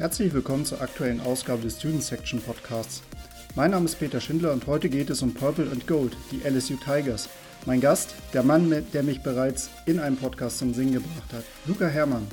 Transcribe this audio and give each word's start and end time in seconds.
Herzlich 0.00 0.32
willkommen 0.32 0.64
zur 0.64 0.80
aktuellen 0.80 1.20
Ausgabe 1.20 1.60
des 1.60 1.78
Student 1.78 2.02
Section 2.02 2.40
Podcasts. 2.40 3.02
Mein 3.54 3.72
Name 3.72 3.84
ist 3.84 3.98
Peter 3.98 4.18
Schindler 4.18 4.54
und 4.54 4.66
heute 4.66 4.88
geht 4.88 5.10
es 5.10 5.20
um 5.20 5.34
Purple 5.34 5.70
and 5.70 5.86
Gold, 5.86 6.16
die 6.32 6.40
LSU 6.42 6.76
Tigers. 6.76 7.28
Mein 7.66 7.82
Gast, 7.82 8.14
der 8.32 8.42
Mann, 8.42 8.74
der 8.94 9.02
mich 9.02 9.22
bereits 9.22 9.68
in 9.84 10.00
einem 10.00 10.16
Podcast 10.16 10.56
zum 10.56 10.72
Singen 10.72 10.94
gebracht 10.94 11.34
hat, 11.34 11.44
Luca 11.66 11.86
Herrmann. 11.86 12.26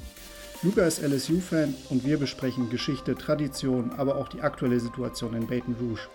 Luca 0.64 0.84
ist 0.84 1.02
LSU-Fan 1.02 1.76
und 1.90 2.06
wir 2.06 2.18
besprechen 2.18 2.70
Geschichte, 2.70 3.16
Tradition, 3.16 3.92
aber 3.98 4.16
auch 4.16 4.30
die 4.30 4.40
aktuelle 4.40 4.80
Situation 4.80 5.34
in 5.34 5.46
Baton 5.46 5.76
Rouge. 5.78 6.08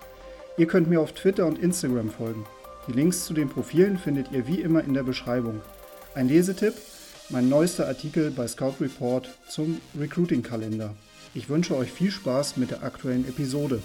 Ihr 0.57 0.67
könnt 0.67 0.89
mir 0.89 1.03
auf 1.03 1.13
Twitter 1.13 1.45
und 1.45 1.59
Instagram 1.59 2.09
folgen. 2.09 2.47
Die 2.89 2.93
Links 2.93 3.27
zu 3.27 3.35
den 3.35 3.51
Profilen 3.51 3.99
findet 3.99 4.33
ihr 4.33 4.47
wie 4.47 4.63
immer 4.63 4.83
in 4.83 4.95
der 4.95 5.03
Beschreibung. 5.03 5.61
Ein 6.15 6.29
Lesetipp, 6.29 6.73
mein 7.29 7.51
neuester 7.51 7.89
Artikel 7.89 8.31
bei 8.31 8.49
Scout 8.49 8.77
Report 8.81 9.29
zum 9.51 9.83
Recruiting-Kalender. 10.01 10.95
Ich 11.35 11.49
wünsche 11.49 11.75
euch 11.75 11.91
viel 11.91 12.11
Spaß 12.11 12.59
mit 12.59 12.71
der 12.71 12.83
aktuellen 12.83 13.27
Episode. 13.27 13.83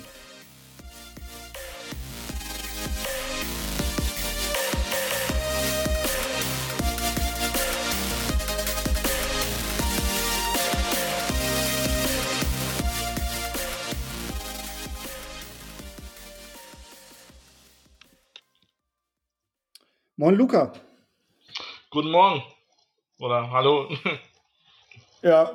Moin 20.17 20.35
Luca. 20.35 20.73
Guten 21.91 22.11
Morgen. 22.11 22.43
Oder 23.19 23.49
hallo. 23.51 23.89
Ja, 25.23 25.51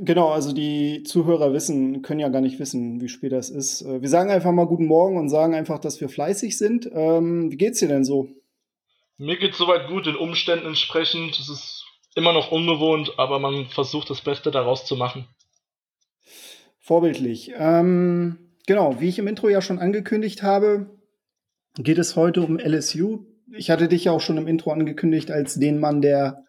genau. 0.00 0.30
Also 0.30 0.52
die 0.52 1.02
Zuhörer 1.02 1.52
wissen, 1.52 2.02
können 2.02 2.20
ja 2.20 2.28
gar 2.28 2.40
nicht 2.40 2.58
wissen, 2.58 3.00
wie 3.00 3.08
spät 3.08 3.32
das 3.32 3.50
ist. 3.50 3.82
Äh, 3.82 4.02
wir 4.02 4.08
sagen 4.08 4.30
einfach 4.30 4.52
mal 4.52 4.66
guten 4.66 4.86
Morgen 4.86 5.16
und 5.16 5.28
sagen 5.28 5.54
einfach, 5.54 5.78
dass 5.78 6.00
wir 6.00 6.08
fleißig 6.08 6.56
sind. 6.58 6.90
Ähm, 6.92 7.50
wie 7.50 7.56
geht's 7.56 7.80
dir 7.80 7.88
denn 7.88 8.04
so? 8.04 8.28
Mir 9.18 9.38
geht's 9.38 9.58
soweit 9.58 9.88
gut, 9.88 10.06
den 10.06 10.16
Umständen 10.16 10.66
entsprechend. 10.66 11.38
Es 11.38 11.48
ist 11.48 11.84
immer 12.14 12.32
noch 12.32 12.50
ungewohnt, 12.50 13.12
aber 13.18 13.38
man 13.38 13.66
versucht 13.66 14.10
das 14.10 14.20
Beste 14.20 14.50
daraus 14.50 14.86
zu 14.86 14.96
machen. 14.96 15.26
Vorbildlich. 16.78 17.52
Ähm, 17.56 18.38
genau, 18.66 19.00
wie 19.00 19.08
ich 19.08 19.18
im 19.18 19.28
Intro 19.28 19.48
ja 19.48 19.62
schon 19.62 19.78
angekündigt 19.78 20.42
habe, 20.42 20.90
geht 21.76 21.98
es 21.98 22.16
heute 22.16 22.42
um 22.42 22.58
LSU. 22.58 23.26
Ich 23.54 23.70
hatte 23.70 23.88
dich 23.88 24.04
ja 24.04 24.12
auch 24.12 24.20
schon 24.20 24.38
im 24.38 24.48
Intro 24.48 24.72
angekündigt 24.72 25.30
als 25.30 25.54
den 25.54 25.78
Mann, 25.78 26.02
der 26.02 26.44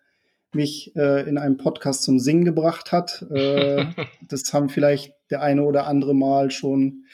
mich 0.55 0.95
äh, 0.95 1.27
in 1.27 1.37
einem 1.37 1.57
Podcast 1.57 2.03
zum 2.03 2.19
Singen 2.19 2.45
gebracht 2.45 2.91
hat. 2.91 3.25
Äh, 3.31 3.85
das 4.29 4.53
haben 4.53 4.69
vielleicht 4.69 5.13
der 5.29 5.41
eine 5.41 5.63
oder 5.63 5.87
andere 5.87 6.13
Mal 6.13 6.51
schon 6.51 7.05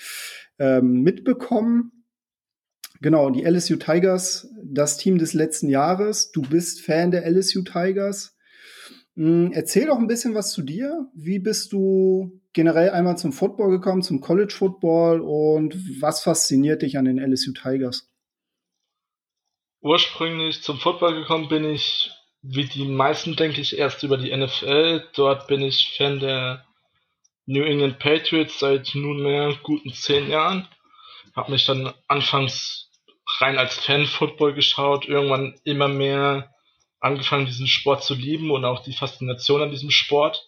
ähm, 0.57 1.01
mitbekommen. 1.01 1.91
Genau, 3.01 3.29
die 3.29 3.43
LSU 3.43 3.77
Tigers, 3.77 4.49
das 4.63 4.97
Team 4.97 5.17
des 5.17 5.33
letzten 5.33 5.69
Jahres. 5.69 6.31
Du 6.31 6.41
bist 6.41 6.81
Fan 6.81 7.11
der 7.11 7.25
LSU 7.29 7.63
Tigers. 7.63 8.37
Hm, 9.15 9.51
erzähl 9.53 9.87
doch 9.87 9.97
ein 9.97 10.07
bisschen 10.07 10.35
was 10.35 10.51
zu 10.51 10.61
dir. 10.61 11.09
Wie 11.13 11.39
bist 11.39 11.71
du 11.71 12.41
generell 12.53 12.89
einmal 12.89 13.17
zum 13.17 13.31
Football 13.31 13.69
gekommen, 13.69 14.01
zum 14.01 14.21
College 14.21 14.53
Football 14.53 15.21
und 15.21 15.75
was 16.01 16.21
fasziniert 16.21 16.81
dich 16.81 16.97
an 16.97 17.05
den 17.05 17.19
LSU 17.19 17.53
Tigers? 17.53 18.11
Ursprünglich 19.81 20.61
zum 20.61 20.77
Football 20.77 21.15
gekommen 21.15 21.47
bin 21.47 21.63
ich 21.63 22.11
wie 22.41 22.65
die 22.65 22.85
meisten, 22.85 23.35
denke 23.35 23.61
ich, 23.61 23.77
erst 23.77 24.03
über 24.03 24.17
die 24.17 24.35
NFL. 24.35 25.07
Dort 25.13 25.47
bin 25.47 25.61
ich 25.61 25.93
Fan 25.97 26.19
der 26.19 26.65
New 27.45 27.63
England 27.63 27.99
Patriots 27.99 28.59
seit 28.59 28.95
nunmehr 28.95 29.57
guten 29.63 29.93
zehn 29.93 30.29
Jahren. 30.29 30.67
Hab 31.35 31.49
mich 31.49 31.65
dann 31.65 31.93
anfangs 32.07 32.89
rein 33.39 33.57
als 33.57 33.75
Fan 33.75 34.05
Football 34.05 34.53
geschaut, 34.53 35.05
irgendwann 35.05 35.59
immer 35.63 35.87
mehr 35.87 36.53
angefangen, 36.99 37.45
diesen 37.45 37.67
Sport 37.67 38.03
zu 38.03 38.13
lieben 38.13 38.51
und 38.51 38.65
auch 38.65 38.83
die 38.83 38.93
Faszination 38.93 39.61
an 39.61 39.71
diesem 39.71 39.91
Sport. 39.91 40.47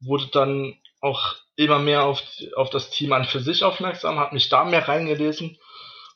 Wurde 0.00 0.28
dann 0.28 0.78
auch 1.00 1.36
immer 1.56 1.78
mehr 1.78 2.04
auf, 2.04 2.22
auf 2.56 2.70
das 2.70 2.90
Team 2.90 3.12
an 3.12 3.24
für 3.24 3.40
sich 3.40 3.64
aufmerksam, 3.64 4.18
hat 4.18 4.32
mich 4.32 4.48
da 4.48 4.64
mehr 4.64 4.86
reingelesen 4.86 5.58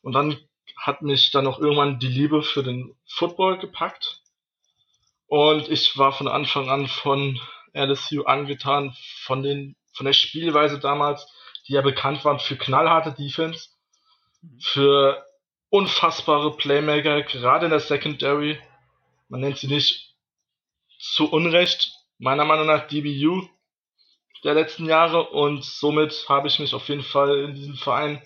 und 0.03 0.13
dann 0.13 0.37
hat 0.77 1.03
mich 1.03 1.31
dann 1.31 1.47
auch 1.47 1.59
irgendwann 1.59 1.99
die 1.99 2.09
Liebe 2.09 2.43
für 2.43 2.63
den 2.63 2.97
Football 3.07 3.59
gepackt 3.59 4.22
und 5.33 5.71
ich 5.71 5.97
war 5.97 6.13
von 6.13 6.29
Anfang 6.29 6.69
an 6.69 6.89
von 6.89 7.41
LSU 7.73 8.25
angetan, 8.25 8.95
von 9.23 9.43
den, 9.43 9.77
von 9.95 10.05
der 10.05 10.13
Spielweise 10.13 10.79
damals, 10.79 11.27
die 11.67 11.73
ja 11.73 11.81
bekannt 11.81 12.23
waren 12.27 12.39
für 12.39 12.57
knallharte 12.57 13.13
Defense, 13.13 13.71
für 14.61 15.25
unfassbare 15.71 16.55
Playmaker, 16.59 17.23
gerade 17.23 17.65
in 17.65 17.71
der 17.71 17.81
Secondary. 17.81 18.61
Man 19.31 19.41
nennt 19.41 19.57
sie 19.57 19.69
nicht 19.69 20.15
zu 20.99 21.33
Unrecht, 21.33 21.91
meiner 22.19 22.45
Meinung 22.45 22.67
nach 22.67 22.87
DBU 22.87 23.49
der 24.45 24.53
letzten 24.53 24.85
Jahre 24.85 25.31
und 25.31 25.65
somit 25.65 26.27
habe 26.29 26.49
ich 26.49 26.59
mich 26.59 26.75
auf 26.75 26.91
jeden 26.91 27.05
Fall 27.05 27.39
in 27.45 27.55
diesem 27.55 27.77
Verein, 27.77 28.21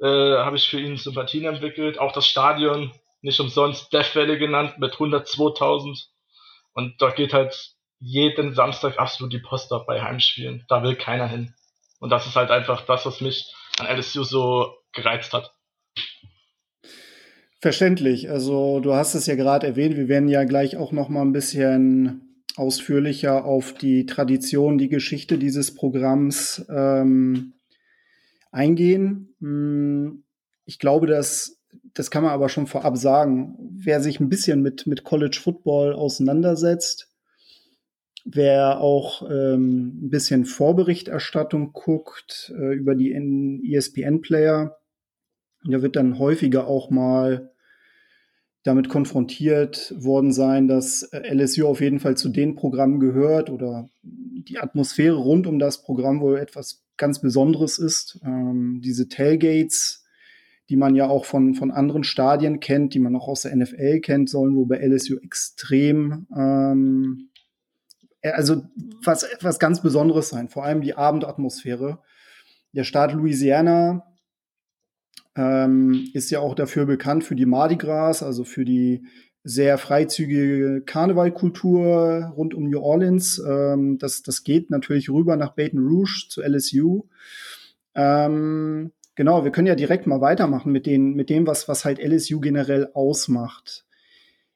äh, 0.00 0.06
habe 0.06 0.54
ich 0.54 0.68
für 0.68 0.78
ihn 0.78 0.96
Sympathien 0.96 1.46
entwickelt. 1.46 1.98
Auch 1.98 2.12
das 2.12 2.28
Stadion, 2.28 2.92
nicht 3.20 3.40
umsonst 3.40 3.92
Death 3.92 4.14
Valley 4.14 4.38
genannt, 4.38 4.78
mit 4.78 4.94
102.000 4.94 6.06
und 6.72 7.00
da 7.00 7.10
geht 7.10 7.32
halt 7.32 7.74
jeden 7.98 8.54
Samstag 8.54 8.98
absolut 8.98 9.32
die 9.32 9.40
Post 9.40 9.72
ab 9.72 9.86
bei 9.86 10.00
Heimspielen. 10.00 10.64
Da 10.68 10.82
will 10.82 10.96
keiner 10.96 11.28
hin. 11.28 11.54
Und 11.98 12.10
das 12.10 12.26
ist 12.26 12.36
halt 12.36 12.50
einfach 12.50 12.86
das, 12.86 13.04
was 13.04 13.20
mich 13.20 13.52
an 13.78 13.86
LSU 13.94 14.24
so 14.24 14.74
gereizt 14.92 15.32
hat. 15.32 15.54
Verständlich. 17.60 18.30
Also 18.30 18.80
du 18.80 18.94
hast 18.94 19.14
es 19.14 19.26
ja 19.26 19.34
gerade 19.34 19.66
erwähnt. 19.66 19.96
Wir 19.96 20.08
werden 20.08 20.28
ja 20.28 20.44
gleich 20.44 20.78
auch 20.78 20.92
noch 20.92 21.10
mal 21.10 21.20
ein 21.20 21.32
bisschen 21.32 22.42
ausführlicher 22.56 23.44
auf 23.44 23.74
die 23.74 24.06
Tradition, 24.06 24.78
die 24.78 24.88
Geschichte 24.88 25.36
dieses 25.36 25.74
Programms 25.74 26.64
ähm, 26.70 27.54
eingehen. 28.50 29.34
Hm, 29.40 30.24
ich 30.64 30.78
glaube, 30.78 31.06
dass 31.06 31.59
das 31.94 32.10
kann 32.10 32.22
man 32.22 32.32
aber 32.32 32.48
schon 32.48 32.66
vorab 32.66 32.96
sagen. 32.96 33.56
Wer 33.72 34.00
sich 34.00 34.20
ein 34.20 34.28
bisschen 34.28 34.62
mit, 34.62 34.86
mit 34.86 35.04
College 35.04 35.38
Football 35.42 35.94
auseinandersetzt, 35.94 37.08
wer 38.24 38.80
auch 38.80 39.28
ähm, 39.30 40.04
ein 40.04 40.10
bisschen 40.10 40.44
Vorberichterstattung 40.44 41.72
guckt 41.72 42.52
äh, 42.56 42.74
über 42.74 42.94
die 42.94 43.12
ESPN-Player, 43.72 44.76
der 45.64 45.82
wird 45.82 45.96
dann 45.96 46.18
häufiger 46.18 46.66
auch 46.66 46.90
mal 46.90 47.52
damit 48.62 48.90
konfrontiert 48.90 49.94
worden 49.96 50.32
sein, 50.32 50.68
dass 50.68 51.02
äh, 51.12 51.34
LSU 51.34 51.66
auf 51.66 51.80
jeden 51.80 52.00
Fall 52.00 52.16
zu 52.16 52.28
den 52.28 52.54
Programmen 52.54 53.00
gehört 53.00 53.48
oder 53.48 53.88
die 54.02 54.58
Atmosphäre 54.58 55.16
rund 55.16 55.46
um 55.46 55.58
das 55.58 55.82
Programm 55.82 56.20
wohl 56.20 56.38
etwas 56.38 56.84
ganz 56.96 57.20
Besonderes 57.20 57.78
ist. 57.78 58.20
Ähm, 58.22 58.80
diese 58.84 59.08
Tailgates, 59.08 59.99
die 60.70 60.76
man 60.76 60.94
ja 60.94 61.08
auch 61.08 61.24
von, 61.24 61.54
von 61.54 61.72
anderen 61.72 62.04
Stadien 62.04 62.60
kennt, 62.60 62.94
die 62.94 63.00
man 63.00 63.16
auch 63.16 63.26
aus 63.26 63.42
der 63.42 63.54
NFL 63.56 64.00
kennt, 64.00 64.30
sollen 64.30 64.54
wo 64.54 64.66
bei 64.66 64.78
LSU 64.78 65.16
extrem, 65.18 66.28
ähm, 66.34 67.28
äh, 68.20 68.30
also 68.30 68.62
was, 69.04 69.26
was 69.40 69.58
ganz 69.58 69.82
Besonderes 69.82 70.28
sein, 70.28 70.48
vor 70.48 70.64
allem 70.64 70.80
die 70.80 70.94
Abendatmosphäre. 70.94 71.98
Der 72.72 72.84
Staat 72.84 73.12
Louisiana 73.12 74.04
ähm, 75.34 76.08
ist 76.14 76.30
ja 76.30 76.38
auch 76.38 76.54
dafür 76.54 76.86
bekannt 76.86 77.24
für 77.24 77.34
die 77.34 77.46
Mardi 77.46 77.76
Gras, 77.76 78.22
also 78.22 78.44
für 78.44 78.64
die 78.64 79.04
sehr 79.42 79.76
freizügige 79.76 80.82
Karnevalkultur 80.86 82.32
rund 82.36 82.54
um 82.54 82.70
New 82.70 82.78
Orleans. 82.78 83.42
Ähm, 83.44 83.98
das, 83.98 84.22
das 84.22 84.44
geht 84.44 84.70
natürlich 84.70 85.10
rüber 85.10 85.34
nach 85.34 85.56
Baton 85.56 85.80
Rouge 85.80 86.26
zu 86.28 86.42
LSU. 86.42 87.08
Ähm, 87.96 88.92
Genau, 89.20 89.44
wir 89.44 89.52
können 89.52 89.66
ja 89.66 89.74
direkt 89.74 90.06
mal 90.06 90.22
weitermachen 90.22 90.72
mit, 90.72 90.86
den, 90.86 91.12
mit 91.12 91.28
dem, 91.28 91.46
was, 91.46 91.68
was 91.68 91.84
halt 91.84 91.98
LSU 91.98 92.40
generell 92.40 92.88
ausmacht. 92.94 93.84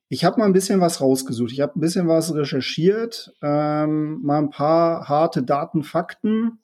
Ich 0.09 0.25
habe 0.25 0.39
mal 0.39 0.47
ein 0.47 0.55
bisschen 0.55 0.81
was 0.81 1.03
rausgesucht. 1.03 1.53
Ich 1.53 1.61
habe 1.61 1.79
ein 1.79 1.83
bisschen 1.83 2.09
was 2.09 2.35
recherchiert, 2.35 3.35
ähm, 3.43 4.23
mal 4.23 4.39
ein 4.39 4.49
paar 4.49 5.07
harte 5.07 5.43
Daten, 5.43 5.83
Fakten. 5.83 6.61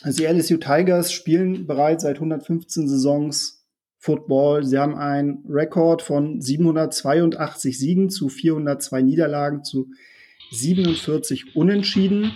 Also 0.00 0.22
die 0.22 0.24
LSU 0.24 0.56
Tigers 0.56 1.12
spielen 1.12 1.66
bereits 1.66 2.04
seit 2.04 2.16
115 2.16 2.88
Saisons 2.88 3.66
Football. 3.98 4.64
Sie 4.64 4.78
haben 4.78 4.96
einen 4.96 5.44
Rekord 5.50 6.00
von 6.00 6.40
782 6.40 7.78
Siegen 7.78 8.08
zu 8.08 8.30
402 8.30 9.02
Niederlagen 9.02 9.64
zu 9.64 9.90
47 10.52 11.56
Unentschieden 11.56 12.32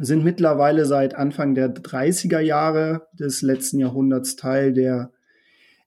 sind 0.00 0.24
mittlerweile 0.24 0.86
seit 0.86 1.14
Anfang 1.14 1.54
der 1.54 1.74
30er 1.74 2.40
Jahre 2.40 3.08
des 3.12 3.42
letzten 3.42 3.78
Jahrhunderts 3.78 4.36
Teil 4.36 4.72
der 4.72 5.12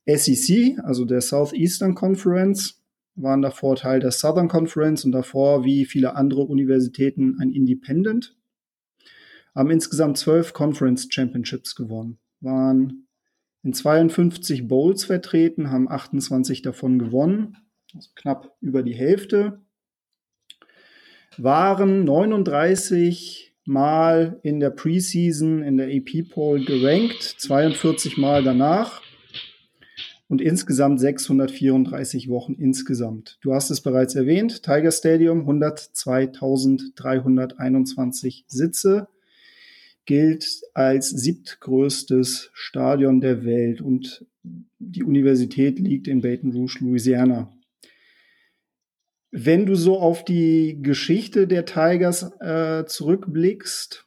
SEC, 0.05 0.77
also 0.83 1.05
der 1.05 1.21
Southeastern 1.21 1.95
Conference, 1.95 2.81
waren 3.15 3.41
davor 3.41 3.75
Teil 3.75 3.99
der 3.99 4.11
Southern 4.11 4.47
Conference 4.47 5.05
und 5.05 5.11
davor, 5.11 5.65
wie 5.65 5.85
viele 5.85 6.15
andere 6.15 6.41
Universitäten, 6.43 7.37
ein 7.39 7.51
Independent. 7.51 8.35
haben 9.55 9.69
insgesamt 9.69 10.17
zwölf 10.17 10.53
Conference 10.53 11.07
Championships 11.09 11.75
gewonnen, 11.75 12.17
waren 12.41 13.07
in 13.61 13.73
52 13.73 14.67
Bowls 14.67 15.05
vertreten, 15.05 15.69
haben 15.69 15.89
28 15.89 16.63
davon 16.63 16.99
gewonnen, 16.99 17.57
also 17.93 18.09
knapp 18.15 18.55
über 18.61 18.81
die 18.83 18.95
Hälfte, 18.95 19.61
waren 21.37 22.03
39 22.03 23.52
Mal 23.65 24.39
in 24.43 24.59
der 24.59 24.71
Preseason 24.71 25.63
in 25.63 25.77
der 25.77 25.87
AP 25.87 26.29
Poll 26.29 26.65
gerankt, 26.65 27.21
42 27.21 28.17
Mal 28.17 28.43
danach 28.43 29.01
und 30.27 30.41
insgesamt 30.41 30.99
634 30.99 32.27
Wochen 32.27 32.51
insgesamt. 32.53 33.37
Du 33.41 33.53
hast 33.53 33.69
es 33.69 33.79
bereits 33.81 34.15
erwähnt, 34.15 34.63
Tiger 34.63 34.91
Stadium 34.91 35.47
102.321 35.47 38.43
Sitze, 38.47 39.07
gilt 40.05 40.63
als 40.73 41.09
siebtgrößtes 41.09 42.49
Stadion 42.53 43.21
der 43.21 43.45
Welt 43.45 43.79
und 43.79 44.25
die 44.79 45.03
Universität 45.03 45.79
liegt 45.79 46.07
in 46.07 46.21
Baton 46.21 46.51
Rouge, 46.51 46.79
Louisiana. 46.81 47.53
Wenn 49.35 49.65
du 49.65 49.73
so 49.73 49.99
auf 49.99 50.23
die 50.23 50.77
Geschichte 50.83 51.47
der 51.47 51.65
Tigers 51.65 52.21
äh, 52.39 52.85
zurückblickst, 52.85 54.05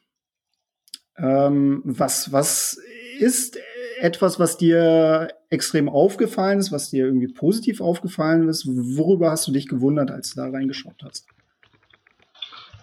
ähm, 1.17 1.81
was, 1.83 2.31
was 2.31 2.79
ist 3.19 3.59
etwas, 3.99 4.39
was 4.39 4.57
dir 4.57 5.27
extrem 5.49 5.89
aufgefallen 5.89 6.59
ist, 6.59 6.71
was 6.71 6.91
dir 6.91 7.05
irgendwie 7.05 7.27
positiv 7.27 7.81
aufgefallen 7.81 8.47
ist? 8.47 8.65
Worüber 8.67 9.31
hast 9.31 9.45
du 9.47 9.51
dich 9.51 9.67
gewundert, 9.67 10.11
als 10.11 10.33
du 10.33 10.41
da 10.41 10.49
reingeschaut 10.49 10.95
hast? 11.03 11.27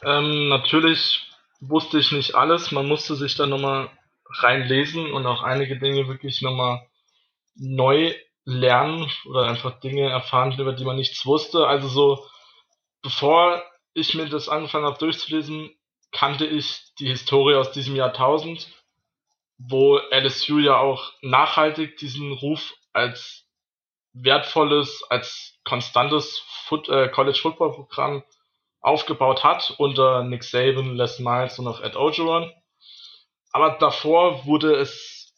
Ähm, 0.05 0.49
natürlich 0.49 1.27
wusste 1.61 1.99
ich 1.99 2.13
nicht 2.13 2.35
alles. 2.35 2.73
Man 2.73 2.87
musste 2.87 3.15
sich 3.15 3.37
da 3.37 3.47
nochmal 3.47 3.89
reinlesen 4.41 5.11
und 5.13 5.25
auch 5.25 5.43
einige 5.43 5.79
Dinge 5.79 6.09
wirklich 6.09 6.43
nochmal 6.43 6.83
neu 7.55 8.13
lernen 8.45 9.11
oder 9.31 9.45
einfach 9.49 9.81
Dinge 9.81 10.11
erfahren, 10.11 10.55
über 10.59 10.75
die 10.75 10.85
man 10.85 10.97
nichts 10.97 11.25
wusste. 11.25 11.67
Also 11.67 11.89
so, 11.89 12.27
bevor 13.05 13.63
ich 13.93 14.15
mir 14.15 14.29
das 14.29 14.49
angefangen 14.49 14.87
habe 14.87 14.99
durchzulesen, 14.99 15.71
kannte 16.11 16.47
ich 16.47 16.93
die 16.99 17.07
Historie 17.07 17.55
aus 17.55 17.71
diesem 17.71 17.95
Jahrtausend 17.95 18.69
wo 19.59 19.99
LSU 20.11 20.59
ja 20.59 20.79
auch 20.79 21.13
nachhaltig 21.23 21.97
diesen 21.99 22.33
Ruf 22.33 22.75
als 22.93 23.47
wertvolles, 24.13 25.05
als 25.11 25.59
konstantes 25.65 26.39
Foot, 26.67 26.89
äh, 26.89 27.09
College 27.09 27.39
Football 27.41 27.73
Programm 27.73 28.23
aufgebaut 28.81 29.43
hat 29.43 29.75
unter 29.79 30.25
Nick 30.25 30.45
Saban, 30.45 30.97
Les 30.97 31.19
Miles 31.19 31.59
und 31.59 31.67
auch 31.67 31.81
Ed 31.81 31.97
Ogeron. 31.97 32.53
Aber 33.51 33.71
davor 33.79 34.47
wurde 34.47 34.75
es 34.75 35.33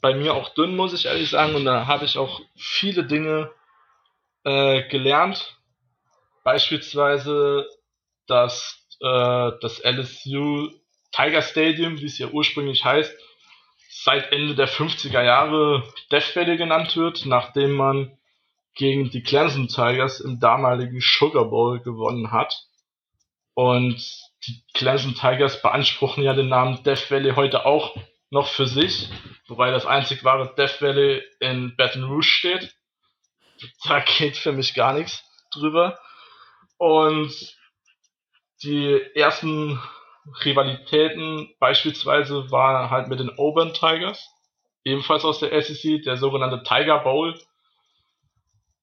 bei 0.00 0.14
mir 0.14 0.34
auch 0.34 0.50
dünn, 0.50 0.76
muss 0.76 0.92
ich 0.92 1.06
ehrlich 1.06 1.30
sagen, 1.30 1.54
und 1.54 1.64
da 1.64 1.86
habe 1.86 2.04
ich 2.04 2.18
auch 2.18 2.40
viele 2.56 3.04
Dinge 3.04 3.50
äh, 4.44 4.86
gelernt. 4.88 5.57
Beispielsweise, 6.48 7.68
dass 8.26 8.82
äh, 9.02 9.50
das 9.60 9.82
LSU 9.84 10.70
Tiger 11.12 11.42
Stadium, 11.42 12.00
wie 12.00 12.06
es 12.06 12.16
ja 12.16 12.28
ursprünglich 12.28 12.86
heißt, 12.86 13.14
seit 13.90 14.32
Ende 14.32 14.54
der 14.54 14.66
50er 14.66 15.22
Jahre 15.22 15.82
Death 16.10 16.34
Valley 16.34 16.56
genannt 16.56 16.96
wird, 16.96 17.26
nachdem 17.26 17.72
man 17.72 18.16
gegen 18.74 19.10
die 19.10 19.22
Clemson 19.22 19.68
Tigers 19.68 20.20
im 20.20 20.40
damaligen 20.40 21.02
Sugar 21.02 21.44
Bowl 21.44 21.80
gewonnen 21.80 22.32
hat. 22.32 22.64
Und 23.52 24.02
die 24.46 24.62
Clemson 24.72 25.14
Tigers 25.14 25.60
beanspruchen 25.60 26.24
ja 26.24 26.32
den 26.32 26.48
Namen 26.48 26.82
Death 26.82 27.10
Valley 27.10 27.34
heute 27.34 27.66
auch 27.66 27.94
noch 28.30 28.48
für 28.48 28.66
sich, 28.66 29.10
wobei 29.48 29.70
das 29.70 29.84
einzig 29.84 30.24
wahre 30.24 30.54
Death 30.56 30.80
Valley 30.80 31.22
in 31.40 31.76
Baton 31.76 32.04
Rouge 32.04 32.22
steht. 32.22 32.74
Da 33.84 34.00
geht 34.00 34.38
für 34.38 34.52
mich 34.52 34.72
gar 34.72 34.94
nichts 34.94 35.22
drüber. 35.52 35.98
Und 36.78 37.56
die 38.62 39.00
ersten 39.14 39.80
Rivalitäten 40.44 41.54
beispielsweise 41.58 42.50
war 42.50 42.90
halt 42.90 43.08
mit 43.08 43.20
den 43.20 43.36
Auburn 43.38 43.74
Tigers, 43.74 44.30
ebenfalls 44.84 45.24
aus 45.24 45.40
der 45.40 45.60
SEC, 45.62 46.02
der 46.02 46.16
sogenannte 46.16 46.62
Tiger 46.62 47.00
Bowl. 47.00 47.38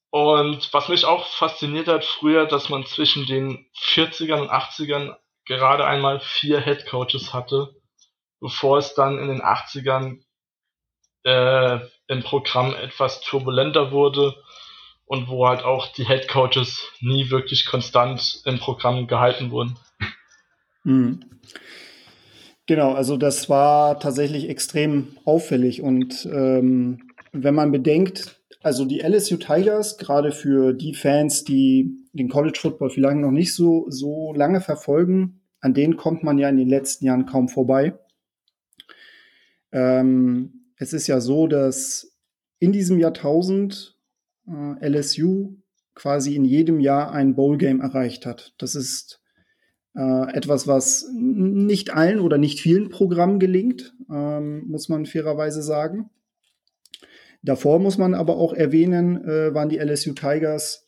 Und 0.10 0.74
was 0.74 0.88
mich 0.88 1.06
auch 1.06 1.26
fasziniert 1.28 1.88
hat 1.88 2.06
früher, 2.06 2.46
dass 2.46 2.70
man 2.70 2.86
zwischen 2.86 3.26
den 3.26 3.70
40ern 3.78 4.42
und 4.42 4.50
80ern 4.50 5.16
gerade 5.46 5.86
einmal 5.86 6.20
vier 6.20 6.62
Head 6.62 6.88
Coaches 6.88 7.34
hatte, 7.34 7.76
bevor 8.40 8.78
es 8.78 8.94
dann 8.94 9.20
in 9.20 9.28
den 9.28 9.42
80ern 9.42 10.24
äh, 11.24 11.80
im 12.08 12.24
Programm 12.24 12.74
etwas 12.76 13.22
turbulenter 13.22 13.92
wurde 13.92 14.36
und 15.06 15.28
wo 15.28 15.48
halt 15.48 15.64
auch 15.64 15.92
die 15.94 16.06
Head 16.06 16.28
Coaches 16.28 16.88
nie 17.00 17.30
wirklich 17.30 17.66
konstant 17.66 18.42
im 18.46 18.58
Programm 18.60 19.08
gehalten 19.08 19.52
wurden. 19.52 19.78
Mhm. 20.84 21.26
Genau, 22.68 22.94
also 22.94 23.16
das 23.16 23.48
war 23.48 24.00
tatsächlich 24.00 24.50
extrem 24.50 25.18
auffällig. 25.24 25.82
Und 25.82 26.26
ähm, 26.26 27.12
wenn 27.32 27.54
man 27.54 27.72
bedenkt, 27.72 28.42
also 28.64 28.86
die 28.86 29.02
LSU 29.02 29.38
Tigers, 29.38 29.98
gerade 29.98 30.32
für 30.32 30.74
die 30.74 30.96
Fans, 30.96 31.44
die 31.44 31.92
den 32.14 32.30
College 32.30 32.58
Football 32.60 32.90
vielleicht 32.90 33.18
noch 33.18 33.32
nicht 33.32 33.54
so, 33.54 33.86
so 33.90 34.34
lange 34.34 34.62
verfolgen, 34.62 35.42
an 35.60 35.76
denen 35.76 35.98
kommt 35.98 36.24
man 36.24 36.40
ja 36.40 36.50
in 36.50 36.58
den 36.58 36.70
letzten 36.70 37.06
Jahren 37.06 37.28
kaum 37.28 37.50
vorbei. 37.50 38.00
Ähm, 39.72 40.72
es 40.78 40.94
ist 40.94 41.06
ja 41.06 41.20
so, 41.22 41.48
dass 41.48 42.18
in 42.60 42.72
diesem 42.72 42.98
Jahrtausend 42.98 43.95
äh, 44.48 44.88
LSU 44.88 45.58
quasi 45.94 46.36
in 46.36 46.46
jedem 46.46 46.80
Jahr 46.80 47.12
ein 47.12 47.36
Bowl 47.36 47.58
Game 47.58 47.82
erreicht 47.82 48.26
hat. 48.26 48.54
Das 48.58 48.76
ist 48.76 49.22
äh, 49.96 50.34
etwas, 50.34 50.68
was 50.68 51.10
nicht 51.14 51.94
allen 51.94 52.20
oder 52.20 52.38
nicht 52.38 52.60
vielen 52.60 52.90
Programmen 52.90 53.40
gelingt, 53.40 53.94
ähm, 54.12 54.66
muss 54.68 54.90
man 54.90 55.06
fairerweise 55.06 55.64
sagen. 55.64 56.10
Davor 57.42 57.80
muss 57.80 57.98
man 57.98 58.14
aber 58.14 58.38
auch 58.38 58.54
erwähnen, 58.54 59.24
äh, 59.24 59.54
waren 59.54 59.70
die 59.70 59.78
LSU 59.78 60.14
Tigers 60.14 60.86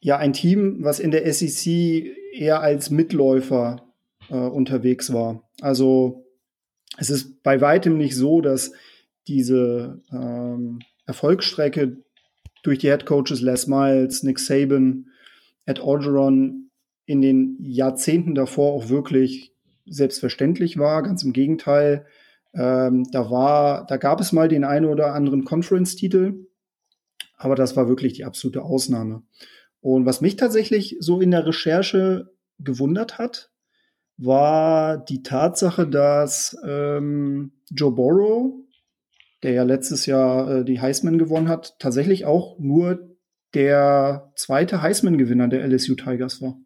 ja 0.00 0.18
ein 0.18 0.32
Team, 0.32 0.78
was 0.80 1.00
in 1.00 1.10
der 1.10 1.30
SEC 1.32 2.14
eher 2.32 2.60
als 2.60 2.90
Mitläufer 2.90 3.92
äh, 4.30 4.36
unterwegs 4.36 5.12
war. 5.12 5.48
Also 5.60 6.26
es 6.96 7.10
ist 7.10 7.42
bei 7.42 7.60
weitem 7.60 7.98
nicht 7.98 8.14
so, 8.14 8.40
dass 8.40 8.72
diese 9.26 10.02
ähm, 10.12 10.80
Erfolgsstrecke 11.06 11.98
durch 12.62 12.78
die 12.78 12.88
Head 12.88 13.06
Coaches 13.06 13.40
Les 13.40 13.66
Miles, 13.66 14.22
Nick 14.22 14.38
Saban, 14.38 15.08
Ed 15.66 15.80
Orgeron 15.80 16.70
in 17.06 17.20
den 17.20 17.58
Jahrzehnten 17.60 18.34
davor 18.34 18.72
auch 18.72 18.88
wirklich 18.88 19.52
selbstverständlich 19.86 20.78
war. 20.78 21.02
Ganz 21.02 21.22
im 21.22 21.32
Gegenteil. 21.32 22.06
Ähm, 22.54 23.04
da 23.10 23.30
war, 23.30 23.86
da 23.86 23.96
gab 23.96 24.20
es 24.20 24.32
mal 24.32 24.48
den 24.48 24.64
einen 24.64 24.86
oder 24.86 25.12
anderen 25.12 25.44
Conference-Titel, 25.44 26.46
aber 27.36 27.56
das 27.56 27.76
war 27.76 27.88
wirklich 27.88 28.14
die 28.14 28.24
absolute 28.24 28.62
Ausnahme. 28.62 29.22
Und 29.80 30.06
was 30.06 30.20
mich 30.20 30.36
tatsächlich 30.36 30.96
so 31.00 31.20
in 31.20 31.30
der 31.30 31.46
Recherche 31.46 32.32
gewundert 32.58 33.18
hat, 33.18 33.50
war 34.16 34.96
die 34.96 35.22
Tatsache, 35.22 35.86
dass 35.86 36.56
ähm, 36.64 37.52
Joe 37.70 37.92
Borrow, 37.92 38.54
der 39.44 39.52
ja 39.52 39.62
letztes 39.62 40.06
Jahr 40.06 40.50
äh, 40.50 40.64
die 40.64 40.80
Heisman 40.80 41.18
gewonnen 41.18 41.48
hat, 41.48 41.78
tatsächlich 41.78 42.24
auch 42.24 42.58
nur 42.58 43.10
der 43.54 44.32
zweite 44.34 44.82
Heisman-Gewinner 44.82 45.48
der 45.48 45.64
LSU 45.68 45.94
Tigers 45.94 46.42
war. 46.42 46.58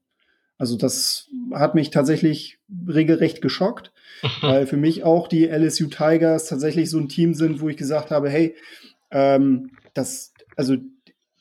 Also 0.57 0.77
das 0.77 1.29
hat 1.53 1.75
mich 1.75 1.91
tatsächlich 1.91 2.59
regelrecht 2.89 3.43
geschockt, 3.43 3.93
weil 4.41 4.67
für 4.67 4.77
mich 4.77 5.05
auch 5.05 5.29
die 5.29 5.47
LSU 5.47 5.89
Tigers 5.89 6.47
tatsächlich 6.47 6.89
so 6.89 6.99
ein 6.99 7.09
Team 7.09 7.35
sind, 7.35 7.61
wo 7.61 7.69
ich 7.69 7.77
gesagt 7.77 8.11
habe, 8.11 8.31
hey, 8.31 8.57
ähm, 9.11 9.73
das, 9.93 10.33
also 10.57 10.77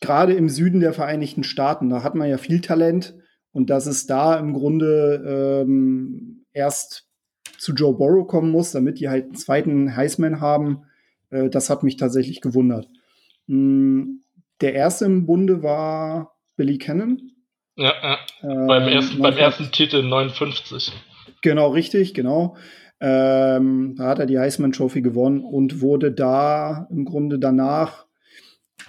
gerade 0.01 0.34
im 0.34 0.50
Süden 0.50 0.79
der 0.79 0.94
Vereinigten 0.94 1.44
Staaten, 1.44 1.89
da 1.89 2.03
hat 2.03 2.15
man 2.15 2.29
ja 2.29 2.38
viel 2.38 2.62
Talent 2.62 3.15
und 3.51 3.70
dass 3.70 3.86
es 3.86 4.08
da 4.08 4.38
im 4.38 4.53
Grunde 4.53 5.63
ähm, 5.65 6.46
erst 6.51 7.08
zu 7.58 7.74
Joe 7.74 7.96
Borrow 7.96 8.27
kommen 8.27 8.51
muss, 8.51 8.72
damit 8.72 9.00
die 9.00 9.10
halt 9.10 9.25
einen 9.25 9.36
zweiten 9.36 9.96
Heisman 9.96 10.41
haben, 10.41 10.84
äh, 11.30 11.50
das 11.50 11.70
hat 11.70 11.84
mich 11.84 11.98
tatsächlich 11.98 12.42
gewundert. 12.42 12.88
Mm, 13.48 14.18
der 14.62 14.74
erste 14.74 15.06
im 15.06 15.26
Bunde 15.26 15.64
war 15.64 16.38
Billy 16.56 16.78
Cannon, 16.78 17.32
ja, 17.78 17.94
ja. 18.02 18.18
Ähm, 18.42 18.68
beim, 18.68 18.88
ersten, 18.88 19.22
beim 19.22 19.38
ersten 19.38 19.72
Titel 19.72 20.02
59. 20.02 20.92
Genau, 21.44 21.70
richtig, 21.70 22.16
genau. 22.16 22.58
Ähm, 23.00 23.96
da 23.96 24.08
hat 24.08 24.20
er 24.20 24.26
die 24.26 24.40
Heisman 24.40 24.72
Trophy 24.72 25.02
gewonnen 25.02 25.42
und 25.42 25.82
wurde 25.82 26.12
da 26.12 26.88
im 26.90 27.06
Grunde 27.06 27.38
danach 27.38 28.08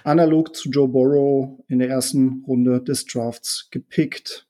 analog 0.03 0.55
zu 0.55 0.69
Joe 0.69 0.87
Burrow 0.87 1.59
in 1.67 1.77
der 1.77 1.89
ersten 1.89 2.43
Runde 2.47 2.81
des 2.81 3.05
Drafts 3.05 3.67
gepickt. 3.69 4.47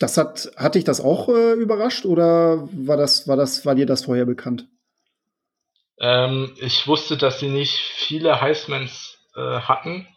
Das 0.00 0.16
hat, 0.16 0.50
hat 0.56 0.74
dich 0.74 0.82
das 0.82 1.00
auch 1.00 1.28
äh, 1.28 1.52
überrascht 1.52 2.06
oder 2.06 2.68
war 2.72 2.96
das, 2.96 3.28
war 3.28 3.36
das, 3.36 3.64
war 3.64 3.76
dir 3.76 3.86
das 3.86 4.04
vorher 4.06 4.26
bekannt? 4.26 4.68
Ähm, 6.00 6.54
ich 6.58 6.86
wusste, 6.86 7.16
dass 7.16 7.38
sie 7.38 7.48
nicht 7.48 7.76
viele 7.78 8.40
Heismans 8.40 9.18
äh, 9.36 9.60
hatten, 9.60 10.08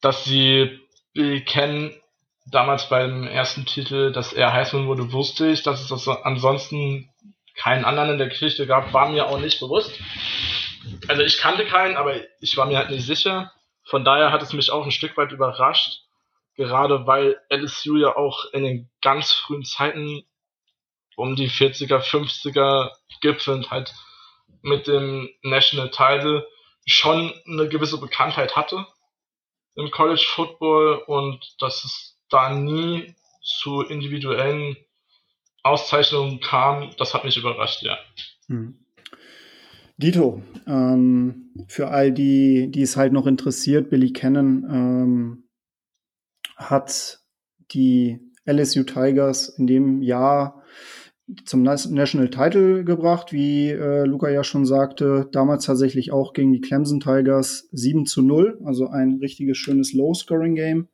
dass 0.00 0.24
sie 0.24 0.80
kennen 1.46 1.94
damals 2.46 2.88
beim 2.88 3.26
ersten 3.26 3.66
Titel, 3.66 4.12
dass 4.12 4.32
er 4.32 4.52
Heisman 4.52 4.86
wurde, 4.86 5.12
wusste 5.12 5.48
ich, 5.48 5.62
dass 5.62 5.80
es 5.80 5.88
das 5.88 6.08
ansonsten 6.08 7.10
keinen 7.54 7.84
anderen 7.84 8.10
in 8.10 8.18
der 8.18 8.28
Geschichte 8.28 8.66
gab, 8.66 8.92
war 8.92 9.08
mir 9.08 9.26
auch 9.28 9.38
nicht 9.38 9.60
bewusst. 9.60 9.92
Also 11.08 11.22
ich 11.22 11.38
kannte 11.38 11.64
keinen, 11.66 11.96
aber 11.96 12.16
ich 12.40 12.56
war 12.56 12.66
mir 12.66 12.78
halt 12.78 12.90
nicht 12.90 13.06
sicher. 13.06 13.52
Von 13.84 14.04
daher 14.04 14.32
hat 14.32 14.42
es 14.42 14.52
mich 14.52 14.70
auch 14.70 14.84
ein 14.84 14.90
Stück 14.90 15.16
weit 15.16 15.32
überrascht, 15.32 16.02
gerade 16.56 17.06
weil 17.06 17.40
LSU 17.50 17.96
ja 17.96 18.16
auch 18.16 18.46
in 18.52 18.64
den 18.64 18.90
ganz 19.02 19.32
frühen 19.32 19.64
Zeiten 19.64 20.24
um 21.16 21.36
die 21.36 21.48
40er, 21.48 22.00
50er 22.00 22.90
gipfelnd 23.20 23.70
halt 23.70 23.94
mit 24.62 24.86
dem 24.86 25.28
National 25.42 25.90
Title 25.90 26.46
schon 26.86 27.32
eine 27.46 27.68
gewisse 27.68 27.98
Bekanntheit 27.98 28.56
hatte 28.56 28.86
im 29.76 29.90
College 29.90 30.24
Football 30.26 31.02
und 31.06 31.40
dass 31.58 31.84
es 31.84 32.18
da 32.28 32.54
nie 32.54 33.14
zu 33.42 33.82
individuellen 33.82 34.76
Auszeichnungen 35.62 36.40
kam, 36.40 36.90
das 36.98 37.14
hat 37.14 37.24
mich 37.24 37.36
überrascht, 37.36 37.82
ja. 37.82 37.96
Hm. 38.48 38.84
Dito, 39.96 40.42
ähm, 40.66 41.54
für 41.68 41.88
all 41.88 42.12
die, 42.12 42.70
die 42.70 42.82
es 42.82 42.96
halt 42.96 43.12
noch 43.12 43.26
interessiert, 43.26 43.90
Billy 43.90 44.12
Cannon 44.12 44.64
ähm, 44.68 45.48
hat 46.56 47.20
die 47.72 48.18
LSU 48.44 48.82
Tigers 48.82 49.48
in 49.48 49.66
dem 49.66 50.02
Jahr 50.02 50.63
zum 51.46 51.62
National 51.62 52.28
Title 52.28 52.84
gebracht, 52.84 53.32
wie 53.32 53.70
äh, 53.70 54.04
Luca 54.04 54.28
ja 54.28 54.44
schon 54.44 54.66
sagte. 54.66 55.28
Damals 55.32 55.64
tatsächlich 55.64 56.12
auch 56.12 56.34
gegen 56.34 56.52
die 56.52 56.60
Clemson 56.60 57.00
Tigers 57.00 57.68
7 57.72 58.06
zu 58.06 58.22
0, 58.22 58.60
also 58.64 58.88
ein 58.88 59.14
richtiges 59.20 59.56
schönes 59.56 59.94
Low-Scoring-Game, 59.94 60.88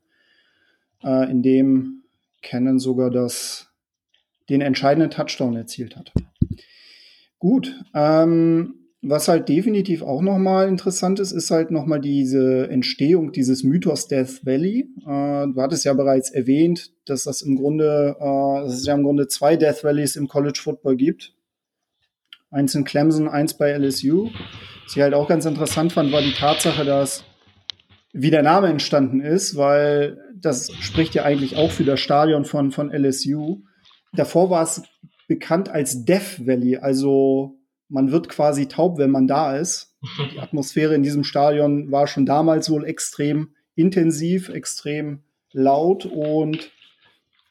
äh, 1.03 1.31
in 1.31 1.43
dem 1.43 2.05
Cannon 2.43 2.79
sogar 2.79 3.11
das, 3.11 3.73
den 4.49 4.61
entscheidenden 4.61 5.11
Touchdown 5.11 5.57
erzielt 5.57 5.97
hat. 5.97 6.13
Gut, 7.39 7.83
ähm, 7.95 8.80
was 9.03 9.29
halt 9.29 9.49
definitiv 9.49 10.03
auch 10.03 10.21
nochmal 10.21 10.69
interessant 10.69 11.21
ist, 11.21 11.33
ist 11.33 11.51
halt 11.51 11.71
nochmal 11.71 12.01
diese 12.01 12.69
Entstehung 12.69 13.33
dieses 13.33 13.65
Mythos 13.65 14.09
Death 14.09 14.45
Valley. 14.45 14.91
Äh, 15.07 15.47
du 15.53 15.55
hattest 15.57 15.85
ja 15.85 15.95
bereits 15.95 16.31
erwähnt, 16.31 16.93
dass 17.07 17.25
das 17.25 17.41
im 17.41 17.57
Grunde, 17.57 18.17
äh, 18.21 18.65
dass 18.65 18.75
es 18.75 18.87
ja 18.87 18.95
im 18.95 19.03
Grunde 19.03 19.27
zwei 19.27 19.57
Death 19.57 19.85
Valleys 19.85 20.17
im 20.17 20.29
College 20.29 20.61
Football 20.63 20.97
gibt. 20.97 21.35
Eins 22.51 22.75
in 22.75 22.85
Clemson, 22.85 23.29
eins 23.29 23.55
bei 23.55 23.73
LSU. 23.73 24.29
Was 24.85 24.97
ich 24.97 25.03
halt 25.03 25.15
auch 25.15 25.29
ganz 25.29 25.47
interessant 25.47 25.93
fand, 25.93 26.13
war 26.13 26.21
die 26.21 26.35
Tatsache, 26.35 26.85
dass 26.85 27.25
wie 28.13 28.31
der 28.31 28.43
Name 28.43 28.67
entstanden 28.67 29.21
ist, 29.21 29.57
weil 29.57 30.19
das 30.35 30.71
spricht 30.81 31.15
ja 31.15 31.25
eigentlich 31.25 31.57
auch 31.57 31.71
für 31.71 31.85
das 31.85 32.01
Stadion 32.01 32.45
von, 32.45 32.73
von 32.73 32.91
LSU. 32.93 33.63
Davor 34.13 34.51
war 34.51 34.65
es 34.65 34.83
bekannt 35.29 35.69
als 35.69 36.05
Death 36.05 36.45
Valley, 36.45 36.77
also 36.77 37.60
man 37.91 38.13
wird 38.13 38.29
quasi 38.29 38.67
taub, 38.67 38.99
wenn 38.99 39.11
man 39.11 39.27
da 39.27 39.57
ist. 39.57 39.95
Die 40.33 40.39
Atmosphäre 40.39 40.95
in 40.95 41.03
diesem 41.03 41.25
Stadion 41.25 41.91
war 41.91 42.07
schon 42.07 42.25
damals 42.25 42.71
wohl 42.71 42.85
extrem 42.85 43.55
intensiv, 43.75 44.49
extrem 44.49 45.23
laut 45.53 46.07
und 46.07 46.71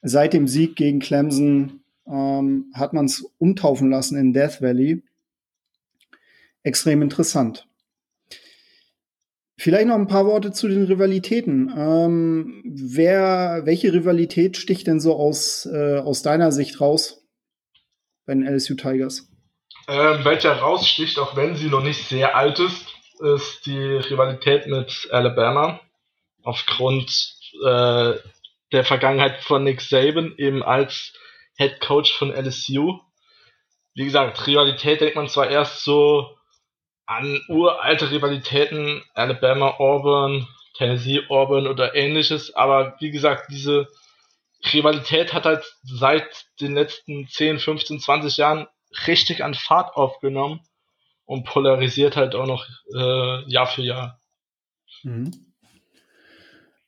seit 0.01 0.33
dem 0.33 0.47
Sieg 0.47 0.75
gegen 0.75 0.99
Clemson 0.99 1.81
ähm, 2.07 2.71
hat 2.73 2.93
man 2.93 3.05
es 3.05 3.21
umtaufen 3.37 3.89
lassen 3.89 4.17
in 4.17 4.33
Death 4.33 4.61
Valley. 4.61 5.03
Extrem 6.63 7.01
interessant. 7.01 7.67
Vielleicht 9.57 9.87
noch 9.87 9.95
ein 9.95 10.07
paar 10.07 10.25
Worte 10.25 10.53
zu 10.53 10.69
den 10.69 10.85
Rivalitäten. 10.85 11.71
Ähm, 11.75 12.63
wer, 12.65 13.63
welche 13.65 13.91
Rivalität 13.91 14.55
sticht 14.55 14.87
denn 14.87 15.01
so 15.01 15.15
aus, 15.15 15.65
äh, 15.65 15.97
aus 15.97 16.21
deiner 16.21 16.53
Sicht 16.53 16.79
raus 16.79 17.27
bei 18.25 18.33
den 18.33 18.47
LSU 18.47 18.75
Tigers? 18.75 19.28
Ähm, 19.89 20.23
welcher 20.23 20.53
raussticht, 20.59 21.17
auch 21.17 21.35
wenn 21.35 21.55
sie 21.55 21.67
noch 21.67 21.81
nicht 21.81 22.05
sehr 22.07 22.35
alt 22.35 22.59
ist, 22.59 22.93
ist 23.19 23.65
die 23.65 23.95
Rivalität 23.95 24.67
mit 24.67 25.09
Alabama. 25.11 25.79
Aufgrund 26.43 27.09
äh, 27.65 28.13
der 28.71 28.85
Vergangenheit 28.85 29.43
von 29.43 29.63
Nick 29.63 29.81
Saban, 29.81 30.35
eben 30.37 30.61
als 30.61 31.13
Head 31.57 31.81
Coach 31.81 32.13
von 32.13 32.31
LSU. 32.31 32.99
Wie 33.95 34.05
gesagt, 34.05 34.45
Rivalität 34.45 35.01
denkt 35.01 35.15
man 35.15 35.27
zwar 35.27 35.49
erst 35.49 35.83
so 35.83 36.37
an 37.07 37.41
uralte 37.47 38.11
Rivalitäten, 38.11 39.03
Alabama, 39.15 39.79
Auburn, 39.79 40.47
Tennessee, 40.75 41.21
Auburn 41.29 41.65
oder 41.65 41.95
ähnliches, 41.95 42.53
aber 42.53 42.95
wie 42.99 43.09
gesagt, 43.09 43.47
diese 43.49 43.87
Rivalität 44.71 45.33
hat 45.33 45.45
halt 45.45 45.65
seit 45.81 46.45
den 46.61 46.75
letzten 46.75 47.27
10, 47.27 47.57
15, 47.57 47.99
20 47.99 48.37
Jahren 48.37 48.67
richtig 49.07 49.43
an 49.43 49.53
Fahrt 49.53 49.95
aufgenommen 49.95 50.61
und 51.25 51.45
polarisiert 51.45 52.15
halt 52.15 52.35
auch 52.35 52.47
noch 52.47 52.65
äh, 52.93 53.51
Jahr 53.51 53.67
für 53.67 53.83
Jahr. 53.83 54.19
Mhm. 55.03 55.31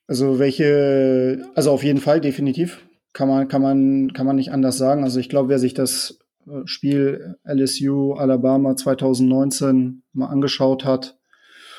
Also 0.06 0.38
welche, 0.38 1.48
also 1.54 1.70
auf 1.70 1.84
jeden 1.84 2.00
Fall 2.00 2.20
definitiv 2.20 2.84
kann 3.12 3.28
man 3.28 3.48
kann 3.48 3.62
man 3.62 4.12
kann 4.12 4.26
man 4.26 4.36
nicht 4.36 4.52
anders 4.52 4.78
sagen. 4.78 5.04
Also 5.04 5.20
ich 5.20 5.28
glaube, 5.28 5.48
wer 5.48 5.58
sich 5.58 5.74
das 5.74 6.18
äh, 6.46 6.62
Spiel 6.64 7.36
LSU 7.44 8.14
Alabama 8.14 8.74
2019 8.76 10.02
mal 10.12 10.26
angeschaut 10.26 10.84
hat, 10.84 11.18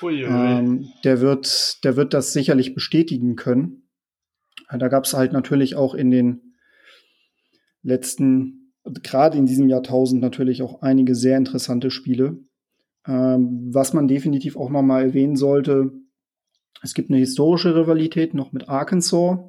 ähm, 0.02 0.92
der 1.04 1.22
wird 1.22 1.84
der 1.84 1.96
wird 1.96 2.14
das 2.14 2.34
sicherlich 2.34 2.74
bestätigen 2.74 3.36
können. 3.36 3.90
Da 4.72 4.88
gab 4.88 5.06
es 5.06 5.14
halt 5.14 5.34
natürlich 5.34 5.76
auch 5.76 5.94
in 5.94 6.10
den 6.10 6.56
letzten 7.84 8.63
gerade 9.02 9.38
in 9.38 9.46
diesem 9.46 9.70
Jahrtausend 9.70 10.22
natürlich 10.22 10.62
auch 10.62 10.82
einige 10.82 11.16
sehr 11.16 11.38
interessante 11.38 11.92
Spiele. 11.92 12.38
Ähm, 13.06 13.70
was 13.74 13.94
man 13.94 14.08
definitiv 14.08 14.56
auch 14.56 14.70
noch 14.70 14.82
mal 14.82 15.04
erwähnen 15.04 15.36
sollte, 15.36 15.92
es 16.82 16.94
gibt 16.94 17.10
eine 17.10 17.20
historische 17.20 17.76
Rivalität 17.76 18.34
noch 18.34 18.52
mit 18.52 18.68
Arkansas 18.70 19.40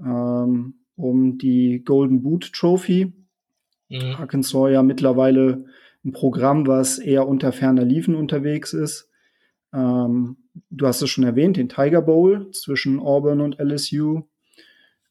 ähm, 0.00 0.74
um 0.96 1.38
die 1.38 1.82
Golden 1.84 2.22
Boot 2.22 2.52
Trophy. 2.52 3.12
Mhm. 3.88 4.16
Arkansas 4.18 4.70
ja 4.72 4.82
mittlerweile 4.82 5.66
ein 6.04 6.12
Programm, 6.12 6.66
was 6.66 6.98
eher 6.98 7.28
unter 7.28 7.52
ferner 7.52 7.84
Liefen 7.84 8.14
unterwegs 8.14 8.72
ist. 8.72 9.10
Ähm, 9.72 10.36
du 10.70 10.86
hast 10.86 11.02
es 11.02 11.10
schon 11.10 11.24
erwähnt, 11.24 11.56
den 11.56 11.68
Tiger 11.68 12.02
Bowl 12.02 12.50
zwischen 12.52 12.98
Auburn 12.98 13.40
und 13.40 13.58
LSU. 13.58 14.22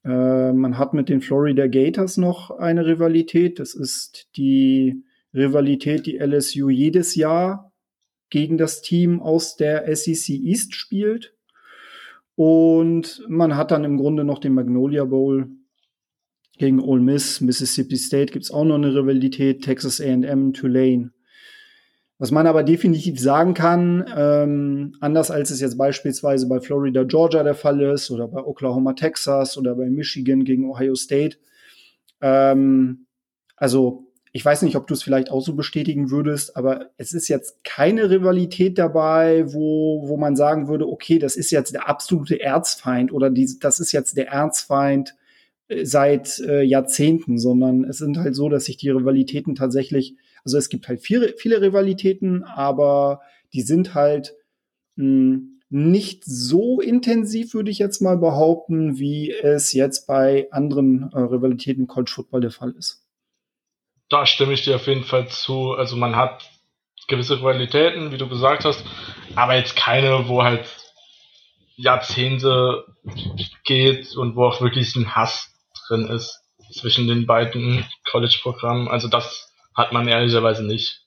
Äh, 0.05 0.51
man 0.53 0.77
hat 0.77 0.93
mit 0.93 1.10
den 1.10 1.22
Florida 1.22 1.67
Gators 1.67 2.17
noch 2.17 2.51
eine 2.51 2.86
Rivalität. 2.86 3.60
Das 3.60 3.74
ist 3.74 4.29
die 4.36 5.03
Rivalität, 5.33 6.05
die 6.05 6.17
LSU 6.17 6.69
jedes 6.69 7.15
Jahr 7.15 7.72
gegen 8.29 8.57
das 8.57 8.81
Team 8.81 9.22
aus 9.22 9.55
der 9.55 9.95
SEC 9.95 10.29
East 10.29 10.75
spielt. 10.75 11.36
Und 12.36 13.24
man 13.27 13.55
hat 13.55 13.72
dann 13.72 13.83
im 13.83 13.98
Grunde 13.98 14.24
noch 14.24 14.39
den 14.39 14.53
Magnolia 14.53 15.05
Bowl 15.05 15.50
gegen 16.57 16.79
Ole 16.79 17.01
Miss, 17.01 17.41
Mississippi 17.41 17.98
State 17.98 18.31
gibt 18.31 18.45
es 18.45 18.51
auch 18.51 18.63
noch 18.63 18.75
eine 18.75 18.93
Rivalität, 18.93 19.63
Texas 19.63 20.00
AM, 20.00 20.53
Tulane. 20.53 21.12
Was 22.20 22.32
man 22.32 22.48
aber 22.48 22.63
definitiv 22.63 23.20
sagen 23.20 23.53
kann, 23.53 24.05
ähm, 24.15 24.96
anders 25.01 25.32
als 25.32 25.50
es 25.50 25.60
jetzt 25.60 25.77
beispielsweise 25.77 26.48
bei 26.48 26.60
Florida 26.60 27.03
Georgia 27.03 27.43
der 27.43 27.55
Fall 27.55 27.82
ist 27.82 28.12
oder 28.12 28.27
bei 28.27 28.41
Oklahoma 28.43 28.93
Texas 28.93 29.58
oder 29.58 29.75
bei 29.75 29.89
Michigan 29.89 30.46
gegen 30.46 30.70
Ohio 30.70 30.96
State, 30.96 31.38
ähm, 32.22 33.08
also 33.55 34.13
ich 34.36 34.43
weiß 34.43 34.63
nicht, 34.63 34.75
ob 34.75 34.88
du 34.88 34.96
es 34.96 35.03
vielleicht 35.03 35.29
auch 35.29 35.41
so 35.41 35.53
bestätigen 35.53 36.10
würdest, 36.10 36.58
aber 36.58 36.89
es 36.98 37.13
ist 37.13 37.27
jetzt 37.27 37.63
keine 37.63 38.10
Rivalität 38.10 38.79
dabei, 38.79 39.53
wo, 39.53 40.08
wo 40.08 40.17
man 40.17 40.36
sagen 40.36 40.67
würde, 40.67 40.88
okay, 40.88 41.20
das 41.20 41.36
ist 41.36 41.51
jetzt 41.51 41.75
der 41.75 41.88
absolute 41.88 42.41
Erzfeind 42.41 43.13
oder 43.13 43.29
die, 43.29 43.60
das 43.60 43.79
ist 43.79 43.91
jetzt 43.91 44.17
der 44.17 44.29
Erzfeind 44.29 45.15
äh, 45.67 45.86
seit 45.86 46.39
äh, 46.39 46.63
Jahrzehnten, 46.63 47.38
sondern 47.38 47.84
es 47.84 48.00
sind 48.00 48.17
halt 48.17 48.36
so, 48.36 48.50
dass 48.50 48.65
sich 48.65 48.77
die 48.77 48.89
Rivalitäten 48.89 49.53
tatsächlich 49.53 50.15
also 50.45 50.57
es 50.57 50.69
gibt 50.69 50.88
halt 50.88 51.01
viele, 51.01 51.35
viele 51.38 51.62
Rivalitäten, 51.62 52.43
aber 52.43 53.21
die 53.53 53.62
sind 53.62 53.93
halt 53.93 54.33
hm, 54.95 55.62
nicht 55.69 56.23
so 56.25 56.81
intensiv, 56.81 57.53
würde 57.53 57.71
ich 57.71 57.79
jetzt 57.79 58.01
mal 58.01 58.17
behaupten, 58.17 59.00
wie 59.00 59.31
es 59.31 59.73
jetzt 59.73 60.05
bei 60.05 60.47
anderen 60.51 61.12
äh, 61.13 61.19
Rivalitäten 61.19 61.88
College 61.88 62.12
Football 62.13 62.41
der 62.41 62.51
Fall 62.51 62.71
ist. 62.77 63.01
Da 64.09 64.25
stimme 64.25 64.53
ich 64.53 64.63
dir 64.63 64.75
auf 64.75 64.85
jeden 64.85 65.03
Fall 65.03 65.27
zu. 65.29 65.71
Also 65.71 65.95
man 65.95 66.15
hat 66.15 66.47
gewisse 67.07 67.38
Rivalitäten, 67.39 68.12
wie 68.12 68.17
du 68.17 68.29
gesagt 68.29 68.65
hast, 68.65 68.83
aber 69.35 69.55
jetzt 69.55 69.75
keine, 69.75 70.27
wo 70.27 70.43
halt 70.43 70.65
Jahrzehnte 71.75 72.85
geht 73.63 74.15
und 74.15 74.35
wo 74.35 74.45
auch 74.45 74.62
wirklich 74.62 74.95
ein 74.95 75.15
Hass 75.15 75.51
drin 75.88 76.07
ist. 76.07 76.39
zwischen 76.71 77.07
den 77.07 77.25
beiden 77.25 77.85
College-Programmen. 78.09 78.88
Also 78.88 79.07
das 79.07 79.52
hat 79.75 79.92
man 79.92 80.08
ehrlicherweise 80.08 80.63
nicht. 80.63 81.06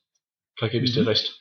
Da 0.59 0.69
gebe 0.69 0.85
ich 0.85 0.93
mhm. 0.97 1.03
dir 1.03 1.07
recht. 1.09 1.41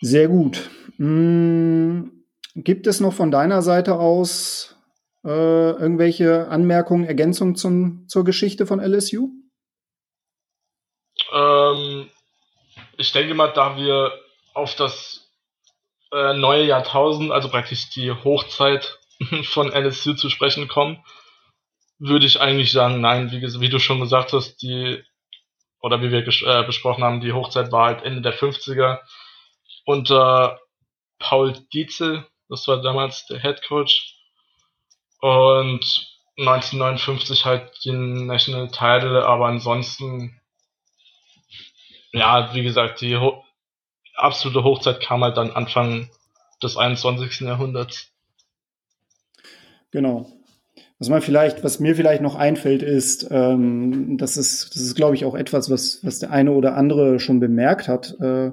Sehr 0.00 0.28
gut. 0.28 0.68
Hm, 0.96 2.24
gibt 2.54 2.86
es 2.86 3.00
noch 3.00 3.14
von 3.14 3.30
deiner 3.30 3.62
Seite 3.62 3.94
aus 3.94 4.76
äh, 5.24 5.28
irgendwelche 5.70 6.48
Anmerkungen, 6.48 7.04
Ergänzungen 7.04 7.56
zum, 7.56 8.06
zur 8.08 8.24
Geschichte 8.24 8.66
von 8.66 8.80
LSU? 8.80 9.30
Ähm, 11.32 12.10
ich 12.98 13.12
denke 13.12 13.34
mal, 13.34 13.52
da 13.52 13.76
wir 13.76 14.12
auf 14.52 14.74
das 14.76 15.30
äh, 16.12 16.34
neue 16.34 16.64
Jahrtausend, 16.64 17.32
also 17.32 17.48
praktisch 17.48 17.90
die 17.90 18.12
Hochzeit 18.12 18.98
von 19.44 19.72
LSU 19.72 20.14
zu 20.14 20.28
sprechen 20.28 20.68
kommen, 20.68 21.02
würde 21.98 22.26
ich 22.26 22.40
eigentlich 22.40 22.72
sagen, 22.72 23.00
nein, 23.00 23.30
wie, 23.30 23.42
wie 23.60 23.68
du 23.68 23.78
schon 23.78 24.00
gesagt 24.00 24.32
hast, 24.32 24.56
die, 24.62 25.02
oder 25.80 26.02
wie 26.02 26.10
wir 26.10 26.26
äh, 26.26 26.64
besprochen 26.64 27.04
haben, 27.04 27.20
die 27.20 27.32
Hochzeit 27.32 27.72
war 27.72 27.86
halt 27.86 28.04
Ende 28.04 28.22
der 28.22 28.34
50er 28.34 29.00
unter 29.84 30.60
Paul 31.18 31.54
Dietzel, 31.72 32.26
das 32.48 32.66
war 32.68 32.80
damals 32.80 33.26
der 33.26 33.40
Head 33.40 33.62
Coach, 33.66 34.14
und 35.20 35.84
1959 36.36 37.44
halt 37.44 37.70
den 37.84 38.26
National 38.26 38.68
Title, 38.68 39.24
aber 39.24 39.46
ansonsten, 39.46 40.40
ja, 42.12 42.54
wie 42.54 42.62
gesagt, 42.62 43.00
die 43.00 43.16
Ho 43.16 43.44
absolute 44.16 44.62
Hochzeit 44.62 45.00
kam 45.00 45.24
halt 45.24 45.36
dann 45.36 45.50
Anfang 45.50 46.10
des 46.62 46.76
21. 46.76 47.40
Jahrhunderts. 47.40 48.12
Genau. 49.90 50.30
Was 50.98 51.08
man 51.08 51.22
vielleicht, 51.22 51.64
was 51.64 51.80
mir 51.80 51.96
vielleicht 51.96 52.22
noch 52.22 52.36
einfällt, 52.36 52.82
ist, 52.82 53.26
ähm, 53.30 54.16
das 54.16 54.36
ist, 54.36 54.74
das 54.74 54.82
ist, 54.82 54.94
glaube 54.94 55.16
ich, 55.16 55.24
auch 55.24 55.34
etwas, 55.34 55.68
was, 55.68 56.04
was 56.04 56.20
der 56.20 56.30
eine 56.30 56.52
oder 56.52 56.76
andere 56.76 57.18
schon 57.18 57.40
bemerkt 57.40 57.88
hat. 57.88 58.16
Äh, 58.20 58.52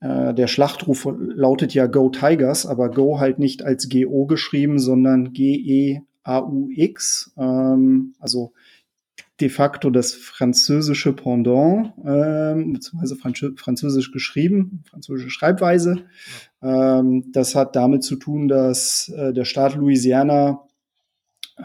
äh, 0.00 0.34
der 0.34 0.46
Schlachtruf 0.46 1.08
lautet 1.18 1.74
ja 1.74 1.86
Go 1.86 2.10
Tigers, 2.10 2.66
aber 2.66 2.90
Go 2.90 3.18
halt 3.18 3.38
nicht 3.38 3.62
als 3.62 3.88
G-O 3.88 4.26
geschrieben, 4.26 4.78
sondern 4.78 5.32
G-E-A-U-X. 5.32 7.32
Ähm, 7.36 8.14
also 8.18 8.52
de 9.40 9.48
facto 9.48 9.90
das 9.90 10.14
französische 10.14 11.12
Pendant, 11.12 11.92
ähm, 12.04 12.74
beziehungsweise 12.74 13.16
französisch 13.56 14.12
geschrieben, 14.12 14.84
französische 14.88 15.30
Schreibweise. 15.30 16.04
Ähm, 16.62 17.32
das 17.32 17.54
hat 17.54 17.76
damit 17.76 18.04
zu 18.04 18.16
tun, 18.16 18.48
dass 18.48 19.12
äh, 19.16 19.32
der 19.32 19.44
Staat 19.44 19.74
Louisiana 19.74 20.60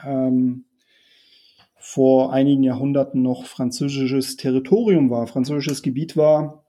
ähm, 0.05 0.65
vor 1.75 2.33
einigen 2.33 2.63
Jahrhunderten 2.63 3.21
noch 3.21 3.45
französisches 3.45 4.35
Territorium 4.35 5.09
war, 5.09 5.27
französisches 5.27 5.81
Gebiet 5.81 6.17
war. 6.17 6.65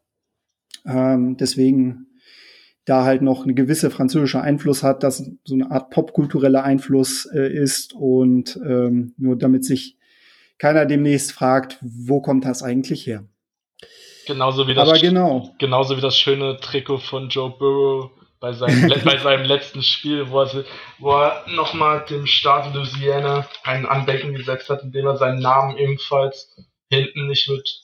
Ähm, 0.86 1.36
deswegen 1.36 2.06
da 2.84 3.04
halt 3.04 3.22
noch 3.22 3.44
eine 3.44 3.54
gewisse 3.54 3.90
französische 3.90 4.40
Einfluss 4.40 4.82
hat, 4.82 5.02
dass 5.02 5.30
so 5.44 5.54
eine 5.54 5.70
Art 5.70 5.90
popkultureller 5.90 6.64
Einfluss 6.64 7.26
äh, 7.26 7.52
ist 7.52 7.94
und 7.94 8.58
ähm, 8.64 9.14
nur 9.18 9.36
damit 9.36 9.64
sich 9.64 9.96
keiner 10.56 10.86
demnächst 10.86 11.32
fragt, 11.32 11.78
wo 11.82 12.20
kommt 12.20 12.44
das 12.44 12.62
eigentlich 12.62 13.06
her? 13.06 13.24
Genauso 14.26 14.66
wie 14.68 14.74
das, 14.74 14.88
Aber 14.88 14.98
genau. 14.98 15.54
genauso 15.58 15.96
wie 15.96 16.00
das 16.00 16.16
schöne 16.16 16.58
Trikot 16.60 16.98
von 16.98 17.28
Joe 17.28 17.50
Burrow 17.58 18.10
bei 18.40 18.52
seinem, 18.52 18.88
bei 19.04 19.18
seinem 19.18 19.44
letzten 19.44 19.82
Spiel, 19.82 20.30
wo 20.30 20.42
er, 20.42 20.64
wo 20.98 21.12
er 21.12 21.44
nochmal 21.48 22.04
dem 22.08 22.26
Staat 22.26 22.74
Louisiana 22.74 23.48
einen 23.64 23.86
Andenken 23.86 24.34
gesetzt 24.34 24.68
hat, 24.70 24.82
indem 24.82 25.06
er 25.06 25.16
seinen 25.16 25.40
Namen 25.40 25.76
ebenfalls 25.76 26.56
hinten 26.90 27.26
nicht 27.26 27.48
mit 27.48 27.82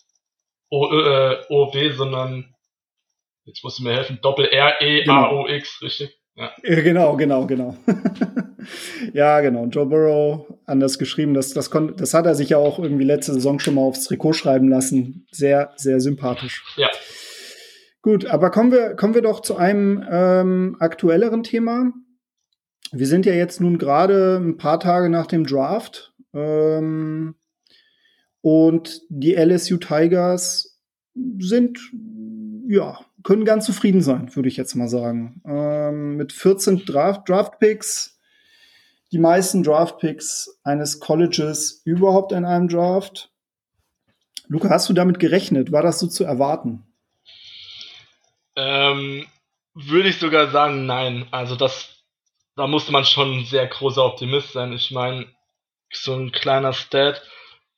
o, 0.70 0.90
äh, 0.90 1.44
OW, 1.48 1.96
sondern 1.96 2.54
jetzt 3.44 3.62
musst 3.62 3.78
du 3.78 3.84
mir 3.84 3.94
helfen, 3.94 4.18
Doppel 4.22 4.46
R 4.46 4.80
E 4.80 5.06
A 5.08 5.30
O 5.30 5.46
X, 5.46 5.78
genau. 5.78 5.86
richtig? 5.86 6.18
Ja. 6.36 6.52
Genau, 6.62 7.16
genau, 7.16 7.46
genau. 7.46 7.76
ja, 9.12 9.40
genau. 9.40 9.66
Joe 9.66 9.86
Burrow, 9.86 10.46
anders 10.66 10.98
geschrieben, 10.98 11.32
das, 11.32 11.52
das, 11.52 11.70
kon 11.70 11.96
das 11.96 12.12
hat 12.12 12.26
er 12.26 12.34
sich 12.34 12.48
ja 12.48 12.58
auch 12.58 12.80
irgendwie 12.80 13.04
letzte 13.04 13.34
Saison 13.34 13.60
schon 13.60 13.74
mal 13.74 13.82
aufs 13.82 14.04
Trikot 14.04 14.32
schreiben 14.32 14.68
lassen. 14.68 15.26
Sehr, 15.30 15.72
sehr 15.76 16.00
sympathisch. 16.00 16.64
Ja. 16.76 16.90
Gut, 18.04 18.26
aber 18.26 18.50
kommen 18.50 18.70
wir, 18.70 18.96
kommen 18.96 19.14
wir 19.14 19.22
doch 19.22 19.40
zu 19.40 19.56
einem 19.56 20.04
ähm, 20.10 20.76
aktuelleren 20.78 21.42
Thema. 21.42 21.90
Wir 22.92 23.06
sind 23.06 23.24
ja 23.24 23.32
jetzt 23.32 23.62
nun 23.62 23.78
gerade 23.78 24.36
ein 24.36 24.58
paar 24.58 24.78
Tage 24.78 25.08
nach 25.08 25.26
dem 25.26 25.46
Draft. 25.46 26.12
Ähm, 26.34 27.34
und 28.42 29.00
die 29.08 29.34
LSU 29.34 29.78
Tigers 29.78 30.78
sind, 31.38 31.78
ja, 32.68 33.00
können 33.22 33.46
ganz 33.46 33.64
zufrieden 33.64 34.02
sein, 34.02 34.36
würde 34.36 34.50
ich 34.50 34.58
jetzt 34.58 34.74
mal 34.74 34.88
sagen. 34.88 35.40
Ähm, 35.46 36.18
mit 36.18 36.34
14 36.34 36.84
Draft, 36.84 37.26
Draft 37.26 37.58
Picks, 37.58 38.18
die 39.12 39.18
meisten 39.18 39.62
Draft 39.62 39.96
Picks 39.96 40.60
eines 40.62 41.00
Colleges 41.00 41.80
überhaupt 41.86 42.32
in 42.32 42.44
einem 42.44 42.68
Draft. 42.68 43.32
Luca, 44.46 44.68
hast 44.68 44.90
du 44.90 44.92
damit 44.92 45.20
gerechnet? 45.20 45.72
War 45.72 45.82
das 45.82 46.00
so 46.00 46.06
zu 46.06 46.24
erwarten? 46.24 46.82
Ähm, 48.56 49.26
würde 49.74 50.08
ich 50.08 50.18
sogar 50.18 50.50
sagen, 50.50 50.86
nein. 50.86 51.26
Also 51.30 51.56
das, 51.56 52.04
da 52.56 52.66
musste 52.66 52.92
man 52.92 53.04
schon 53.04 53.38
ein 53.38 53.44
sehr 53.44 53.66
großer 53.66 54.04
Optimist 54.04 54.52
sein. 54.52 54.72
Ich 54.72 54.90
meine, 54.90 55.26
so 55.92 56.14
ein 56.14 56.32
kleiner 56.32 56.72
Stat. 56.72 57.22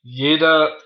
Jeder 0.01 0.77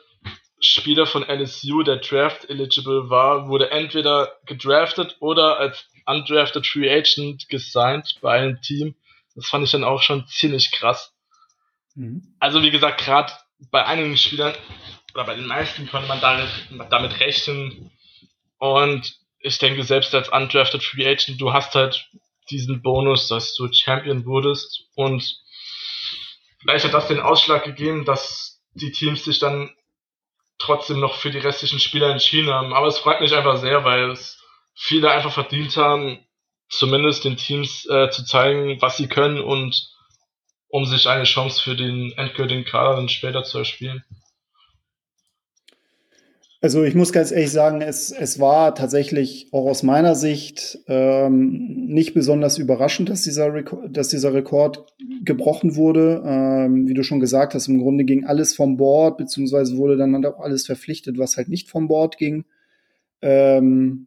Spieler 0.60 1.08
von 1.08 1.24
LSU, 1.28 1.84
der 1.84 1.98
Draft 1.98 2.50
eligible 2.50 3.10
war, 3.10 3.50
wurde 3.50 3.72
entweder 3.72 4.38
gedraftet 4.46 5.18
oder 5.20 5.58
als 5.58 5.86
undrafted 6.06 6.66
Free 6.66 6.90
Agent 6.90 7.50
gesigned 7.50 8.16
bei 8.22 8.40
einem 8.40 8.62
Team. 8.62 8.96
Das 9.36 9.48
fand 9.48 9.66
ich 9.66 9.72
dann 9.72 9.84
auch 9.84 10.02
schon 10.02 10.28
ziemlich 10.28 10.72
krass. 10.72 11.14
Mhm. 11.96 12.36
Also 12.40 12.62
wie 12.62 12.72
gesagt, 12.72 13.04
gerade 13.04 13.34
bei 13.72 13.86
einigen 13.86 14.18
Spielern 14.18 14.54
oder 15.14 15.26
bei 15.26 15.36
den 15.36 15.48
meisten 15.48 15.90
konnte 15.90 16.08
man 16.08 16.22
damit, 16.22 16.50
damit 16.90 17.20
rechnen. 17.20 17.92
Und 18.58 19.21
ich 19.44 19.58
denke, 19.58 19.84
selbst 19.84 20.14
als 20.14 20.30
undrafted 20.30 20.84
Free 20.84 21.08
Agent, 21.08 21.42
du 21.42 21.54
hast 21.54 21.76
halt 21.76 22.10
diesen 22.50 22.82
Bonus, 22.82 23.28
dass 23.28 23.56
du 23.56 23.72
Champion 23.72 24.26
wurdest. 24.26 24.86
Und 24.96 25.38
vielleicht 26.62 26.86
hat 26.86 26.94
das 26.94 27.08
den 27.08 27.20
Ausschlag 27.20 27.64
gegeben, 27.64 28.06
dass 28.06 28.62
die 28.74 28.92
Teams 28.92 29.24
sich 29.24 29.40
dann 29.40 29.72
trotzdem 30.60 31.00
noch 31.00 31.16
für 31.16 31.32
die 31.32 31.40
restlichen 31.40 31.80
Spieler 31.80 32.10
entschieden 32.10 32.52
haben. 32.52 32.74
Aber 32.74 32.88
es 32.88 33.00
freut 33.00 33.22
mich 33.22 33.34
einfach 33.34 33.58
sehr, 33.58 33.84
weil 33.84 34.12
es 34.12 34.40
viele 34.76 35.12
einfach 35.12 35.32
verdient 35.32 35.76
haben, 35.78 36.20
zumindest 36.70 37.26
den 37.26 37.38
Teams 37.38 37.86
äh, 37.90 38.10
zu 38.10 38.24
zeigen, 38.24 38.82
was 38.82 38.98
sie 38.98 39.08
können 39.08 39.42
und 39.42 39.90
um 40.70 40.86
sich 40.86 41.08
eine 41.08 41.26
Chance 41.26 41.62
für 41.62 41.76
den 41.76 42.14
endgültigen 42.14 42.64
Kader 42.64 42.96
dann 42.96 43.10
später 43.10 43.44
zu 43.44 43.58
erspielen. 43.58 44.06
Also 46.63 46.84
ich 46.84 46.93
muss 46.93 47.12
ganz 47.12 47.32
ehrlich 47.32 47.50
sagen, 47.50 47.82
es, 47.82 48.12
es 48.12 48.39
war 48.39 48.76
tatsächlich 48.76 49.47
auch 49.52 49.65
aus 49.65 49.82
meiner 49.82 50.13
Sicht 50.13 50.78
ähm, 50.86 51.88
nicht 51.88 52.13
besonders 52.13 52.60
überraschend, 52.60 53.10
dass 53.10 53.24
dieser, 53.24 53.52
Rekord, 53.52 53.97
dass 53.97 54.10
dieser 54.10 54.32
Rekord 54.36 54.86
gebrochen 55.26 55.76
wurde. 55.76 56.21
Ähm, 56.24 56.88
wie 56.88 56.93
du 56.93 57.02
schon 57.02 57.19
gesagt 57.19 57.56
hast, 57.56 57.67
im 57.67 57.80
Grunde 57.80 58.04
ging 58.04 58.26
alles 58.26 58.54
vom 58.54 58.78
Board, 58.78 59.17
beziehungsweise 59.17 59.76
wurde 59.76 59.97
dann 59.97 60.13
halt 60.13 60.28
auch 60.28 60.39
alles 60.39 60.67
verpflichtet, 60.67 61.17
was 61.17 61.36
halt 61.36 61.50
nicht 61.50 61.67
vom 61.67 61.88
Board 61.88 62.17
ging. 62.17 62.45
Ähm, 63.24 64.06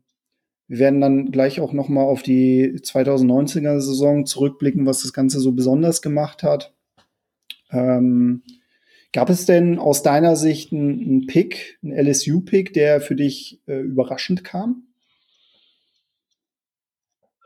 wir 0.69 0.79
werden 0.79 1.01
dann 1.01 1.33
gleich 1.33 1.61
auch 1.61 1.73
noch 1.73 1.89
mal 1.89 2.05
auf 2.05 2.23
die 2.23 2.79
2019er 2.79 3.81
Saison 3.81 4.27
zurückblicken, 4.27 4.87
was 4.87 5.03
das 5.03 5.13
Ganze 5.13 5.41
so 5.41 5.51
besonders 5.51 6.03
gemacht 6.03 6.45
hat. 6.45 6.73
Ähm, 7.73 8.43
Gab 9.15 9.31
es 9.31 9.47
denn 9.47 9.79
aus 9.79 10.03
deiner 10.03 10.35
Sicht 10.35 10.73
einen, 10.73 11.29
Pick, 11.29 11.79
einen 11.85 11.93
LSU-Pick, 11.93 12.73
der 12.73 13.01
für 13.01 13.15
dich 13.15 13.61
äh, 13.69 13.79
überraschend 13.79 14.43
kam? 14.43 14.89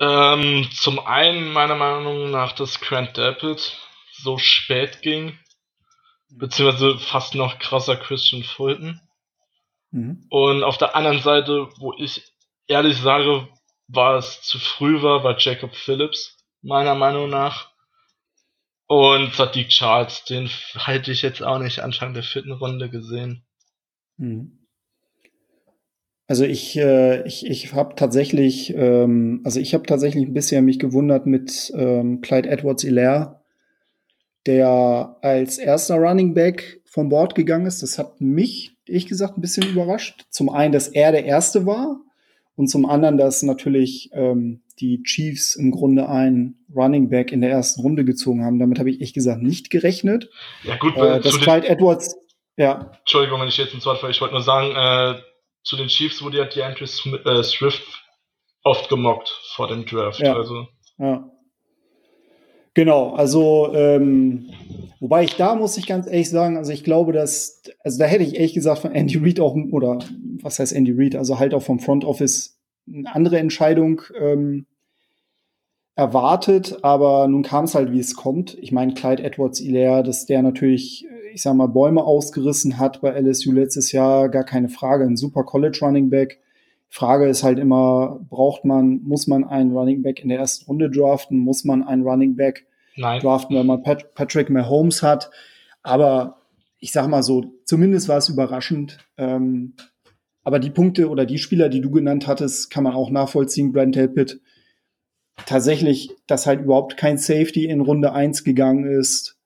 Ähm, 0.00 0.66
zum 0.72 0.98
einen 0.98 1.52
meiner 1.52 1.74
Meinung 1.74 2.31
nach, 2.31 2.52
dass 2.52 2.81
Grant 2.81 3.18
Delpit 3.18 3.76
so 4.14 4.38
spät 4.38 5.02
ging, 5.02 5.38
beziehungsweise 6.31 6.98
fast 6.98 7.35
noch 7.35 7.59
krasser 7.59 7.96
Christian 7.96 8.44
Fulton. 8.44 9.02
Mhm. 9.90 10.24
Und 10.31 10.62
auf 10.62 10.78
der 10.78 10.96
anderen 10.96 11.20
Seite, 11.20 11.68
wo 11.76 11.92
ich 11.98 12.33
ehrlich 12.66 12.96
sage, 12.96 13.46
war 13.88 14.16
es 14.16 14.40
zu 14.40 14.59
früh 14.59 15.02
war, 15.02 15.22
war 15.22 15.38
Jacob 15.38 15.76
Phillips, 15.76 16.38
meiner 16.62 16.94
Meinung 16.94 17.28
nach. 17.28 17.67
Und 18.88 19.35
Sadiq 19.35 19.68
Charles, 19.68 20.24
den 20.24 20.48
halte 20.74 21.12
ich 21.12 21.20
jetzt 21.20 21.42
auch 21.42 21.59
nicht 21.59 21.81
Anfang 21.81 22.14
der 22.14 22.22
vierten 22.22 22.53
Runde 22.53 22.88
gesehen. 22.88 23.44
Hm. 24.18 24.59
Also 26.27 26.44
ich, 26.44 26.77
äh, 26.77 27.27
ich, 27.27 27.46
ich 27.46 27.72
habe 27.74 27.94
tatsächlich, 27.96 28.74
ähm, 28.74 29.42
also 29.44 29.61
ich 29.61 29.74
habe 29.74 29.87
tatsächlich 29.87 30.27
ein 30.27 30.35
bisschen 30.35 30.64
mich 30.64 30.79
gewundert 30.79 31.27
mit 31.27 31.70
ähm, 31.74 32.22
Clyde 32.22 32.48
Edwards 32.48 32.83
Hilaire, 32.83 33.42
der 34.46 35.16
als 35.20 35.59
erster 35.59 35.96
Running 35.96 36.33
Back 36.33 36.81
vom 36.87 37.11
Board 37.11 37.35
gegangen 37.35 37.66
ist. 37.66 37.83
Das 37.83 37.98
hat 37.98 38.22
mich, 38.22 38.77
ehrlich 38.87 39.07
gesagt, 39.07 39.37
ein 39.37 39.42
bisschen 39.42 39.68
überrascht. 39.68 40.27
Zum 40.31 40.48
einen, 40.48 40.72
dass 40.72 40.88
er 40.88 41.12
der 41.12 41.27
Erste 41.27 41.66
war 41.66 42.01
und 42.57 42.68
zum 42.68 42.87
anderen, 42.87 43.18
dass 43.18 43.42
natürlich 43.42 44.11
ähm, 44.12 44.62
die 44.80 45.02
Chiefs 45.02 45.54
im 45.54 45.70
Grunde 45.70 46.08
einen 46.08 46.66
Running 46.74 47.10
Back 47.10 47.32
in 47.32 47.40
der 47.40 47.50
ersten 47.50 47.80
Runde 47.80 48.04
gezogen 48.04 48.44
haben. 48.44 48.58
Damit 48.58 48.78
habe 48.78 48.90
ich 48.90 48.96
ehrlich 48.96 49.14
gesagt 49.14 49.42
nicht 49.42 49.70
gerechnet. 49.70 50.30
Ja 50.64 50.76
gut, 50.76 50.96
äh, 50.96 51.20
dass 51.20 51.40
Clyde 51.40 51.68
Edwards, 51.68 52.16
ja. 52.56 52.92
Entschuldigung, 53.00 53.40
wenn 53.40 53.48
ich 53.48 53.56
jetzt 53.56 53.74
ins 53.74 53.86
Wort 53.86 53.98
falle. 53.98 54.12
Ich 54.12 54.20
wollte 54.20 54.34
nur 54.34 54.42
sagen, 54.42 54.74
äh, 54.74 55.20
zu 55.62 55.76
den 55.76 55.88
Chiefs 55.88 56.22
wurde 56.22 56.38
ja 56.38 56.44
DeAndre 56.44 56.84
äh, 56.84 57.42
Swift 57.42 57.82
oft 58.64 58.88
gemockt 58.88 59.28
vor 59.54 59.68
dem 59.68 59.84
Draft. 59.86 60.20
Ja. 60.20 60.34
Also. 60.34 60.66
ja. 60.98 61.30
Genau, 62.74 63.14
also 63.14 63.72
ähm, 63.74 64.50
wobei 65.00 65.24
ich 65.24 65.34
da 65.34 65.56
muss 65.56 65.76
ich 65.76 65.86
ganz 65.86 66.06
ehrlich 66.06 66.30
sagen, 66.30 66.56
also 66.56 66.70
ich 66.72 66.84
glaube, 66.84 67.12
dass, 67.12 67.62
also 67.82 67.98
da 67.98 68.04
hätte 68.04 68.22
ich 68.22 68.36
ehrlich 68.36 68.54
gesagt 68.54 68.82
von 68.82 68.92
Andy 68.92 69.18
Reid 69.18 69.40
auch, 69.40 69.56
oder 69.72 69.98
was 70.42 70.60
heißt 70.60 70.72
Andy 70.72 70.92
Reid, 70.96 71.16
also 71.16 71.40
halt 71.40 71.54
auch 71.54 71.62
vom 71.62 71.80
Front 71.80 72.04
Office 72.04 72.57
eine 72.92 73.14
andere 73.14 73.38
Entscheidung 73.38 74.03
ähm, 74.18 74.66
erwartet, 75.94 76.79
aber 76.83 77.27
nun 77.27 77.42
kam 77.42 77.64
es 77.64 77.74
halt, 77.74 77.90
wie 77.90 77.98
es 77.98 78.14
kommt. 78.14 78.57
Ich 78.61 78.70
meine, 78.70 78.94
Clyde 78.94 79.22
Edwards 79.24 79.59
Hilaire, 79.59 80.05
dass 80.05 80.27
der 80.27 80.42
natürlich, 80.42 81.07
ich 81.35 81.42
sag 81.42 81.55
mal, 81.55 81.66
Bäume 81.66 82.05
ausgerissen 82.05 82.79
hat 82.79 83.01
bei 83.01 83.11
LSU 83.20 83.51
letztes 83.51 83.90
Jahr, 83.90 84.29
gar 84.29 84.44
keine 84.44 84.68
Frage, 84.68 85.05
ein 85.05 85.16
super 85.16 85.42
College 85.42 85.79
Running 85.83 86.09
Back. 86.09 86.40
Frage 86.88 87.27
ist 87.27 87.42
halt 87.42 87.59
immer, 87.59 88.20
braucht 88.31 88.64
man, 88.64 89.03
muss 89.03 89.27
man 89.27 89.44
einen 89.44 89.77
Running 89.77 90.03
Back 90.03 90.20
in 90.20 90.29
der 90.29 90.38
ersten 90.38 90.66
Runde 90.66 90.88
draften? 90.88 91.38
Muss 91.38 91.64
man 91.64 91.83
einen 91.83 92.03
Running 92.03 92.37
Back 92.37 92.66
Nein. 92.96 93.20
draften, 93.20 93.57
wenn 93.57 93.66
man 93.66 93.83
Pat 93.83 94.14
Patrick 94.14 94.51
Mahomes 94.51 95.03
hat? 95.03 95.31
Aber 95.83 96.42
ich 96.79 96.92
sag 96.92 97.09
mal 97.09 97.22
so, 97.22 97.44
zumindest 97.64 98.09
war 98.09 98.18
es 98.18 98.29
überraschend. 98.29 98.98
Ähm, 99.16 99.74
aber 100.48 100.61
die 100.61 100.70
Punkte 100.70 101.11
oder 101.11 101.26
die 101.26 101.37
Spieler, 101.37 101.68
die 101.68 101.82
du 101.82 101.90
genannt 101.90 102.26
hattest, 102.26 102.70
kann 102.70 102.82
man 102.82 102.94
auch 102.94 103.11
nachvollziehen. 103.11 103.70
Brent 103.70 103.94
Delpit, 103.94 104.40
tatsächlich, 105.44 106.08
dass 106.26 106.46
halt 106.46 106.62
überhaupt 106.62 106.96
kein 106.96 107.18
Safety 107.18 107.66
in 107.66 107.82
Runde 107.82 108.14
1 108.14 108.44
gegangen 108.44 108.87
ist, 108.87 109.37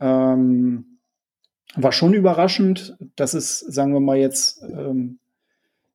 ähm, 0.00 0.98
war 1.76 1.92
schon 1.92 2.12
überraschend. 2.12 2.94
dass 3.16 3.32
es, 3.32 3.60
sagen 3.60 3.94
wir 3.94 4.00
mal 4.00 4.18
jetzt, 4.18 4.62
ähm, 4.62 5.18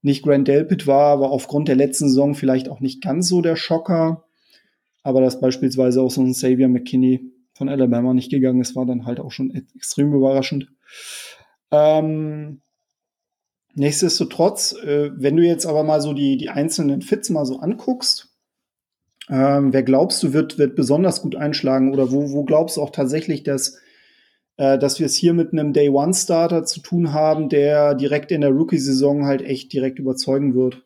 nicht 0.02 0.24
Grant 0.24 0.48
Delpit 0.48 0.88
war, 0.88 1.14
aber 1.14 1.30
aufgrund 1.30 1.68
der 1.68 1.76
letzten 1.76 2.10
Saison 2.10 2.34
vielleicht 2.34 2.68
auch 2.68 2.80
nicht 2.80 3.04
ganz 3.04 3.28
so 3.28 3.44
der 3.44 3.58
Schocker. 3.58 4.26
Aber 5.04 5.22
dass 5.22 5.40
beispielsweise 5.40 6.02
auch 6.02 6.10
so 6.10 6.22
ein 6.22 6.32
Xavier 6.32 6.70
McKinney 6.70 7.32
von 7.54 7.70
Alabama 7.70 8.16
nicht 8.16 8.32
gegangen 8.32 8.62
ist, 8.62 8.76
war 8.76 8.88
dann 8.88 9.06
halt 9.06 9.20
auch 9.20 9.32
schon 9.32 9.54
extrem 9.76 10.12
überraschend. 10.12 10.72
Ähm, 11.70 12.62
Nichtsdestotrotz, 13.76 14.72
äh, 14.72 15.12
wenn 15.16 15.36
du 15.36 15.44
jetzt 15.44 15.66
aber 15.66 15.84
mal 15.84 16.02
so 16.02 16.14
die, 16.14 16.38
die 16.38 16.50
einzelnen 16.50 17.02
Fits 17.02 17.30
mal 17.30 17.46
so 17.46 17.60
anguckst, 17.60 18.30
ähm, 19.30 19.74
wer 19.74 19.84
glaubst 19.84 20.24
du 20.24 20.32
wird, 20.32 20.58
wird 20.58 20.76
besonders 20.76 21.22
gut 21.22 21.36
einschlagen 21.36 21.92
oder 21.94 22.12
wo, 22.12 22.32
wo 22.32 22.44
glaubst 22.46 22.78
du 22.78 22.82
auch 22.82 22.92
tatsächlich, 22.92 23.44
dass, 23.44 23.78
äh, 24.56 24.78
dass 24.78 25.00
wir 25.00 25.08
es 25.08 25.16
hier 25.16 25.34
mit 25.34 25.52
einem 25.52 25.74
Day-One-Starter 25.74 26.64
zu 26.64 26.80
tun 26.80 27.12
haben, 27.12 27.50
der 27.50 27.96
direkt 27.96 28.32
in 28.32 28.42
der 28.42 28.52
Rookie-Saison 28.52 29.26
halt 29.26 29.42
echt 29.42 29.74
direkt 29.74 30.00
überzeugen 30.00 30.56
wird? 30.56 30.82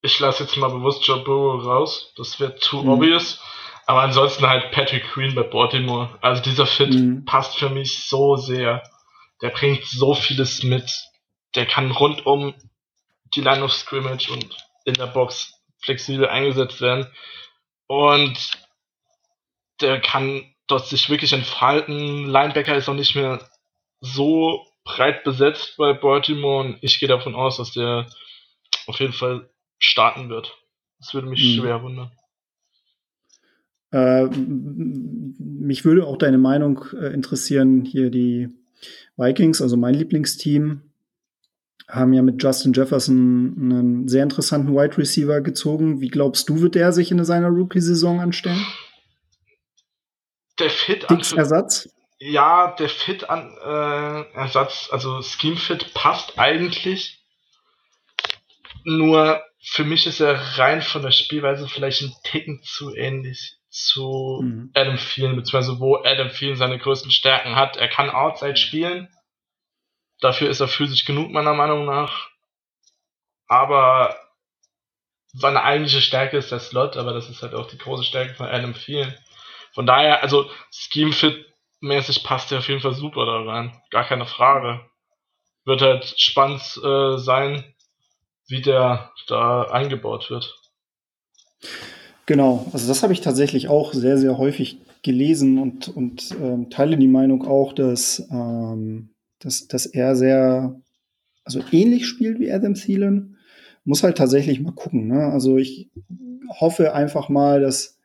Ich 0.00 0.18
lasse 0.18 0.42
jetzt 0.42 0.56
mal 0.56 0.70
bewusst 0.70 1.06
Joe 1.06 1.22
Burrow 1.22 1.64
raus, 1.64 2.12
das 2.16 2.40
wird 2.40 2.60
too 2.60 2.82
mhm. 2.82 2.88
obvious. 2.88 3.40
Aber 3.86 4.00
ansonsten 4.02 4.48
halt 4.48 4.72
Patrick 4.72 5.04
Queen 5.04 5.34
bei 5.34 5.42
Baltimore. 5.42 6.08
Also 6.22 6.42
dieser 6.42 6.66
Fit 6.66 6.94
mhm. 6.94 7.24
passt 7.24 7.56
für 7.56 7.68
mich 7.68 8.08
so 8.08 8.36
sehr 8.36 8.82
der 9.42 9.50
bringt 9.50 9.84
so 9.84 10.14
vieles 10.14 10.62
mit. 10.62 10.90
Der 11.54 11.66
kann 11.66 11.90
rundum 11.90 12.54
die 13.34 13.40
Line 13.40 13.62
of 13.62 13.72
Scrimmage 13.72 14.30
und 14.30 14.56
in 14.84 14.94
der 14.94 15.08
Box 15.08 15.52
flexibel 15.82 16.28
eingesetzt 16.28 16.80
werden. 16.80 17.06
Und 17.88 18.38
der 19.80 20.00
kann 20.00 20.44
dort 20.68 20.86
sich 20.86 21.10
wirklich 21.10 21.32
entfalten. 21.32 22.26
Linebacker 22.26 22.76
ist 22.76 22.88
auch 22.88 22.94
nicht 22.94 23.16
mehr 23.16 23.46
so 24.00 24.64
breit 24.84 25.24
besetzt 25.24 25.76
bei 25.76 25.92
Baltimore 25.92 26.64
und 26.64 26.78
ich 26.80 26.98
gehe 26.98 27.08
davon 27.08 27.34
aus, 27.34 27.56
dass 27.56 27.72
der 27.72 28.06
auf 28.86 28.98
jeden 29.00 29.12
Fall 29.12 29.50
starten 29.78 30.28
wird. 30.28 30.56
Das 30.98 31.14
würde 31.14 31.28
mich 31.28 31.42
mhm. 31.42 31.60
schwer 31.60 31.82
wundern. 31.82 32.12
Äh, 33.90 34.26
mich 34.26 35.84
würde 35.84 36.06
auch 36.06 36.16
deine 36.16 36.38
Meinung 36.38 36.84
äh, 36.94 37.12
interessieren, 37.12 37.84
hier 37.84 38.10
die 38.10 38.48
Vikings, 39.16 39.60
also 39.60 39.76
mein 39.76 39.94
Lieblingsteam, 39.94 40.92
haben 41.88 42.12
ja 42.12 42.22
mit 42.22 42.42
Justin 42.42 42.72
Jefferson 42.72 43.54
einen 43.58 44.08
sehr 44.08 44.22
interessanten 44.22 44.74
Wide 44.74 44.96
Receiver 44.96 45.40
gezogen. 45.40 46.00
Wie 46.00 46.08
glaubst 46.08 46.48
du, 46.48 46.60
wird 46.60 46.74
der 46.74 46.92
sich 46.92 47.10
in 47.10 47.24
seiner 47.24 47.48
Rookie-Saison 47.48 48.20
anstellen? 48.20 48.64
Der 50.58 50.70
Fit 50.70 51.10
an 51.10 51.22
Ersatz? 51.36 51.88
Ja, 52.18 52.74
der 52.78 52.88
Fit 52.88 53.28
an 53.28 53.52
äh, 53.64 54.38
Ersatz, 54.38 54.88
also 54.92 55.22
Scheme 55.22 55.56
Fit 55.56 55.92
passt 55.92 56.38
eigentlich. 56.38 57.24
Nur 58.84 59.42
für 59.60 59.84
mich 59.84 60.06
ist 60.06 60.20
er 60.20 60.34
rein 60.58 60.82
von 60.82 61.02
der 61.02 61.10
Spielweise 61.10 61.68
vielleicht 61.68 62.02
ein 62.02 62.12
Ticken 62.24 62.62
zu 62.62 62.94
ähnlich 62.94 63.58
zu 63.72 64.40
mhm. 64.42 64.70
Adam 64.74 64.98
Thielen, 64.98 65.34
beziehungsweise 65.34 65.80
wo 65.80 65.96
Adam 65.96 66.28
Thielen 66.28 66.56
seine 66.56 66.78
größten 66.78 67.10
Stärken 67.10 67.56
hat. 67.56 67.76
Er 67.78 67.88
kann 67.88 68.10
Outside 68.10 68.56
spielen. 68.56 69.08
Dafür 70.20 70.50
ist 70.50 70.60
er 70.60 70.68
physisch 70.68 71.06
genug, 71.06 71.30
meiner 71.30 71.54
Meinung 71.54 71.86
nach. 71.86 72.28
Aber 73.48 74.14
seine 75.32 75.62
eigentliche 75.62 76.02
Stärke 76.02 76.36
ist 76.36 76.52
der 76.52 76.60
Slot, 76.60 76.98
aber 76.98 77.14
das 77.14 77.30
ist 77.30 77.42
halt 77.42 77.54
auch 77.54 77.66
die 77.66 77.78
große 77.78 78.04
Stärke 78.04 78.34
von 78.34 78.46
Adam 78.46 78.74
Thielen. 78.74 79.16
Von 79.72 79.86
daher, 79.86 80.22
also 80.22 80.50
Scheme 80.70 81.12
Fit 81.12 81.46
mäßig 81.80 82.22
passt 82.24 82.52
er 82.52 82.58
auf 82.58 82.68
jeden 82.68 82.80
Fall 82.80 82.94
super 82.94 83.24
da 83.24 83.40
rein. 83.40 83.82
Gar 83.90 84.04
keine 84.04 84.26
Frage. 84.26 84.86
Wird 85.64 85.80
halt 85.80 86.14
spannend 86.20 86.60
äh, 86.84 87.16
sein, 87.16 87.74
wie 88.48 88.60
der 88.60 89.12
da 89.28 89.62
eingebaut 89.62 90.28
wird. 90.28 90.58
Genau, 92.26 92.66
also 92.72 92.86
das 92.86 93.02
habe 93.02 93.12
ich 93.12 93.20
tatsächlich 93.20 93.68
auch 93.68 93.92
sehr, 93.92 94.16
sehr 94.16 94.38
häufig 94.38 94.78
gelesen 95.02 95.58
und, 95.58 95.88
und 95.88 96.30
ähm, 96.40 96.70
teile 96.70 96.96
die 96.96 97.08
Meinung 97.08 97.44
auch, 97.44 97.72
dass, 97.72 98.26
ähm, 98.30 99.10
dass, 99.40 99.66
dass 99.66 99.86
er 99.86 100.14
sehr, 100.14 100.80
also 101.44 101.60
ähnlich 101.72 102.06
spielt 102.06 102.38
wie 102.38 102.52
Adam 102.52 102.74
Thielen. 102.74 103.36
Muss 103.84 104.04
halt 104.04 104.16
tatsächlich 104.16 104.60
mal 104.60 104.72
gucken. 104.72 105.08
Ne? 105.08 105.26
Also 105.26 105.58
ich 105.58 105.90
hoffe 106.48 106.94
einfach 106.94 107.28
mal, 107.28 107.60
dass 107.60 107.98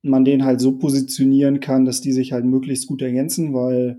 man 0.00 0.24
den 0.24 0.44
halt 0.44 0.60
so 0.60 0.78
positionieren 0.78 1.60
kann, 1.60 1.84
dass 1.84 2.00
die 2.00 2.12
sich 2.12 2.32
halt 2.32 2.46
möglichst 2.46 2.86
gut 2.86 3.02
ergänzen, 3.02 3.52
weil 3.52 3.98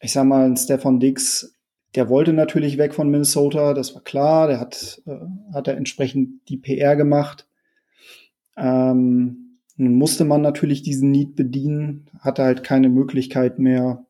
ich 0.00 0.12
sag 0.12 0.24
mal, 0.26 0.44
ein 0.44 0.56
Stefan 0.56 1.00
Dix, 1.00 1.54
der 1.94 2.10
wollte 2.10 2.34
natürlich 2.34 2.76
weg 2.76 2.94
von 2.94 3.10
Minnesota, 3.10 3.72
das 3.72 3.94
war 3.94 4.02
klar, 4.02 4.48
der 4.48 4.60
hat, 4.60 5.00
äh, 5.06 5.16
hat 5.54 5.68
er 5.68 5.76
entsprechend 5.78 6.48
die 6.48 6.58
PR 6.58 6.96
gemacht. 6.96 7.46
Ähm, 8.56 9.58
nun 9.76 9.94
musste 9.94 10.24
man 10.24 10.40
natürlich 10.40 10.82
diesen 10.82 11.10
Need 11.10 11.34
bedienen, 11.34 12.06
hatte 12.20 12.44
halt 12.44 12.62
keine 12.62 12.88
Möglichkeit 12.88 13.58
mehr, 13.58 14.06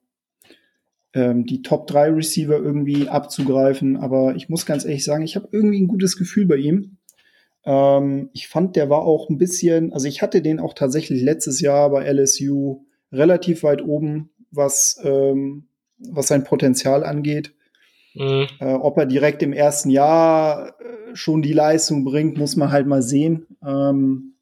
ähm, 1.14 1.46
die 1.46 1.62
Top 1.62 1.86
3 1.86 2.10
Receiver 2.10 2.56
irgendwie 2.56 3.08
abzugreifen. 3.08 3.96
Aber 3.96 4.36
ich 4.36 4.48
muss 4.48 4.66
ganz 4.66 4.84
ehrlich 4.84 5.04
sagen, 5.04 5.24
ich 5.24 5.36
habe 5.36 5.48
irgendwie 5.52 5.80
ein 5.80 5.88
gutes 5.88 6.18
Gefühl 6.18 6.46
bei 6.46 6.56
ihm. 6.56 6.98
Ähm, 7.64 8.30
ich 8.34 8.48
fand, 8.48 8.76
der 8.76 8.90
war 8.90 9.02
auch 9.02 9.30
ein 9.30 9.38
bisschen, 9.38 9.92
also 9.92 10.06
ich 10.06 10.20
hatte 10.20 10.42
den 10.42 10.60
auch 10.60 10.74
tatsächlich 10.74 11.22
letztes 11.22 11.60
Jahr 11.60 11.90
bei 11.90 12.04
LSU 12.04 12.84
relativ 13.10 13.62
weit 13.62 13.82
oben, 13.82 14.30
was, 14.50 15.00
ähm, 15.02 15.68
was 15.98 16.26
sein 16.26 16.44
Potenzial 16.44 17.04
angeht. 17.04 17.54
Mhm. 18.14 18.46
Äh, 18.60 18.74
ob 18.74 18.98
er 18.98 19.06
direkt 19.06 19.42
im 19.42 19.52
ersten 19.52 19.90
Jahr 19.90 20.68
äh, 20.80 21.14
schon 21.16 21.42
die 21.42 21.52
Leistung 21.52 22.04
bringt, 22.04 22.36
muss 22.36 22.56
man 22.56 22.70
halt 22.70 22.86
mal 22.86 23.02
sehen. 23.02 23.46
Ähm, 23.66 24.33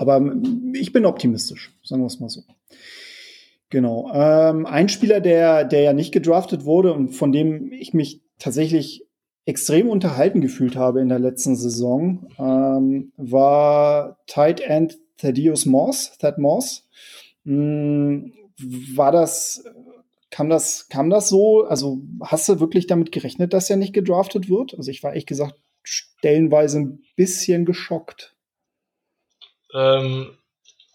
aber 0.00 0.34
ich 0.72 0.94
bin 0.94 1.04
optimistisch, 1.04 1.76
sagen 1.84 2.00
wir 2.00 2.06
es 2.06 2.20
mal 2.20 2.30
so. 2.30 2.40
Genau. 3.68 4.10
Ähm, 4.14 4.64
ein 4.64 4.88
Spieler, 4.88 5.20
der, 5.20 5.64
der 5.64 5.82
ja 5.82 5.92
nicht 5.92 6.10
gedraftet 6.10 6.64
wurde 6.64 6.94
und 6.94 7.10
von 7.10 7.32
dem 7.32 7.70
ich 7.70 7.92
mich 7.92 8.22
tatsächlich 8.38 9.06
extrem 9.44 9.90
unterhalten 9.90 10.40
gefühlt 10.40 10.74
habe 10.74 11.02
in 11.02 11.10
der 11.10 11.18
letzten 11.18 11.54
Saison, 11.54 12.30
ähm, 12.38 13.12
war 13.18 14.16
Tight 14.26 14.62
End 14.62 14.96
Thaddeus 15.18 15.66
Moss, 15.66 16.16
Thad 16.16 16.38
Moss. 16.38 16.88
Hm, 17.44 18.32
war 18.94 19.12
das, 19.12 19.62
kam 20.30 20.48
das, 20.48 20.88
kam 20.88 21.10
das 21.10 21.28
so? 21.28 21.64
Also 21.64 22.00
hast 22.22 22.48
du 22.48 22.58
wirklich 22.58 22.86
damit 22.86 23.12
gerechnet, 23.12 23.52
dass 23.52 23.68
er 23.68 23.76
nicht 23.76 23.92
gedraftet 23.92 24.48
wird? 24.48 24.74
Also 24.78 24.90
ich 24.90 25.02
war 25.02 25.10
ehrlich 25.10 25.26
gesagt 25.26 25.60
stellenweise 25.82 26.80
ein 26.80 27.02
bisschen 27.16 27.66
geschockt. 27.66 28.34
Ähm, 29.74 30.36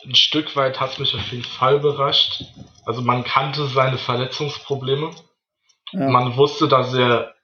ein 0.04 0.16
Stück 0.16 0.56
weit 0.56 0.80
hat 0.80 0.94
es 0.94 1.00
mich 1.00 1.16
auf 1.16 1.32
jeden 1.32 1.44
Fall 1.44 1.76
überrascht. 1.76 2.44
Also 2.86 3.02
man 3.02 3.24
kannte 3.24 3.68
seine 3.68 3.98
Verletzungsprobleme. 3.98 5.12
Ja. 5.92 6.10
Man 6.10 6.38
wusste, 6.38 6.68
dass 6.68 6.94
er 6.94 7.36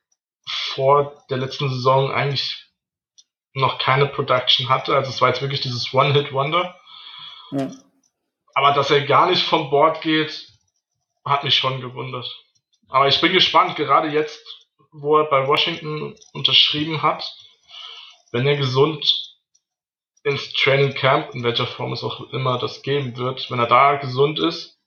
vor 0.46 1.24
der 1.30 1.38
letzten 1.38 1.70
Saison 1.70 2.12
eigentlich 2.12 2.65
noch 3.54 3.80
keine 3.80 4.08
Production 4.08 4.70
hatte. 4.70 4.96
Also 4.96 5.10
es 5.10 5.22
war 5.22 5.30
jetzt 5.30 5.41
wirklich 5.41 5.62
dieses 5.62 5.94
One-Hit-Wonder. 5.94 6.80
Ja. 7.52 7.72
Aber 8.54 8.74
dass 8.74 8.91
er 8.91 9.02
gar 9.02 9.30
nicht 9.30 9.44
vom 9.44 9.70
Board 9.70 10.02
geht, 10.02 10.48
hat 11.26 11.44
mich 11.44 11.56
schon 11.56 11.82
gewundert. 11.82 12.28
Aber 12.89 13.08
ich 13.08 13.22
bin 13.22 13.34
gespannt, 13.34 13.76
gerade 13.76 14.10
jetzt, 14.10 14.41
wo 14.91 15.17
er 15.17 15.26
bei 15.26 15.48
Washington 15.48 16.15
unterschrieben 16.34 17.02
hat, 17.02 17.24
wenn 18.32 18.48
er 18.48 18.58
gesund 18.58 19.31
ins 20.24 20.54
Training 20.54 20.94
Camp, 20.94 21.34
in 21.34 21.44
welcher 21.44 21.68
Form 21.68 21.94
es 21.94 22.04
auch 22.04 22.32
immer 22.32 22.60
das 22.60 22.82
geben 22.82 23.18
wird, 23.18 23.50
wenn 23.50 23.60
er 23.60 23.68
da 23.68 23.96
gesund 23.96 24.40
ist, 24.40 24.78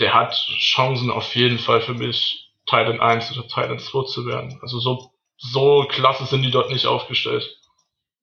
der 0.00 0.14
hat 0.14 0.34
Chancen 0.34 1.10
auf 1.10 1.34
jeden 1.34 1.58
Fall 1.58 1.80
für 1.80 1.94
mich, 1.94 2.52
Teil 2.66 3.00
1 3.00 3.36
oder 3.36 3.46
Teil 3.48 3.78
2 3.78 4.04
zu 4.06 4.26
werden. 4.26 4.58
Also 4.60 4.80
so, 4.80 5.12
so 5.36 5.86
klasse 5.88 6.26
sind 6.26 6.42
die 6.42 6.50
dort 6.50 6.70
nicht 6.70 6.86
aufgestellt. 6.86 7.60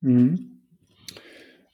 Mhm. 0.01 0.61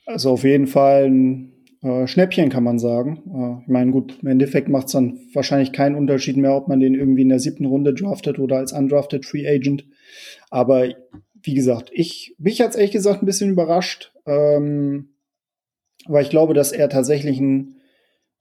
Also 0.06 0.32
auf 0.32 0.44
jeden 0.44 0.68
Fall 0.68 1.06
ein 1.06 1.54
äh, 1.82 2.08
Schnäppchen, 2.08 2.50
kann 2.50 2.64
man 2.64 2.78
sagen. 2.78 3.24
Äh, 3.34 3.64
ich 3.64 3.68
meine, 3.68 3.92
gut, 3.92 4.18
im 4.22 4.28
Endeffekt 4.28 4.70
macht 4.70 4.88
es 4.88 4.94
dann 4.94 5.20
wahrscheinlich 5.34 5.72
keinen 5.72 5.96
Unterschied 5.96 6.38
mehr, 6.38 6.56
ob 6.56 6.68
man 6.68 6.80
den 6.80 6.94
irgendwie 6.94 7.24
in 7.24 7.30
der 7.30 7.40
siebten 7.40 7.66
Runde 7.66 7.94
draftet 7.94 8.38
oder 8.38 8.58
als 8.58 8.72
undrafted 8.72 9.26
Free 9.26 9.48
Agent. 9.48 9.86
Aber 10.50 10.90
wie 11.42 11.54
gesagt, 11.54 11.90
ich, 11.94 12.36
mich 12.38 12.60
es 12.60 12.76
ehrlich 12.76 12.92
gesagt 12.92 13.22
ein 13.22 13.26
bisschen 13.26 13.52
überrascht, 13.52 14.14
ähm, 14.26 15.16
weil 16.08 16.24
ich 16.24 16.30
glaube, 16.30 16.54
dass 16.54 16.72
er 16.72 16.90
tatsächlich 16.90 17.40
ein, 17.40 17.76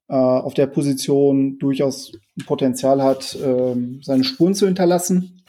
äh, 0.08 0.14
auf 0.14 0.54
der 0.54 0.66
Position 0.66 1.58
durchaus 1.58 2.12
Potenzial 2.46 3.02
hat, 3.02 3.34
äh, 3.34 3.76
seine 4.02 4.24
Spuren 4.24 4.54
zu 4.54 4.66
hinterlassen. 4.66 5.42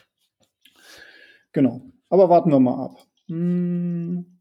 Genau. 1.54 1.82
Aber 2.10 2.30
warten 2.30 2.52
wir 2.52 2.60
mal 2.60 2.86
ab. 2.86 3.06
Hm. 3.28 4.40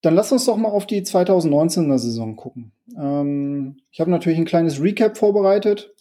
Dann 0.00 0.14
lass 0.14 0.32
uns 0.32 0.46
doch 0.46 0.56
mal 0.56 0.70
auf 0.70 0.86
die 0.86 1.02
2019er 1.02 1.98
Saison 1.98 2.34
gucken. 2.34 2.72
Ähm, 2.98 3.76
ich 3.90 4.00
habe 4.00 4.10
natürlich 4.10 4.38
ein 4.38 4.44
kleines 4.44 4.82
Recap 4.82 5.16
vorbereitet. 5.16 5.94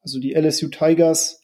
Also 0.00 0.18
die 0.18 0.34
LSU 0.34 0.68
Tigers 0.68 1.40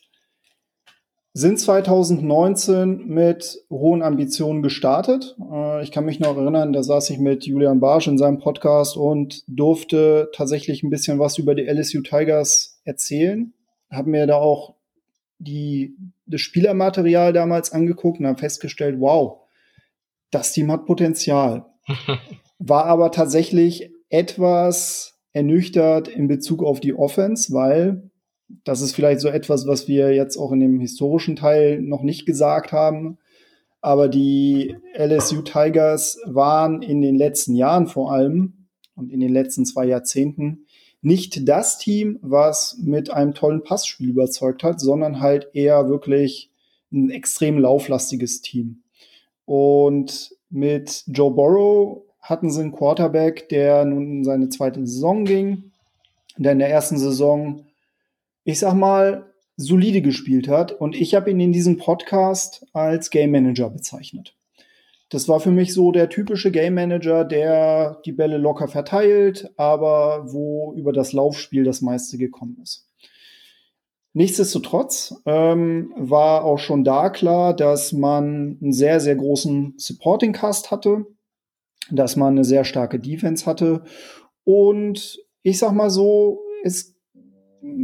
sind 1.37 1.59
2019 1.59 3.09
mit 3.09 3.59
hohen 3.69 4.03
Ambitionen 4.03 4.63
gestartet. 4.63 5.37
Äh, 5.53 5.83
ich 5.83 5.91
kann 5.91 6.05
mich 6.05 6.21
noch 6.21 6.37
erinnern, 6.37 6.73
da 6.73 6.85
saß 6.85 7.11
ich 7.11 7.19
mit 7.19 7.45
Julian 7.45 7.81
Barsch 7.81 8.07
in 8.07 8.19
seinem 8.19 8.39
Podcast 8.39 8.97
und 8.97 9.43
durfte 9.49 10.31
tatsächlich 10.33 10.85
ein 10.85 10.91
bisschen 10.91 11.19
was 11.19 11.37
über 11.37 11.57
die 11.57 11.65
LSU 11.65 12.03
Tigers 12.03 12.81
erzählen. 12.85 13.53
Habe 13.91 14.11
mir 14.11 14.29
da 14.29 14.37
auch 14.37 14.77
die, 15.39 15.97
das 16.27 16.41
Spielermaterial 16.41 17.33
damals 17.33 17.73
angeguckt 17.73 18.21
und 18.21 18.29
habe 18.29 18.39
festgestellt, 18.39 19.01
wow, 19.01 19.41
das 20.31 20.53
Team 20.53 20.71
hat 20.71 20.87
Potenzial. 20.87 21.67
War 22.61 22.87
aber 22.87 23.11
tatsächlich 23.11 23.91
etwas 24.09 25.19
ernüchtert 25.33 26.07
in 26.07 26.29
Bezug 26.29 26.63
auf 26.63 26.79
die 26.79 26.95
Offense, 26.95 27.53
weil 27.53 28.09
das 28.49 28.81
ist 28.81 28.95
vielleicht 28.95 29.21
so 29.21 29.29
etwas, 29.29 29.67
was 29.67 29.89
wir 29.89 30.15
jetzt 30.15 30.37
auch 30.37 30.53
in 30.53 30.61
dem 30.61 30.81
historischen 30.81 31.37
Teil 31.37 31.81
noch 31.81 32.03
nicht 32.03 32.27
gesagt 32.27 32.73
haben. 32.73 33.19
Aber 33.81 34.09
die 34.09 34.77
LSU 34.97 35.43
Tigers 35.43 36.19
waren 36.25 36.83
in 36.83 37.03
den 37.03 37.17
letzten 37.17 37.55
Jahren 37.55 37.87
vor 37.87 38.13
allem 38.13 38.67
und 38.97 39.11
in 39.11 39.21
den 39.21 39.33
letzten 39.33 39.67
zwei 39.67 39.85
Jahrzehnten 39.85 40.67
nicht 41.03 41.47
das 41.49 41.79
Team, 41.79 42.19
was 42.23 42.79
mit 42.83 43.11
einem 43.11 43.35
tollen 43.35 43.63
Passspiel 43.63 44.09
überzeugt 44.09 44.63
hat, 44.63 44.81
sondern 44.81 45.21
halt 45.21 45.49
eher 45.53 45.89
wirklich 45.89 46.51
ein 46.91 47.11
extrem 47.11 47.59
lauflastiges 47.59 48.41
Team. 48.41 48.83
Und 49.45 50.35
mit 50.49 51.05
Joe 51.09 51.31
Burrow 51.31 52.05
hatten 52.21 52.51
sie 52.51 52.63
einen 52.63 52.73
Quarterback, 52.73 53.51
der 53.51 53.85
nun 53.85 54.19
in 54.19 54.25
seine 54.25 54.49
zweite 54.49 54.81
Saison 54.87 55.27
ging, 55.27 55.73
der 56.39 56.53
in 56.53 56.59
der 56.59 56.71
ersten 56.71 56.97
Saison 56.97 57.67
ich 58.45 58.59
sag 58.59 58.75
mal, 58.75 59.35
solide 59.57 60.03
gespielt 60.03 60.49
hat. 60.49 60.73
Und 60.73 60.97
ich 60.97 61.15
habe 61.15 61.31
ihn 61.31 61.41
in 61.41 61.53
diesem 61.53 61.79
Podcast 61.79 62.67
als 62.73 63.11
Game 63.11 63.31
Manager 63.31 63.71
bezeichnet. 63.71 64.37
Das 65.11 65.29
war 65.29 65.39
für 65.39 65.51
mich 65.51 65.73
so 65.73 65.93
der 65.93 66.09
typische 66.09 66.51
Game 66.51 66.75
Manager, 66.75 67.25
der 67.25 68.01
die 68.05 68.13
Bälle 68.13 68.39
locker 68.39 68.69
verteilt, 68.69 69.53
aber 69.57 70.33
wo 70.33 70.75
über 70.77 70.93
das 70.93 71.13
Laufspiel 71.13 71.65
das 71.65 71.83
meiste 71.83 72.19
gekommen 72.19 72.59
ist. 72.63 72.89
Nichtsdestotrotz 74.13 75.15
ähm, 75.27 75.93
war 75.97 76.45
auch 76.45 76.59
schon 76.59 76.85
da 76.85 77.11
klar, 77.11 77.55
dass 77.55 77.93
man 77.93 78.59
einen 78.61 78.73
sehr, 78.73 79.01
sehr 79.01 79.17
großen 79.17 79.75
Supporting 79.77 80.33
Cast 80.33 80.71
hatte, 80.71 81.07
dass 81.91 82.17
man 82.17 82.35
eine 82.35 82.45
sehr 82.45 82.65
starke 82.65 82.99
Defense 82.99 83.45
hatte 83.45 83.83
und 84.45 85.19
ich 85.43 85.59
sag 85.59 85.73
mal 85.73 85.91
so, 85.91 86.41
es 86.63 86.94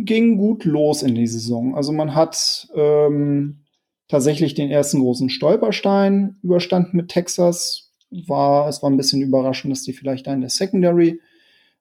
ging 0.04 0.36
gut 0.36 0.64
los 0.64 1.02
in 1.02 1.14
die 1.14 1.26
Saison. 1.26 1.74
Also 1.74 1.92
man 1.92 2.14
hat 2.14 2.68
ähm, 2.74 3.60
tatsächlich 4.08 4.54
den 4.54 4.70
ersten 4.70 5.00
großen 5.00 5.30
Stolperstein 5.30 6.36
überstanden 6.42 6.96
mit 6.96 7.08
Texas. 7.08 7.92
War, 8.10 8.68
es 8.68 8.82
war 8.82 8.90
ein 8.90 8.96
bisschen 8.96 9.22
überraschend, 9.22 9.72
dass 9.72 9.82
die 9.82 9.92
vielleicht 9.92 10.26
da 10.26 10.34
in 10.34 10.40
der 10.40 10.50
Secondary 10.50 11.20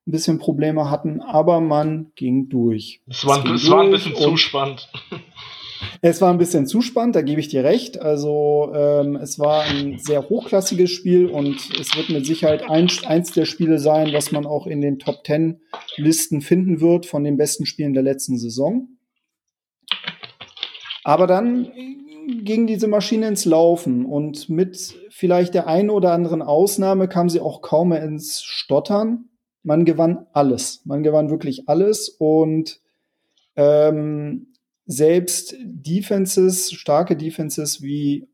ein 0.07 0.11
bisschen 0.11 0.39
Probleme 0.39 0.89
hatten, 0.89 1.21
aber 1.21 1.59
man 1.59 2.11
ging 2.15 2.49
durch. 2.49 3.01
Es 3.07 3.25
war, 3.25 3.43
es, 3.45 3.63
es 3.63 3.69
war 3.69 3.81
ein 3.81 3.91
bisschen 3.91 4.15
zu 4.15 4.37
spannend. 4.37 4.89
Es 6.01 6.21
war 6.21 6.31
ein 6.31 6.37
bisschen 6.37 6.65
zu 6.65 6.81
spannend, 6.81 7.15
da 7.15 7.21
gebe 7.21 7.41
ich 7.41 7.49
dir 7.49 7.63
recht. 7.63 8.01
Also 8.01 8.71
ähm, 8.73 9.17
es 9.17 9.37
war 9.37 9.63
ein 9.63 9.97
sehr 9.99 10.29
hochklassiges 10.29 10.89
Spiel 10.89 11.25
und 11.25 11.57
es 11.77 11.95
wird 11.95 12.09
mit 12.09 12.25
Sicherheit 12.25 12.69
eins, 12.69 13.03
eins 13.03 13.33
der 13.33 13.45
Spiele 13.45 13.79
sein, 13.79 14.13
was 14.13 14.31
man 14.31 14.45
auch 14.45 14.65
in 14.65 14.79
den 14.79 14.99
Top 14.99 15.23
Ten 15.25 15.61
Listen 15.97 16.41
finden 16.41 16.79
wird 16.79 17.05
von 17.05 17.23
den 17.25 17.35
besten 17.35 17.65
Spielen 17.65 17.93
der 17.93 18.03
letzten 18.03 18.37
Saison. 18.37 18.87
Aber 21.03 21.27
dann 21.27 21.69
ging 22.43 22.67
diese 22.67 22.87
Maschine 22.87 23.27
ins 23.27 23.43
Laufen 23.43 24.05
und 24.05 24.47
mit 24.49 24.95
vielleicht 25.09 25.53
der 25.53 25.67
einen 25.67 25.89
oder 25.89 26.13
anderen 26.13 26.41
Ausnahme 26.41 27.09
kam 27.09 27.27
sie 27.27 27.41
auch 27.41 27.61
kaum 27.61 27.89
mehr 27.89 28.03
ins 28.03 28.41
Stottern. 28.41 29.25
Man 29.63 29.83
gewann 29.83 30.27
alles. 30.31 30.81
Man 30.85 31.03
gewann 31.03 31.29
wirklich 31.29 31.67
alles 31.67 32.07
und 32.07 32.79
ähm, 33.55 34.48
selbst 34.89 35.55
Defenses, 35.63 36.71
starke 36.71 37.15
Defenses 37.15 37.83
wie 37.83 38.27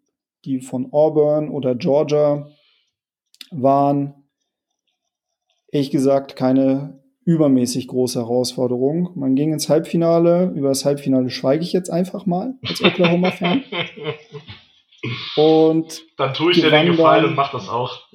die 0.46 0.62
von 0.62 0.94
Auburn 0.94 1.50
oder 1.50 1.76
Georgia 1.76 2.48
waren, 3.52 4.13
ehrlich 5.70 5.91
gesagt, 5.91 6.38
keine 6.38 7.04
übermäßig 7.26 7.89
große 7.89 8.20
Herausforderung. 8.20 9.10
Man 9.15 9.36
ging 9.36 9.52
ins 9.52 9.68
Halbfinale. 9.68 10.54
Über 10.56 10.70
das 10.70 10.86
Halbfinale 10.86 11.30
schweige 11.30 11.63
ich 11.63 11.74
jetzt 11.74 11.89
einfach 11.89 12.26
mal 12.26 12.54
als 12.65 12.82
Oklahoma-Fan. 12.82 13.63
Und 15.36 16.04
dann 16.15 16.34
tue 16.34 16.54
ich 16.54 16.62
dir 16.62 16.70
den 16.70 16.91
Gefallen 16.91 17.26
und 17.26 17.36
mach 17.36 17.52
das 17.52 17.70
auch. 17.70 18.08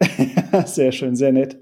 sehr 0.64 0.90
schön, 0.92 1.14
sehr 1.14 1.30
nett. 1.30 1.58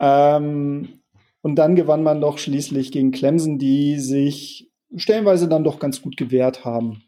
Ähm, 0.00 1.00
und 1.42 1.56
dann 1.56 1.76
gewann 1.76 2.02
man 2.02 2.22
doch 2.22 2.38
schließlich 2.38 2.90
gegen 2.90 3.10
Clemson, 3.10 3.58
die 3.58 3.98
sich 3.98 4.67
stellenweise 4.96 5.48
dann 5.48 5.64
doch 5.64 5.78
ganz 5.78 6.02
gut 6.02 6.16
gewehrt 6.16 6.64
haben. 6.64 7.02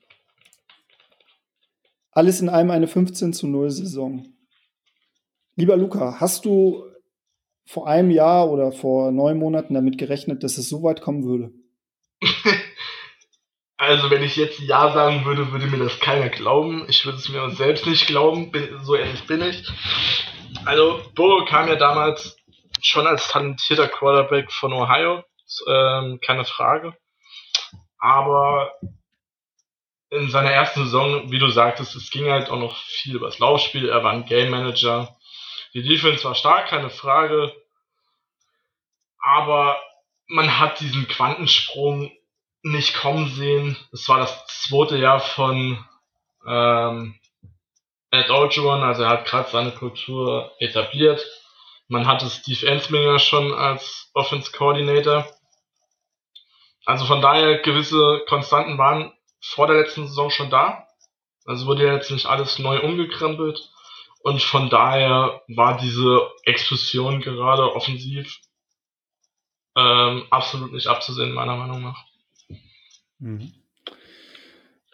Alles 2.12 2.40
in 2.40 2.48
allem 2.48 2.70
eine 2.70 2.88
15 2.88 3.32
zu 3.32 3.46
0 3.46 3.70
Saison. 3.70 4.26
Lieber 5.56 5.76
Luca, 5.76 6.20
hast 6.20 6.44
du 6.44 6.84
vor 7.66 7.86
einem 7.86 8.10
Jahr 8.10 8.50
oder 8.50 8.72
vor 8.72 9.12
neun 9.12 9.38
Monaten 9.38 9.74
damit 9.74 9.96
gerechnet, 9.96 10.42
dass 10.42 10.58
es 10.58 10.68
so 10.68 10.82
weit 10.82 11.00
kommen 11.00 11.24
würde? 11.24 11.52
Also, 13.82 14.10
wenn 14.10 14.22
ich 14.22 14.36
jetzt 14.36 14.60
Ja 14.60 14.92
sagen 14.92 15.24
würde, 15.24 15.52
würde 15.52 15.66
mir 15.66 15.78
das 15.78 15.98
keiner 16.00 16.28
glauben. 16.28 16.84
Ich 16.90 17.06
würde 17.06 17.16
es 17.16 17.30
mir 17.30 17.50
selbst 17.52 17.86
nicht 17.86 18.06
glauben, 18.06 18.52
so 18.82 18.94
ehrlich 18.94 19.26
bin 19.26 19.40
ich. 19.40 19.66
Also, 20.66 21.00
Burrow 21.14 21.48
kam 21.48 21.66
ja 21.66 21.76
damals 21.76 22.36
schon 22.82 23.06
als 23.06 23.28
talentierter 23.28 23.88
Quarterback 23.88 24.52
von 24.52 24.74
Ohio, 24.74 25.24
ähm, 25.66 26.20
keine 26.20 26.44
Frage 26.44 26.94
aber 28.00 28.72
in 30.10 30.28
seiner 30.28 30.50
ersten 30.50 30.84
Saison, 30.84 31.30
wie 31.30 31.38
du 31.38 31.48
sagtest, 31.48 31.94
es 31.94 32.10
ging 32.10 32.28
halt 32.28 32.50
auch 32.50 32.58
noch 32.58 32.76
viel 32.76 33.16
über 33.16 33.26
das 33.26 33.38
Laufspiel, 33.38 33.88
er 33.88 34.02
war 34.02 34.12
ein 34.12 34.26
Game 34.26 34.50
Manager. 34.50 35.16
Die 35.72 35.82
Defense 35.82 36.24
war 36.24 36.34
stark, 36.34 36.68
keine 36.68 36.90
Frage, 36.90 37.54
aber 39.18 39.80
man 40.26 40.58
hat 40.58 40.80
diesen 40.80 41.06
Quantensprung 41.06 42.10
nicht 42.62 42.94
kommen 42.94 43.28
sehen. 43.28 43.76
Es 43.92 44.08
war 44.08 44.18
das 44.18 44.46
zweite 44.46 44.96
Jahr 44.96 45.20
von 45.20 45.84
ähm, 46.46 47.14
Ed 48.10 48.30
Orgeron, 48.30 48.82
also 48.82 49.04
er 49.04 49.10
hat 49.10 49.26
gerade 49.26 49.50
seine 49.50 49.72
Kultur 49.72 50.52
etabliert. 50.58 51.24
Man 51.88 52.06
hatte 52.06 52.28
Steve 52.28 52.66
Ensminger 52.66 53.18
schon 53.18 53.52
als 53.52 54.10
Offense 54.14 54.52
Coordinator. 54.52 55.26
Also 56.84 57.04
von 57.04 57.20
daher 57.20 57.58
gewisse 57.58 58.22
Konstanten 58.28 58.78
waren 58.78 59.12
vor 59.40 59.66
der 59.66 59.76
letzten 59.76 60.06
Saison 60.06 60.30
schon 60.30 60.50
da. 60.50 60.86
Also 61.44 61.66
wurde 61.66 61.86
ja 61.86 61.94
jetzt 61.94 62.10
nicht 62.10 62.26
alles 62.26 62.58
neu 62.58 62.80
umgekrempelt. 62.80 63.70
Und 64.22 64.42
von 64.42 64.68
daher 64.68 65.40
war 65.48 65.78
diese 65.78 66.20
Explosion 66.44 67.20
gerade 67.20 67.74
offensiv 67.74 68.40
ähm, 69.76 70.24
absolut 70.30 70.72
nicht 70.72 70.88
abzusehen, 70.88 71.32
meiner 71.32 71.56
Meinung 71.56 71.82
nach. 71.82 72.04
Mhm. 73.18 73.52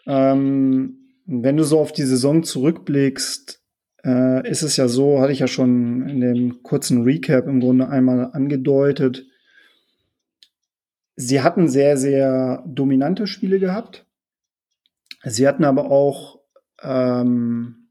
Ähm, 0.05 0.97
wenn 1.25 1.57
du 1.57 1.63
so 1.63 1.79
auf 1.79 1.91
die 1.91 2.03
Saison 2.03 2.43
zurückblickst, 2.43 3.61
äh, 4.05 4.49
ist 4.49 4.61
es 4.61 4.77
ja 4.77 4.87
so, 4.87 5.19
hatte 5.19 5.33
ich 5.33 5.39
ja 5.39 5.47
schon 5.47 6.07
in 6.07 6.21
dem 6.21 6.63
kurzen 6.63 7.03
Recap 7.03 7.47
im 7.47 7.59
Grunde 7.59 7.89
einmal 7.89 8.31
angedeutet. 8.31 9.25
Sie 11.17 11.41
hatten 11.41 11.67
sehr, 11.67 11.97
sehr 11.97 12.63
dominante 12.65 13.27
Spiele 13.27 13.59
gehabt. 13.59 14.05
Sie 15.23 15.47
hatten 15.47 15.65
aber 15.65 15.91
auch 15.91 16.39
ähm, 16.81 17.89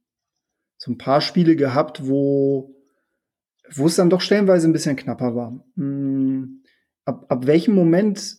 so 0.78 0.92
ein 0.92 0.98
paar 0.98 1.20
Spiele 1.20 1.56
gehabt, 1.56 2.06
wo, 2.06 2.74
wo 3.74 3.86
es 3.86 3.96
dann 3.96 4.10
doch 4.10 4.20
stellenweise 4.20 4.68
ein 4.68 4.72
bisschen 4.72 4.96
knapper 4.96 5.34
war. 5.34 5.64
Hm, 5.76 6.62
ab, 7.04 7.26
ab 7.28 7.46
welchem 7.46 7.74
Moment 7.74 8.38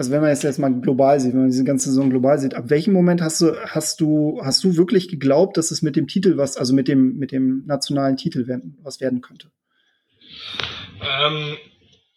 also 0.00 0.12
wenn 0.12 0.22
man 0.22 0.30
jetzt 0.34 0.58
mal 0.58 0.72
global 0.80 1.20
sieht, 1.20 1.34
wenn 1.34 1.40
man 1.40 1.50
diese 1.50 1.62
ganze 1.62 1.90
Saison 1.90 2.08
global 2.08 2.38
sieht, 2.38 2.54
ab 2.54 2.70
welchem 2.70 2.94
Moment 2.94 3.20
hast 3.20 3.42
du, 3.42 3.54
hast 3.66 4.00
du, 4.00 4.40
hast 4.42 4.64
du 4.64 4.78
wirklich 4.78 5.08
geglaubt, 5.08 5.58
dass 5.58 5.70
es 5.72 5.82
mit 5.82 5.94
dem 5.94 6.06
Titel 6.06 6.38
was, 6.38 6.56
also 6.56 6.72
mit 6.72 6.88
dem, 6.88 7.18
mit 7.18 7.32
dem 7.32 7.66
nationalen 7.66 8.16
Titel 8.16 8.46
werden, 8.46 8.78
was 8.82 9.02
werden 9.02 9.20
könnte? 9.20 9.50
Ähm, 11.02 11.54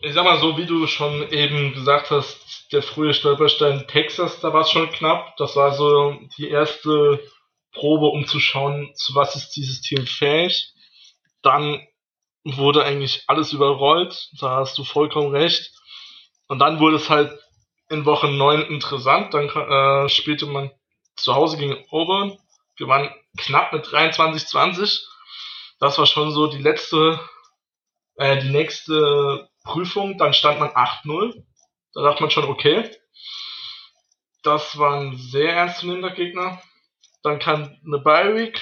ich 0.04 0.14
sag 0.14 0.26
mal 0.26 0.40
so, 0.40 0.58
wie 0.58 0.66
du 0.66 0.86
schon 0.86 1.30
eben 1.32 1.74
gesagt 1.74 2.12
hast, 2.12 2.72
der 2.74 2.84
frühe 2.84 3.14
Stolperstein 3.14 3.88
Texas, 3.88 4.42
da 4.42 4.54
war 4.54 4.62
es 4.62 4.70
schon 4.70 4.92
knapp. 4.92 5.38
Das 5.38 5.56
war 5.56 5.74
so 5.74 6.20
die 6.38 6.50
erste 6.50 7.24
Probe, 7.72 8.08
um 8.08 8.28
zu 8.28 8.40
schauen, 8.40 8.92
zu 8.96 9.16
was 9.16 9.36
ist 9.36 9.52
dieses 9.52 9.80
Team 9.80 10.06
fähig. 10.06 10.74
Dann 11.42 11.88
wurde 12.44 12.84
eigentlich 12.84 13.24
alles 13.28 13.54
überrollt, 13.54 14.30
da 14.42 14.58
hast 14.58 14.78
du 14.78 14.84
vollkommen 14.84 15.34
recht. 15.34 15.72
Und 16.48 16.60
dann 16.60 16.82
wurde 16.82 16.98
es 16.98 17.10
halt 17.10 17.40
in 17.90 18.06
Woche 18.06 18.28
9 18.28 18.64
interessant. 18.64 19.34
Dann 19.34 19.48
äh, 19.48 20.10
spielte 20.10 20.48
man 20.48 20.70
zu 21.16 21.34
Hause 21.34 21.58
gegen 21.58 21.82
Auburn, 21.92 22.38
gewann 22.76 23.10
knapp 23.38 23.72
mit 23.72 23.86
23-20. 23.86 25.02
Das 25.80 25.98
war 25.98 26.06
schon 26.06 26.32
so 26.32 26.48
die 26.48 26.62
letzte, 26.62 27.20
äh, 28.18 28.42
die 28.42 28.50
nächste 28.50 29.50
Prüfung. 29.64 30.18
Dann 30.18 30.34
stand 30.34 30.60
man 30.60 30.70
8-0. 30.70 31.44
Da 31.94 32.02
dachte 32.02 32.22
man 32.22 32.32
schon, 32.32 32.46
okay. 32.46 32.90
Das 34.44 34.78
war 34.78 35.00
ein 35.00 35.18
sehr 35.18 35.54
ernstzunehmender 35.56 36.12
Gegner. 36.12 36.62
Dann 37.24 37.40
kam 37.40 37.78
eine 37.86 38.00
Bye 38.00 38.36
Week, 38.36 38.62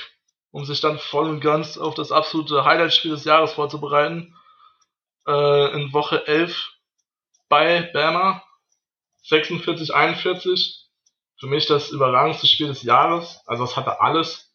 um 0.52 0.66
sich 0.66 0.80
dann 0.82 1.00
voll 1.00 1.28
und 1.28 1.42
ganz 1.42 1.78
auf 1.78 1.96
das 1.96 2.12
absolute 2.12 2.64
Highlight-Spiel 2.64 3.12
des 3.12 3.26
Jahres 3.26 3.54
vorzubereiten. 3.54 4.36
Äh, 5.28 5.74
in 5.74 5.94
Woche 5.94 6.28
11 6.28 6.72
bei 7.50 7.82
Bama 7.94 8.44
46, 9.24 9.94
41. 9.94 10.88
Für 11.40 11.48
mich 11.48 11.66
das 11.66 11.90
überragendste 11.90 12.46
Spiel 12.46 12.68
des 12.68 12.84
Jahres. 12.84 13.42
Also 13.48 13.64
es 13.64 13.76
hatte 13.76 14.00
alles. 14.02 14.54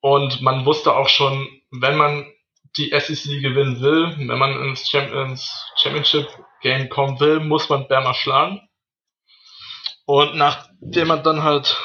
Und 0.00 0.42
man 0.42 0.64
wusste 0.66 0.94
auch 0.94 1.08
schon, 1.08 1.48
wenn 1.70 1.96
man 1.96 2.30
die 2.76 2.90
SEC 2.90 3.40
gewinnen 3.40 3.80
will, 3.80 4.14
wenn 4.16 4.38
man 4.38 4.60
ins, 4.64 4.92
ins 4.92 5.70
Championship 5.76 6.28
Game 6.60 6.88
kommen 6.88 7.20
will, 7.20 7.40
muss 7.40 7.68
man 7.68 7.86
Bama 7.88 8.14
schlagen. 8.14 8.60
Und 10.06 10.36
nachdem 10.36 11.08
man 11.08 11.22
dann 11.22 11.42
halt 11.42 11.76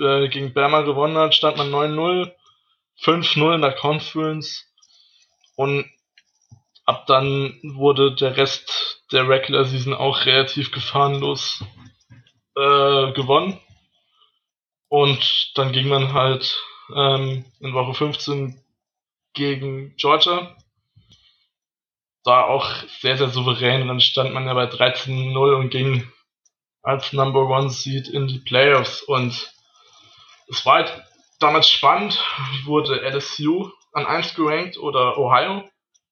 äh, 0.00 0.28
gegen 0.28 0.54
Bama 0.54 0.82
gewonnen 0.82 1.16
hat, 1.16 1.34
stand 1.34 1.56
man 1.56 1.70
9-0, 1.70 2.32
5-0 3.02 3.54
in 3.54 3.60
der 3.60 3.72
Conference. 3.72 4.64
Und 5.56 5.86
ab 6.84 7.06
dann 7.06 7.58
wurde 7.62 8.14
der 8.14 8.36
Rest 8.36 9.02
der 9.12 9.28
Regular 9.28 9.64
Season 9.64 9.94
auch 9.94 10.24
relativ 10.24 10.72
gefahrenlos 10.72 11.62
äh, 12.56 13.12
gewonnen. 13.12 13.60
Und 14.88 15.52
dann 15.54 15.72
ging 15.72 15.88
man 15.88 16.12
halt 16.12 16.56
ähm, 16.94 17.44
in 17.60 17.74
Woche 17.74 17.94
15 17.94 18.60
gegen 19.36 19.94
Georgia. 19.96 20.56
Da 22.24 22.42
auch 22.42 22.68
sehr, 23.00 23.16
sehr 23.16 23.28
souverän. 23.28 23.82
Und 23.82 23.88
dann 23.88 24.00
stand 24.00 24.34
man 24.34 24.46
ja 24.46 24.54
bei 24.54 24.64
13-0 24.64 25.54
und 25.54 25.70
ging 25.70 26.10
als 26.82 27.12
Number 27.12 27.48
One 27.48 27.70
Seed 27.70 28.08
in 28.08 28.26
die 28.26 28.40
Playoffs. 28.40 29.02
Und 29.02 29.52
es 30.48 30.66
war 30.66 30.74
halt 30.74 31.04
damals 31.38 31.68
spannend. 31.68 32.20
Wurde 32.64 33.00
LSU 33.08 33.70
an 33.92 34.06
1 34.06 34.34
gerankt 34.34 34.78
oder 34.78 35.16
Ohio? 35.18 35.68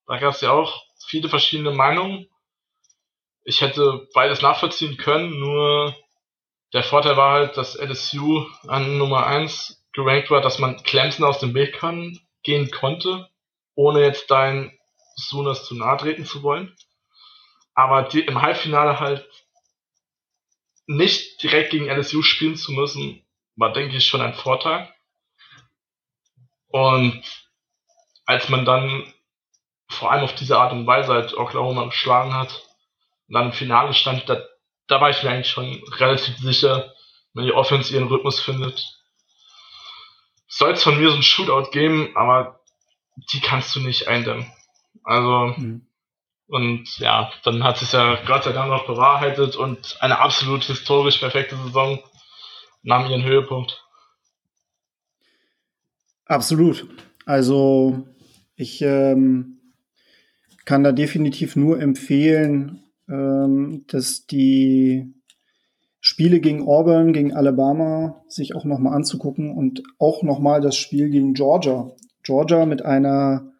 Da 0.07 0.19
gab 0.19 0.35
es 0.35 0.41
ja 0.41 0.53
auch 0.53 0.85
viele 1.09 1.29
verschiedene 1.29 1.73
Meinungen. 1.73 2.29
Ich 3.45 3.61
hätte 3.61 4.07
beides 4.15 4.41
nachvollziehen 4.41 4.97
können, 4.97 5.39
nur 5.39 5.95
der 6.73 6.83
Vorteil 6.83 7.17
war 7.17 7.33
halt, 7.35 7.57
dass 7.57 7.79
LSU 7.79 8.47
an 8.67 8.99
Nummer 8.99 9.27
1 9.27 9.87
gerankt 9.93 10.31
war, 10.31 10.41
dass 10.41 10.59
man 10.59 10.83
Clemson 10.83 11.25
aus 11.25 11.39
dem 11.39 11.55
Weg 11.55 11.75
kann, 11.79 12.19
gehen 12.45 12.71
konnte, 12.71 13.29
ohne 13.75 14.01
jetzt 14.01 14.31
dein 14.31 14.79
Sooners 15.17 15.65
zu 15.65 15.75
nahe 15.75 15.97
treten 15.97 16.25
zu 16.25 16.43
wollen. 16.43 16.77
Aber 17.75 18.03
die, 18.03 18.21
im 18.21 18.41
Halbfinale 18.41 19.01
halt 19.01 19.29
nicht 20.87 21.43
direkt 21.43 21.71
gegen 21.71 21.89
LSU 21.89 22.23
spielen 22.23 22.57
zu 22.57 22.73
müssen, 22.73 23.25
war, 23.57 23.73
denke 23.73 23.97
ich, 23.97 24.07
schon 24.07 24.21
ein 24.21 24.35
Vorteil. 24.35 24.93
Und 26.69 27.23
als 28.27 28.49
man 28.49 28.65
dann 28.65 29.13
vor 29.89 30.11
allem 30.11 30.25
auf 30.25 30.35
diese 30.35 30.59
Art 30.59 30.73
und 30.73 30.87
Weise 30.87 31.13
halt 31.13 31.37
Oklahoma 31.37 31.85
geschlagen 31.85 32.35
hat 32.35 32.67
und 33.29 33.35
dann 33.35 33.47
im 33.47 33.53
Finale 33.53 33.95
stand, 33.95 34.29
da, 34.29 34.43
da 34.89 35.01
war 35.01 35.11
ich 35.11 35.23
mir 35.23 35.31
eigentlich 35.31 35.51
schon 35.51 35.83
relativ 35.99 36.37
sicher, 36.39 36.93
wenn 37.33 37.45
die 37.45 37.53
Offense 37.53 37.93
ihren 37.95 38.09
Rhythmus 38.09 38.41
findet. 38.41 38.94
Soll 40.57 40.75
es 40.75 40.85
von 40.85 40.97
mir 41.01 41.11
so 41.11 41.17
ein 41.17 41.23
Shootout 41.25 41.73
geben, 41.73 42.11
aber 42.15 42.61
die 43.33 43.41
kannst 43.41 43.75
du 43.75 43.81
nicht 43.81 44.07
eindämmen. 44.07 44.47
Also, 45.03 45.61
mhm. 45.61 45.85
und 46.47 46.97
ja, 47.01 47.33
dann 47.43 47.65
hat 47.65 47.79
sich 47.79 47.91
ja 47.91 48.23
Gott 48.25 48.45
sei 48.45 48.53
Dank 48.53 48.71
noch 48.71 48.87
bewahrheitet 48.87 49.57
und 49.57 49.97
eine 49.99 50.21
absolut 50.21 50.63
historisch 50.63 51.19
perfekte 51.19 51.57
Saison 51.57 51.99
nahm 52.85 53.11
ihren 53.11 53.25
Höhepunkt. 53.25 53.85
Absolut. 56.25 56.87
Also, 57.27 58.07
ich 58.55 58.81
ähm, 58.81 59.59
kann 60.65 60.85
da 60.85 60.93
definitiv 60.93 61.57
nur 61.57 61.81
empfehlen, 61.81 62.85
ähm, 63.09 63.87
dass 63.89 64.29
die 64.29 65.13
Spiele 66.15 66.39
gegen 66.39 66.69
Auburn, 66.69 67.13
gegen 67.13 67.33
Alabama 67.35 68.23
sich 68.29 68.55
auch 68.55 68.65
nochmal 68.65 68.95
anzugucken 68.95 69.51
und 69.51 69.83
auch 69.99 70.23
nochmal 70.23 70.61
das 70.61 70.77
Spiel 70.77 71.11
gegen 71.11 71.35
Georgia. 71.35 71.91
Georgia 72.23 72.67
mit 72.67 72.85
einer 72.85 73.51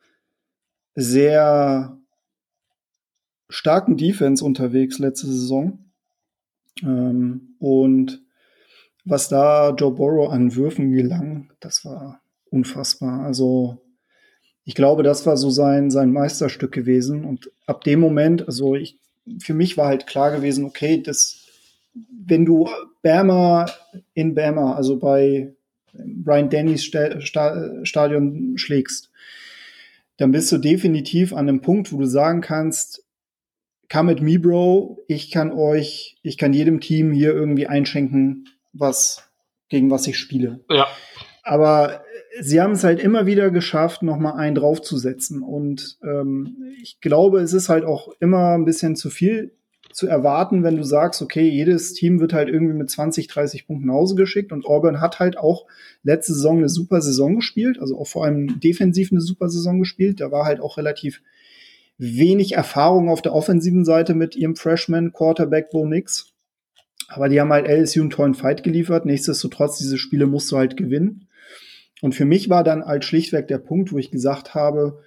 sehr 0.95 1.99
starken 3.49 3.97
Defense 3.97 4.45
unterwegs 4.45 5.01
letzte 5.01 5.27
Saison. 5.27 5.81
Ähm, 6.85 7.57
und 7.59 8.23
was 9.05 9.29
da 9.29 9.71
Joe 9.71 9.91
Burrow 9.91 10.31
an 10.31 10.55
Würfen 10.55 10.93
gelang, 10.93 11.51
das 11.59 11.85
war 11.85 12.21
unfassbar. 12.53 13.25
Also 13.25 13.83
ich 14.65 14.77
glaube, 14.77 15.03
das 15.03 15.27
war 15.27 15.37
so 15.37 15.51
sein, 15.51 15.91
sein 15.91 16.13
Meisterstück 16.13 16.71
gewesen. 16.71 17.25
Und 17.25 17.51
ab 17.67 17.83
dem 17.83 17.99
Moment, 17.99 18.47
also 18.47 18.77
ich, 18.77 19.01
für 19.41 19.55
mich 19.55 19.77
war 19.77 19.89
halt 19.89 20.07
klar 20.07 20.31
gewesen, 20.31 20.65
okay, 20.65 21.03
das, 21.03 21.44
wenn 21.95 22.45
du 22.45 22.69
Bama 23.03 23.67
in 24.15 24.35
Bama, 24.35 24.75
also 24.75 24.99
bei 24.99 25.55
Brian 25.93 26.51
Dannys 26.51 26.85
Stadion 26.85 28.59
schlägst, 28.59 29.11
dann 30.17 30.33
bist 30.33 30.51
du 30.53 30.59
definitiv 30.59 31.33
an 31.33 31.49
einem 31.49 31.61
Punkt, 31.61 31.93
wo 31.93 31.99
du 31.99 32.07
sagen 32.07 32.41
kannst, 32.41 33.05
come 33.91 34.13
at 34.13 34.21
me, 34.21 34.39
Bro, 34.39 34.99
ich 35.09 35.31
kann 35.31 35.53
euch, 35.53 36.17
ich 36.23 36.39
kann 36.39 36.53
jedem 36.53 36.81
Team 36.81 37.13
hier 37.13 37.33
irgendwie 37.33 37.67
einschenken, 37.67 38.49
was, 38.73 39.29
gegen 39.69 39.91
was 39.91 40.07
ich 40.07 40.19
spiele. 40.19 40.61
Ja. 40.71 40.87
Aber 41.43 42.05
sie 42.41 42.61
haben 42.61 42.73
es 42.73 42.85
halt 42.85 43.01
immer 43.01 43.27
wieder 43.27 43.51
geschafft, 43.51 44.03
noch 44.03 44.19
mal 44.19 44.33
einen 44.33 44.55
draufzusetzen. 44.55 45.43
Und 45.43 45.99
ähm, 46.03 46.57
ich 46.83 47.01
glaube, 47.01 47.41
es 47.41 47.53
ist 47.53 47.69
halt 47.69 47.85
auch 47.85 48.09
immer 48.21 48.55
ein 48.55 48.65
bisschen 48.65 48.97
zu 48.97 49.11
viel 49.11 49.53
zu 49.95 50.09
erwarten, 50.09 50.65
wenn 50.65 50.77
du 50.77 50.83
sagst, 50.83 51.23
okay, 51.23 51.49
jedes 51.49 51.95
Team 51.95 52.19
wird 52.19 52.33
halt 52.33 52.49
irgendwie 52.49 52.75
mit 52.75 52.91
20, 52.91 53.29
30 53.29 53.67
Punkten 53.67 53.87
nach 53.87 53.95
Hause 53.95 54.17
geschickt 54.17 54.51
und 54.51 54.67
Auburn 54.67 55.01
hat 55.01 55.21
halt 55.21 55.39
auch 55.39 55.67
letzte 56.03 56.35
Saison 56.35 56.59
eine 56.59 56.69
super 56.69 57.01
Saison 57.01 57.37
gespielt, 57.37 57.79
also 57.81 57.97
auch 57.99 58.09
vor 58.09 58.25
allem 58.25 58.59
defensiv 58.59 59.13
eine 59.13 59.21
super 59.21 59.49
Saison 59.49 59.79
gespielt. 59.79 60.21
Da 60.21 60.33
war 60.33 60.47
halt 60.47 60.61
auch 60.61 60.79
relativ 60.79 61.23
wenig 61.97 62.55
Erfahrung 62.55 63.09
auf 63.09 63.23
der 63.23 63.35
offensiven 63.35 63.85
Seite 63.85 64.15
mit 64.15 64.35
ihrem 64.35 64.57
Freshman 64.57 65.13
Quarterback 65.13 65.71
Bo 65.71 65.87
Nix. 65.87 66.33
Aber 67.07 67.29
die 67.29 67.41
haben 67.41 67.53
halt 67.53 67.69
LSU 67.69 68.01
einen 68.01 68.11
tollen 68.11 68.35
Fight 68.35 68.65
geliefert. 68.65 69.07
Nichtsdestotrotz, 69.07 69.79
diese 69.79 69.99
Spiele 69.99 70.27
musst 70.27 70.51
du 70.51 70.57
halt 70.57 70.77
gewinnen. 70.77 71.29
Und 72.01 72.17
für 72.17 72.25
mich 72.25 72.49
war 72.49 72.65
dann 72.65 72.85
halt 72.85 73.05
schlichtweg 73.05 73.47
der 73.47 73.59
Punkt, 73.59 73.93
wo 73.93 73.99
ich 73.99 74.11
gesagt 74.11 74.57
habe, 74.57 75.01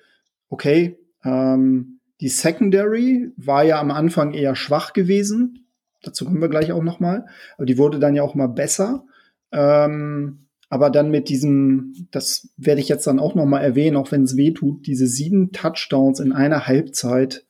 okay, 0.47 0.97
ähm, 1.25 1.96
die 2.21 2.29
Secondary 2.29 3.31
war 3.37 3.63
ja 3.63 3.79
am 3.79 3.91
Anfang 3.91 4.33
eher 4.33 4.55
schwach 4.55 4.93
gewesen. 4.93 5.67
Dazu 6.01 6.25
kommen 6.25 6.41
wir 6.41 6.49
gleich 6.49 6.71
auch 6.71 6.83
noch 6.83 6.99
mal. 6.99 7.25
Aber 7.57 7.65
die 7.65 7.77
wurde 7.77 7.99
dann 7.99 8.15
ja 8.15 8.23
auch 8.23 8.35
mal 8.35 8.47
besser. 8.47 9.05
Ähm, 9.51 10.47
aber 10.69 10.89
dann 10.89 11.11
mit 11.11 11.29
diesem, 11.29 12.07
das 12.11 12.49
werde 12.57 12.81
ich 12.81 12.89
jetzt 12.89 13.07
dann 13.07 13.19
auch 13.19 13.35
noch 13.35 13.45
mal 13.45 13.61
erwähnen, 13.61 13.95
auch 13.95 14.11
wenn 14.11 14.23
es 14.23 14.35
weh 14.35 14.51
tut, 14.51 14.85
diese 14.85 15.07
sieben 15.07 15.51
Touchdowns 15.53 16.19
in 16.19 16.33
einer 16.33 16.67
Halbzeit, 16.67 17.45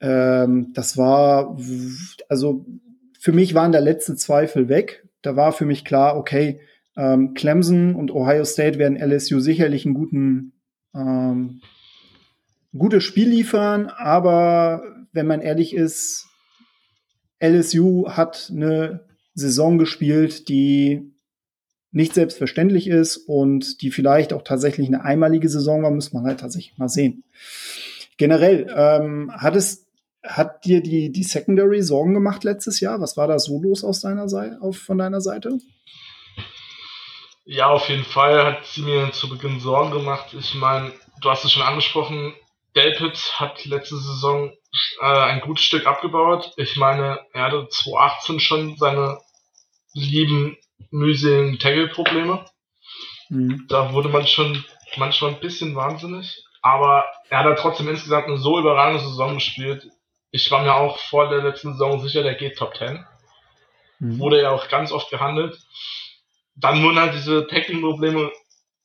ähm, 0.00 0.72
das 0.74 0.96
war, 0.96 1.56
also 2.28 2.66
für 3.20 3.32
mich 3.32 3.54
waren 3.54 3.72
der 3.72 3.80
letzte 3.80 4.16
Zweifel 4.16 4.68
weg. 4.68 5.06
Da 5.22 5.36
war 5.36 5.52
für 5.52 5.66
mich 5.66 5.84
klar, 5.84 6.16
okay, 6.16 6.60
ähm, 6.96 7.34
Clemson 7.34 7.94
und 7.94 8.10
Ohio 8.10 8.44
State 8.44 8.78
werden 8.78 8.96
LSU 8.96 9.40
sicherlich 9.40 9.84
einen 9.84 9.94
guten, 9.94 10.52
ähm, 10.94 11.60
gutes 12.78 13.04
Spiel 13.04 13.28
liefern, 13.28 13.86
aber 13.86 14.82
wenn 15.12 15.26
man 15.26 15.40
ehrlich 15.40 15.74
ist, 15.74 16.26
LSU 17.40 18.08
hat 18.08 18.50
eine 18.50 19.06
Saison 19.34 19.78
gespielt, 19.78 20.48
die 20.48 21.12
nicht 21.90 22.14
selbstverständlich 22.14 22.88
ist 22.88 23.16
und 23.16 23.80
die 23.82 23.90
vielleicht 23.90 24.32
auch 24.32 24.42
tatsächlich 24.42 24.88
eine 24.88 25.04
einmalige 25.04 25.48
Saison 25.48 25.82
war, 25.82 25.90
muss 25.90 26.12
man 26.12 26.24
halt 26.24 26.40
tatsächlich 26.40 26.76
mal 26.78 26.88
sehen. 26.88 27.24
Generell, 28.18 28.72
ähm, 28.76 29.32
hat 29.34 29.56
es, 29.56 29.86
hat 30.22 30.64
dir 30.64 30.82
die, 30.82 31.12
die 31.12 31.22
Secondary 31.22 31.82
Sorgen 31.82 32.14
gemacht 32.14 32.44
letztes 32.44 32.80
Jahr? 32.80 33.00
Was 33.00 33.16
war 33.16 33.28
da 33.28 33.38
so 33.38 33.60
los 33.62 33.84
aus 33.84 34.00
deiner 34.00 34.28
Seite, 34.28 34.60
auf, 34.60 34.78
von 34.78 34.98
deiner 34.98 35.20
Seite? 35.20 35.58
Ja, 37.44 37.68
auf 37.68 37.88
jeden 37.88 38.04
Fall 38.04 38.44
hat 38.44 38.66
sie 38.66 38.82
mir 38.82 39.12
zu 39.12 39.28
Beginn 39.28 39.60
Sorgen 39.60 39.92
gemacht. 39.92 40.34
Ich 40.38 40.54
meine, 40.54 40.90
du 41.20 41.30
hast 41.30 41.44
es 41.44 41.52
schon 41.52 41.62
angesprochen, 41.62 42.34
Delpit 42.76 43.40
hat 43.40 43.64
letzte 43.64 43.96
Saison 43.96 44.52
äh, 45.00 45.06
ein 45.06 45.40
gutes 45.40 45.64
Stück 45.64 45.86
abgebaut. 45.86 46.52
Ich 46.56 46.76
meine, 46.76 47.20
er 47.32 47.44
hatte 47.44 47.68
2018 47.68 48.40
schon 48.40 48.76
seine 48.76 49.18
lieben 49.94 50.58
mühseligen 50.90 51.58
Tackle-Probleme. 51.58 52.44
Mhm. 53.30 53.64
Da 53.68 53.92
wurde 53.92 54.10
man 54.10 54.26
schon 54.26 54.62
manchmal 54.96 55.32
ein 55.32 55.40
bisschen 55.40 55.74
wahnsinnig. 55.74 56.44
Aber 56.60 57.06
er 57.30 57.38
hat 57.38 57.46
halt 57.46 57.58
trotzdem 57.58 57.88
insgesamt 57.88 58.26
eine 58.26 58.38
so 58.38 58.58
überragende 58.58 59.02
Saison 59.02 59.34
gespielt. 59.34 59.88
Ich 60.30 60.50
war 60.50 60.62
mir 60.62 60.74
auch 60.74 60.98
vor 60.98 61.28
der 61.28 61.42
letzten 61.42 61.72
Saison 61.72 62.00
sicher, 62.00 62.22
der 62.22 62.34
geht 62.34 62.58
Top 62.58 62.76
10. 62.76 63.06
Mhm. 64.00 64.18
Wurde 64.18 64.42
ja 64.42 64.50
auch 64.50 64.68
ganz 64.68 64.92
oft 64.92 65.10
gehandelt. 65.10 65.58
Dann 66.56 66.82
wurden 66.82 66.98
halt 66.98 67.14
diese 67.14 67.46
Tackling-Probleme 67.46 68.30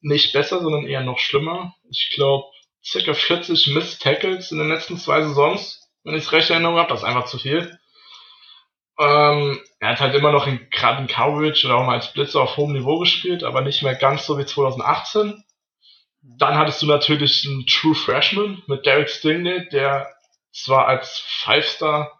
nicht 0.01 0.31
besser, 0.33 0.61
sondern 0.61 0.85
eher 0.85 1.03
noch 1.03 1.19
schlimmer. 1.19 1.73
Ich 1.89 2.11
glaube, 2.15 2.45
circa 2.83 3.13
40 3.13 3.67
Missed 3.73 4.01
Tackles 4.01 4.51
in 4.51 4.59
den 4.59 4.69
letzten 4.69 4.97
zwei 4.97 5.21
Saisons, 5.21 5.89
wenn 6.03 6.15
ich 6.15 6.23
es 6.23 6.31
recht 6.31 6.49
Erinnerung 6.49 6.77
habe. 6.77 6.89
Das 6.89 7.01
ist 7.01 7.05
einfach 7.05 7.25
zu 7.25 7.37
viel. 7.37 7.77
Ähm, 8.99 9.59
er 9.79 9.89
hat 9.89 9.99
halt 9.99 10.15
immer 10.15 10.31
noch 10.31 10.47
in, 10.47 10.69
gerade 10.69 11.01
in 11.01 11.07
Coverage 11.07 11.65
oder 11.65 11.77
auch 11.77 11.85
mal 11.85 11.95
als 11.95 12.13
Blitzer 12.13 12.41
auf 12.41 12.57
hohem 12.57 12.73
Niveau 12.73 12.99
gespielt, 12.99 13.43
aber 13.43 13.61
nicht 13.61 13.83
mehr 13.83 13.95
ganz 13.95 14.25
so 14.25 14.37
wie 14.37 14.45
2018. 14.45 15.43
Dann 16.21 16.57
hattest 16.57 16.81
du 16.81 16.85
natürlich 16.85 17.47
einen 17.47 17.65
True 17.65 17.95
Freshman 17.95 18.61
mit 18.67 18.85
Derek 18.85 19.09
Stingley, 19.09 19.67
der 19.69 20.13
zwar 20.51 20.87
als 20.87 21.23
Five-Star 21.43 22.11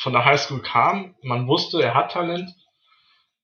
von 0.00 0.12
der 0.12 0.24
Highschool 0.24 0.62
kam, 0.62 1.14
man 1.22 1.46
wusste, 1.46 1.82
er 1.82 1.94
hat 1.94 2.12
Talent. 2.12 2.50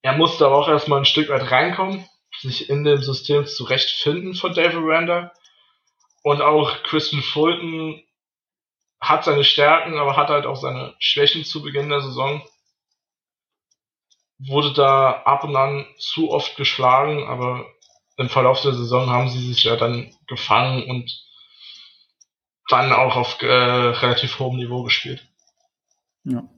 Er 0.03 0.15
musste 0.15 0.47
aber 0.47 0.57
auch 0.57 0.69
erstmal 0.69 0.99
ein 0.99 1.05
Stück 1.05 1.29
weit 1.29 1.51
reinkommen, 1.51 2.05
sich 2.41 2.69
in 2.69 2.83
dem 2.83 3.01
System 3.01 3.47
zurechtfinden 3.47 4.35
von 4.35 4.53
David 4.53 4.81
Randa. 4.83 5.33
Und 6.23 6.41
auch 6.41 6.83
Christian 6.85 7.23
Fulton 7.23 8.01
hat 9.01 9.25
seine 9.25 9.45
Stärken, 9.45 9.99
aber 9.99 10.17
hat 10.17 10.29
halt 10.29 10.47
auch 10.47 10.57
seine 10.57 10.95
Schwächen 10.99 11.45
zu 11.45 11.63
Beginn 11.63 11.89
der 11.89 12.01
Saison 12.01 12.43
wurde 14.49 14.73
da 14.73 15.23
ab 15.25 15.45
und 15.45 15.57
an 15.57 15.87
zu 15.99 16.31
oft 16.31 16.57
geschlagen, 16.57 17.25
aber 17.25 17.67
im 18.17 18.29
Verlauf 18.29 18.61
der 18.63 18.75
Saison 18.75 19.11
haben 19.11 19.29
sie 19.29 19.47
sich 19.47 19.65
ja 19.65 19.77
dann 19.77 20.15
gefangen 20.27 20.89
und 20.89 21.11
dann 22.69 22.93
auch 22.93 23.17
auf 23.17 23.41
äh, 23.43 23.47
relativ 23.47 24.39
hohem 24.39 24.57
Niveau 24.57 24.83
gespielt. 24.83 25.27
Ja. 26.25 26.49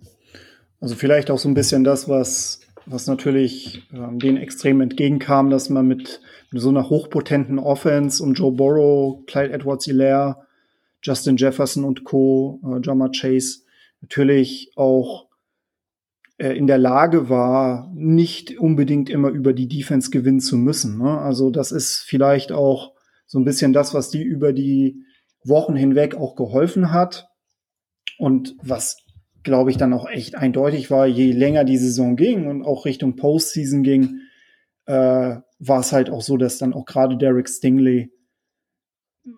Also 0.80 0.96
vielleicht 0.96 1.30
auch 1.30 1.38
so 1.38 1.48
ein 1.48 1.54
bisschen 1.54 1.84
das, 1.84 2.08
was, 2.08 2.60
was 2.86 3.06
natürlich 3.06 3.86
ähm, 3.92 4.18
den 4.18 4.36
extrem 4.36 4.80
entgegenkam, 4.80 5.50
dass 5.50 5.70
man 5.70 5.86
mit, 5.86 6.20
mit, 6.50 6.62
so 6.62 6.68
einer 6.68 6.88
hochpotenten 6.90 7.58
Offense 7.58 8.22
um 8.22 8.34
Joe 8.34 8.52
Burrow, 8.52 9.24
Clyde 9.26 9.52
Edwards-Hilaire, 9.52 10.46
Justin 11.02 11.36
Jefferson 11.36 11.84
und 11.84 12.04
Co., 12.04 12.60
äh, 12.64 12.80
Jama 12.82 13.08
Chase 13.08 13.60
natürlich 14.00 14.72
auch 14.76 15.28
äh, 16.36 16.56
in 16.56 16.66
der 16.66 16.78
Lage 16.78 17.28
war, 17.28 17.90
nicht 17.94 18.58
unbedingt 18.58 19.08
immer 19.08 19.28
über 19.30 19.52
die 19.52 19.68
Defense 19.68 20.10
gewinnen 20.10 20.40
zu 20.40 20.56
müssen. 20.56 20.98
Ne? 20.98 21.18
Also 21.18 21.50
das 21.50 21.72
ist 21.72 21.98
vielleicht 22.06 22.52
auch 22.52 22.92
so 23.26 23.38
ein 23.38 23.44
bisschen 23.44 23.72
das, 23.72 23.94
was 23.94 24.10
die 24.10 24.22
über 24.22 24.52
die 24.52 25.04
Wochen 25.44 25.76
hinweg 25.76 26.14
auch 26.14 26.36
geholfen 26.36 26.92
hat. 26.92 27.28
Und 28.18 28.54
was, 28.62 29.03
glaube 29.44 29.70
ich, 29.70 29.76
dann 29.76 29.92
auch 29.92 30.08
echt 30.08 30.34
eindeutig 30.34 30.90
war, 30.90 31.06
je 31.06 31.32
länger 31.32 31.64
die 31.64 31.76
Saison 31.76 32.16
ging 32.16 32.46
und 32.46 32.62
auch 32.62 32.86
Richtung 32.86 33.16
Postseason 33.16 33.82
ging, 33.82 34.20
äh, 34.86 35.36
war 35.58 35.80
es 35.80 35.92
halt 35.92 36.10
auch 36.10 36.22
so, 36.22 36.36
dass 36.36 36.58
dann 36.58 36.72
auch 36.72 36.86
gerade 36.86 37.16
Derek 37.16 37.48
Stingley 37.48 38.10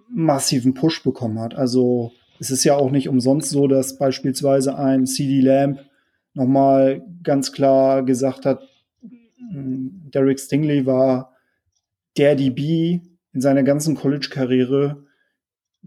massiven 0.09 0.74
Push 0.74 1.02
bekommen 1.02 1.38
hat. 1.40 1.54
Also 1.54 2.12
es 2.40 2.50
ist 2.50 2.64
ja 2.64 2.76
auch 2.76 2.90
nicht 2.90 3.09
umsonst 3.09 3.50
so, 3.50 3.66
dass 3.66 3.98
beispielsweise 3.98 4.78
ein 4.78 5.07
CD 5.07 5.40
Lamb 5.40 5.80
nochmal 6.34 7.02
ganz 7.22 7.52
klar 7.52 8.04
gesagt 8.04 8.46
hat, 8.46 8.62
hm, 9.50 10.11
Derek 10.12 10.38
Stingley 10.38 10.86
war 10.86 11.32
der 12.16 12.34
DB 12.34 13.00
in 13.32 13.40
seiner 13.40 13.62
ganzen 13.62 13.94
College-Karriere, 13.94 15.04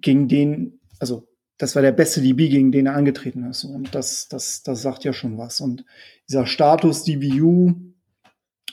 gegen 0.02 0.28
den, 0.28 0.80
also 1.00 1.28
das 1.60 1.76
war 1.76 1.82
der 1.82 1.92
beste 1.92 2.22
DB, 2.22 2.50
gegen 2.50 2.72
den 2.72 2.88
er 2.88 2.96
angetreten 2.96 3.44
ist. 3.44 3.66
Und 3.66 3.94
das, 3.94 4.30
das, 4.30 4.64
das 4.64 4.82
sagt 4.82 5.04
ja 5.04 5.14
schon 5.14 5.38
was. 5.38 5.60
Und 5.60 5.86
dieser 6.28 6.48
Status 6.48 7.04
DBU, 7.04 7.76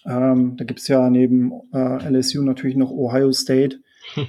ähm, 0.07 0.57
da 0.57 0.65
gibt's 0.65 0.87
ja 0.89 1.11
neben 1.11 1.53
äh, 1.75 2.09
LSU 2.09 2.43
natürlich 2.43 2.77
noch 2.77 2.91
Ohio 2.91 3.33
State. 3.33 3.81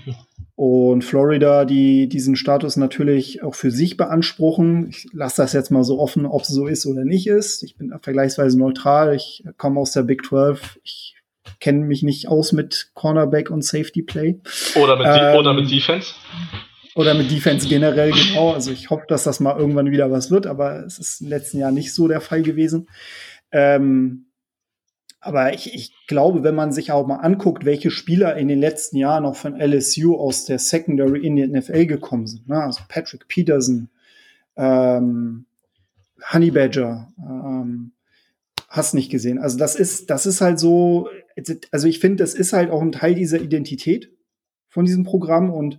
Und 0.55 1.03
Florida, 1.03 1.65
die 1.65 2.09
diesen 2.09 2.35
Status 2.35 2.77
natürlich 2.77 3.43
auch 3.43 3.53
für 3.53 3.69
sich 3.69 3.95
beanspruchen. 3.95 4.89
Ich 4.89 5.05
lasse 5.13 5.43
das 5.43 5.53
jetzt 5.53 5.69
mal 5.69 5.83
so 5.83 5.99
offen, 5.99 6.25
ob 6.25 6.41
es 6.41 6.47
so 6.47 6.65
ist 6.65 6.87
oder 6.87 7.05
nicht 7.05 7.27
ist. 7.27 7.61
Ich 7.61 7.77
bin 7.77 7.93
vergleichsweise 8.01 8.57
neutral. 8.57 9.15
Ich 9.15 9.43
komme 9.57 9.79
aus 9.79 9.91
der 9.91 10.01
Big 10.01 10.25
12. 10.25 10.79
Ich 10.81 11.15
kenne 11.59 11.85
mich 11.85 12.01
nicht 12.01 12.27
aus 12.27 12.53
mit 12.53 12.89
Cornerback 12.95 13.51
und 13.51 13.63
Safety 13.63 14.01
Play. 14.01 14.39
Oder 14.81 14.95
mit, 14.97 15.05
ähm, 15.07 15.37
oder 15.37 15.53
mit 15.53 15.69
Defense. 15.69 16.15
Oder 16.97 17.13
mit 17.13 17.29
Defense 17.29 17.67
generell, 17.67 18.11
genau. 18.11 18.53
Also 18.53 18.71
ich 18.71 18.89
hoffe, 18.89 19.05
dass 19.07 19.23
das 19.23 19.39
mal 19.39 19.55
irgendwann 19.55 19.91
wieder 19.91 20.09
was 20.09 20.31
wird, 20.31 20.47
aber 20.47 20.83
es 20.83 20.97
ist 20.97 21.21
im 21.21 21.27
letzten 21.27 21.59
Jahr 21.59 21.71
nicht 21.71 21.93
so 21.93 22.07
der 22.07 22.21
Fall 22.21 22.41
gewesen. 22.41 22.89
Ähm, 23.51 24.25
aber 25.19 25.53
ich, 25.53 25.75
ich 25.75 25.93
glaube, 26.07 26.41
wenn 26.41 26.55
man 26.55 26.71
sich 26.71 26.91
auch 26.91 27.05
mal 27.05 27.17
anguckt, 27.17 27.65
welche 27.65 27.91
Spieler 27.91 28.35
in 28.35 28.47
den 28.47 28.59
letzten 28.59 28.97
Jahren 28.97 29.25
auch 29.25 29.35
von 29.35 29.61
LSU 29.61 30.15
aus 30.15 30.45
der 30.45 30.57
Secondary 30.57 31.23
in 31.23 31.35
die 31.35 31.45
NFL 31.45 31.85
gekommen 31.85 32.25
sind, 32.25 32.49
ne? 32.49 32.63
also 32.63 32.81
Patrick 32.89 33.27
Peterson, 33.27 33.89
ähm, 34.55 35.45
Honey 36.33 36.49
Badger, 36.49 37.13
ähm, 37.19 37.91
hast 38.69 38.95
nicht 38.95 39.11
gesehen. 39.11 39.37
Also 39.37 39.59
das 39.59 39.75
ist, 39.75 40.09
das 40.09 40.25
ist 40.25 40.41
halt 40.41 40.57
so, 40.57 41.09
also 41.71 41.87
ich 41.87 41.99
finde, 41.99 42.23
das 42.23 42.33
ist 42.33 42.53
halt 42.53 42.71
auch 42.71 42.81
ein 42.81 42.91
Teil 42.91 43.13
dieser 43.13 43.39
Identität 43.39 44.11
von 44.67 44.85
diesem 44.85 45.03
Programm 45.03 45.51
und 45.51 45.77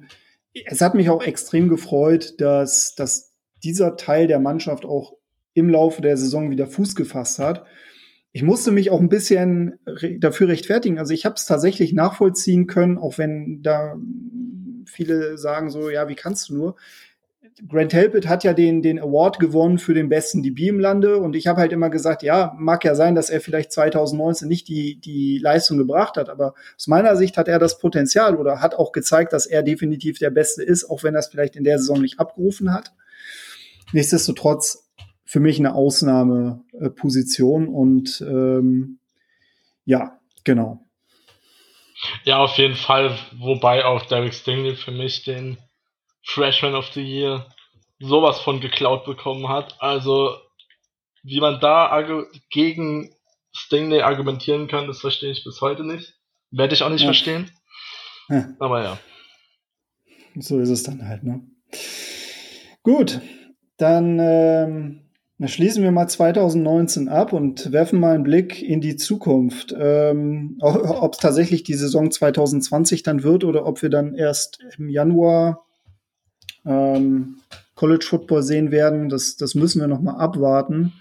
es 0.52 0.80
hat 0.80 0.94
mich 0.94 1.10
auch 1.10 1.22
extrem 1.22 1.68
gefreut, 1.68 2.34
dass, 2.40 2.94
dass 2.94 3.34
dieser 3.62 3.96
Teil 3.96 4.26
der 4.26 4.40
Mannschaft 4.40 4.84
auch 4.84 5.14
im 5.54 5.68
Laufe 5.68 6.02
der 6.02 6.16
Saison 6.16 6.50
wieder 6.50 6.66
Fuß 6.66 6.94
gefasst 6.94 7.38
hat 7.38 7.64
ich 8.32 8.42
musste 8.42 8.70
mich 8.70 8.90
auch 8.90 9.00
ein 9.00 9.08
bisschen 9.08 9.78
dafür 10.18 10.48
rechtfertigen. 10.48 10.98
Also 10.98 11.14
ich 11.14 11.24
habe 11.24 11.34
es 11.34 11.46
tatsächlich 11.46 11.92
nachvollziehen 11.92 12.66
können, 12.66 12.98
auch 12.98 13.18
wenn 13.18 13.62
da 13.62 13.96
viele 14.84 15.38
sagen 15.38 15.70
so, 15.70 15.90
ja, 15.90 16.08
wie 16.08 16.14
kannst 16.14 16.48
du 16.48 16.54
nur? 16.54 16.76
Grant 17.66 17.92
Helpett 17.92 18.28
hat 18.28 18.44
ja 18.44 18.52
den, 18.52 18.82
den 18.82 18.98
Award 19.00 19.38
gewonnen 19.38 19.78
für 19.78 19.94
den 19.94 20.08
besten 20.08 20.42
DB 20.42 20.68
im 20.68 20.78
Lande 20.78 21.18
und 21.18 21.34
ich 21.34 21.46
habe 21.46 21.60
halt 21.60 21.72
immer 21.72 21.90
gesagt, 21.90 22.22
ja, 22.22 22.54
mag 22.58 22.84
ja 22.84 22.94
sein, 22.94 23.14
dass 23.14 23.30
er 23.30 23.40
vielleicht 23.40 23.72
2019 23.72 24.46
nicht 24.48 24.68
die, 24.68 25.00
die 25.00 25.38
Leistung 25.38 25.78
gebracht 25.78 26.16
hat, 26.16 26.28
aber 26.28 26.54
aus 26.76 26.86
meiner 26.86 27.16
Sicht 27.16 27.36
hat 27.36 27.48
er 27.48 27.58
das 27.58 27.78
Potenzial 27.78 28.36
oder 28.36 28.60
hat 28.60 28.74
auch 28.74 28.92
gezeigt, 28.92 29.32
dass 29.32 29.46
er 29.46 29.62
definitiv 29.62 30.18
der 30.18 30.30
Beste 30.30 30.62
ist, 30.62 30.88
auch 30.88 31.02
wenn 31.02 31.14
er 31.14 31.20
es 31.20 31.28
vielleicht 31.28 31.56
in 31.56 31.64
der 31.64 31.78
Saison 31.78 32.00
nicht 32.00 32.20
abgerufen 32.20 32.72
hat. 32.72 32.92
Nichtsdestotrotz 33.92 34.88
für 35.24 35.40
mich 35.40 35.58
eine 35.58 35.74
Ausnahmeposition 35.74 37.68
und 37.68 38.20
ähm, 38.26 38.98
ja, 39.84 40.18
genau. 40.44 40.84
Ja, 42.24 42.38
auf 42.38 42.56
jeden 42.58 42.76
Fall, 42.76 43.18
wobei 43.38 43.84
auch 43.84 44.06
Derek 44.06 44.34
Stingley 44.34 44.76
für 44.76 44.92
mich 44.92 45.24
den 45.24 45.58
Freshman 46.24 46.74
of 46.74 46.86
the 46.92 47.02
Year 47.02 47.46
sowas 48.00 48.40
von 48.40 48.60
geklaut 48.60 49.04
bekommen 49.04 49.48
hat. 49.48 49.76
Also, 49.80 50.36
wie 51.22 51.40
man 51.40 51.60
da 51.60 52.04
gegen 52.50 53.14
Stingley 53.52 54.02
argumentieren 54.02 54.68
kann, 54.68 54.86
das 54.86 55.00
verstehe 55.00 55.30
ich 55.30 55.44
bis 55.44 55.60
heute 55.60 55.84
nicht. 55.84 56.14
Werde 56.50 56.74
ich 56.74 56.82
auch 56.82 56.90
nicht 56.90 57.02
ja. 57.02 57.08
verstehen. 57.08 57.50
Ja. 58.28 58.48
Aber 58.58 58.82
ja. 58.82 58.98
So 60.36 60.60
ist 60.60 60.68
es 60.68 60.82
dann 60.82 61.06
halt, 61.06 61.24
ne? 61.24 61.42
Gut, 62.82 63.20
dann 63.76 64.18
ähm, 64.20 65.10
schließen 65.44 65.82
wir 65.82 65.90
mal 65.90 66.08
2019 66.08 67.08
ab 67.08 67.32
und 67.32 67.72
werfen 67.72 68.00
mal 68.00 68.14
einen 68.14 68.24
Blick 68.24 68.62
in 68.62 68.80
die 68.80 68.96
Zukunft. 68.96 69.74
Ähm, 69.78 70.58
ob 70.60 71.14
es 71.14 71.18
tatsächlich 71.18 71.64
die 71.64 71.74
Saison 71.74 72.10
2020 72.10 73.02
dann 73.02 73.22
wird 73.22 73.44
oder 73.44 73.66
ob 73.66 73.82
wir 73.82 73.90
dann 73.90 74.14
erst 74.14 74.60
im 74.78 74.88
Januar 74.88 75.67
ähm, 76.68 77.36
College 77.74 78.04
Football 78.08 78.42
sehen 78.42 78.70
werden, 78.70 79.08
das, 79.08 79.36
das 79.36 79.54
müssen 79.54 79.80
wir 79.80 79.88
noch 79.88 80.00
mal 80.00 80.16
abwarten. 80.16 80.92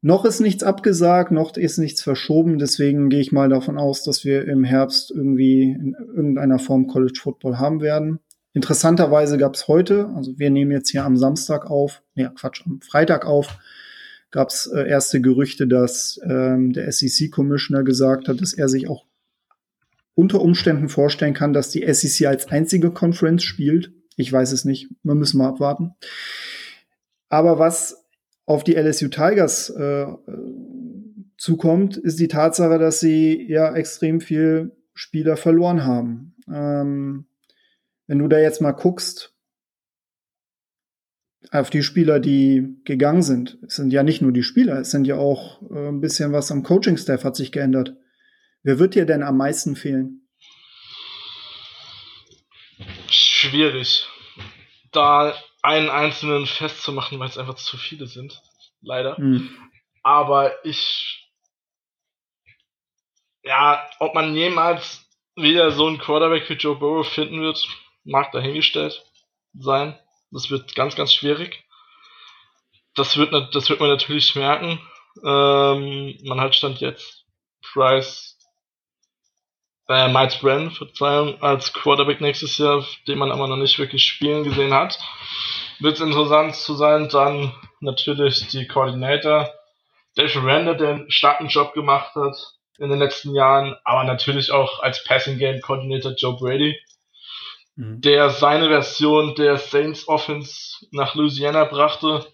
Noch 0.00 0.24
ist 0.24 0.40
nichts 0.40 0.62
abgesagt, 0.62 1.32
noch 1.32 1.56
ist 1.56 1.78
nichts 1.78 2.02
verschoben, 2.02 2.58
deswegen 2.58 3.08
gehe 3.08 3.20
ich 3.20 3.32
mal 3.32 3.48
davon 3.48 3.78
aus, 3.78 4.04
dass 4.04 4.24
wir 4.24 4.46
im 4.46 4.62
Herbst 4.62 5.10
irgendwie 5.10 5.72
in 5.72 5.96
irgendeiner 5.98 6.60
Form 6.60 6.86
College 6.86 7.18
Football 7.20 7.58
haben 7.58 7.80
werden. 7.80 8.20
Interessanterweise 8.52 9.38
gab 9.38 9.54
es 9.54 9.66
heute, 9.66 10.08
also 10.14 10.38
wir 10.38 10.50
nehmen 10.50 10.70
jetzt 10.70 10.90
hier 10.90 11.04
am 11.04 11.16
Samstag 11.16 11.68
auf, 11.68 12.02
nee, 12.14 12.28
Quatsch, 12.34 12.62
am 12.64 12.80
Freitag 12.80 13.26
auf, 13.26 13.58
gab 14.30 14.48
es 14.48 14.66
äh, 14.66 14.88
erste 14.88 15.20
Gerüchte, 15.20 15.66
dass 15.66 16.20
ähm, 16.22 16.72
der 16.72 16.90
SEC-Commissioner 16.92 17.82
gesagt 17.82 18.28
hat, 18.28 18.40
dass 18.40 18.52
er 18.52 18.68
sich 18.68 18.88
auch 18.88 19.04
unter 20.14 20.40
Umständen 20.40 20.88
vorstellen 20.88 21.34
kann, 21.34 21.52
dass 21.52 21.70
die 21.70 21.86
SEC 21.92 22.26
als 22.26 22.48
einzige 22.48 22.90
Conference 22.90 23.42
spielt. 23.42 23.92
Ich 24.18 24.32
weiß 24.32 24.52
es 24.52 24.64
nicht. 24.64 24.90
Wir 25.04 25.14
müssen 25.14 25.38
mal 25.38 25.48
abwarten. 25.48 25.94
Aber 27.28 27.58
was 27.58 28.04
auf 28.46 28.64
die 28.64 28.74
LSU 28.74 29.08
Tigers 29.08 29.70
äh, 29.70 30.06
zukommt, 31.36 31.96
ist 31.96 32.18
die 32.18 32.28
Tatsache, 32.28 32.78
dass 32.78 32.98
sie 32.98 33.46
ja 33.48 33.72
extrem 33.74 34.20
viel 34.20 34.76
Spieler 34.92 35.36
verloren 35.36 35.84
haben. 35.84 36.34
Ähm, 36.52 37.26
wenn 38.08 38.18
du 38.18 38.26
da 38.26 38.40
jetzt 38.40 38.60
mal 38.60 38.72
guckst, 38.72 39.34
auf 41.52 41.70
die 41.70 41.84
Spieler, 41.84 42.18
die 42.18 42.80
gegangen 42.84 43.22
sind, 43.22 43.58
es 43.66 43.76
sind 43.76 43.92
ja 43.92 44.02
nicht 44.02 44.20
nur 44.20 44.32
die 44.32 44.42
Spieler, 44.42 44.80
es 44.80 44.90
sind 44.90 45.06
ja 45.06 45.16
auch 45.16 45.62
äh, 45.70 45.88
ein 45.88 46.00
bisschen 46.00 46.32
was 46.32 46.50
am 46.50 46.64
Coaching-Staff 46.64 47.22
hat 47.22 47.36
sich 47.36 47.52
geändert. 47.52 47.96
Wer 48.64 48.80
wird 48.80 48.96
dir 48.96 49.06
denn 49.06 49.22
am 49.22 49.36
meisten 49.36 49.76
fehlen? 49.76 50.27
Schwierig, 53.10 54.06
da 54.92 55.34
einen 55.62 55.90
einzelnen 55.90 56.46
festzumachen, 56.46 57.18
weil 57.18 57.28
es 57.28 57.38
einfach 57.38 57.56
zu 57.56 57.76
viele 57.76 58.06
sind. 58.06 58.40
Leider. 58.80 59.18
Mhm. 59.18 59.50
Aber 60.02 60.64
ich. 60.64 61.28
Ja, 63.42 63.88
ob 63.98 64.14
man 64.14 64.34
jemals 64.34 65.06
wieder 65.34 65.70
so 65.70 65.86
einen 65.86 65.98
Quarterback 65.98 66.48
wie 66.48 66.54
Joe 66.54 66.76
Burrow 66.76 67.06
finden 67.06 67.40
wird, 67.40 67.66
mag 68.04 68.32
dahingestellt 68.32 69.04
sein. 69.54 69.98
Das 70.30 70.50
wird 70.50 70.74
ganz, 70.74 70.96
ganz 70.96 71.12
schwierig. 71.12 71.64
Das 72.94 73.16
wird, 73.16 73.32
das 73.54 73.70
wird 73.70 73.80
man 73.80 73.88
natürlich 73.88 74.34
merken. 74.34 74.80
Ähm, 75.24 76.18
man 76.24 76.40
hat 76.40 76.54
Stand 76.54 76.80
jetzt 76.80 77.24
Price 77.72 78.27
äh, 79.88 80.08
Miles 80.08 80.38
Brennan, 80.38 80.70
Verzeihung, 80.70 81.40
als 81.42 81.72
Quarterback 81.72 82.20
nächstes 82.20 82.58
Jahr, 82.58 82.84
den 83.06 83.18
man 83.18 83.32
aber 83.32 83.48
noch 83.48 83.56
nicht 83.56 83.78
wirklich 83.78 84.04
spielen 84.04 84.44
gesehen 84.44 84.74
hat. 84.74 84.98
Wird 85.80 86.00
interessant 86.00 86.54
zu 86.56 86.74
sein, 86.74 87.08
dann 87.08 87.52
natürlich 87.80 88.48
die 88.48 88.66
Coordinator, 88.66 89.50
Dave 90.16 90.44
Render, 90.44 90.74
der 90.74 90.90
einen 90.90 91.10
starken 91.10 91.48
Job 91.48 91.72
gemacht 91.72 92.14
hat 92.14 92.36
in 92.78 92.90
den 92.90 92.98
letzten 92.98 93.34
Jahren, 93.34 93.76
aber 93.84 94.04
natürlich 94.04 94.50
auch 94.50 94.80
als 94.82 95.02
Passing 95.04 95.38
Game 95.38 95.60
Coordinator 95.60 96.12
Joe 96.12 96.36
Brady, 96.36 96.78
mhm. 97.76 98.00
der 98.00 98.30
seine 98.30 98.68
Version 98.68 99.34
der 99.36 99.56
Saints 99.56 100.06
Offense 100.06 100.86
nach 100.90 101.14
Louisiana 101.14 101.64
brachte 101.64 102.26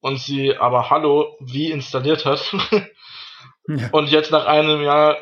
und 0.00 0.18
sie 0.18 0.56
aber 0.56 0.90
Hallo 0.90 1.36
wie 1.40 1.70
installiert 1.70 2.24
hat. 2.24 2.52
ja. 3.68 3.88
Und 3.92 4.10
jetzt 4.10 4.30
nach 4.30 4.46
einem 4.46 4.82
Jahr 4.82 5.16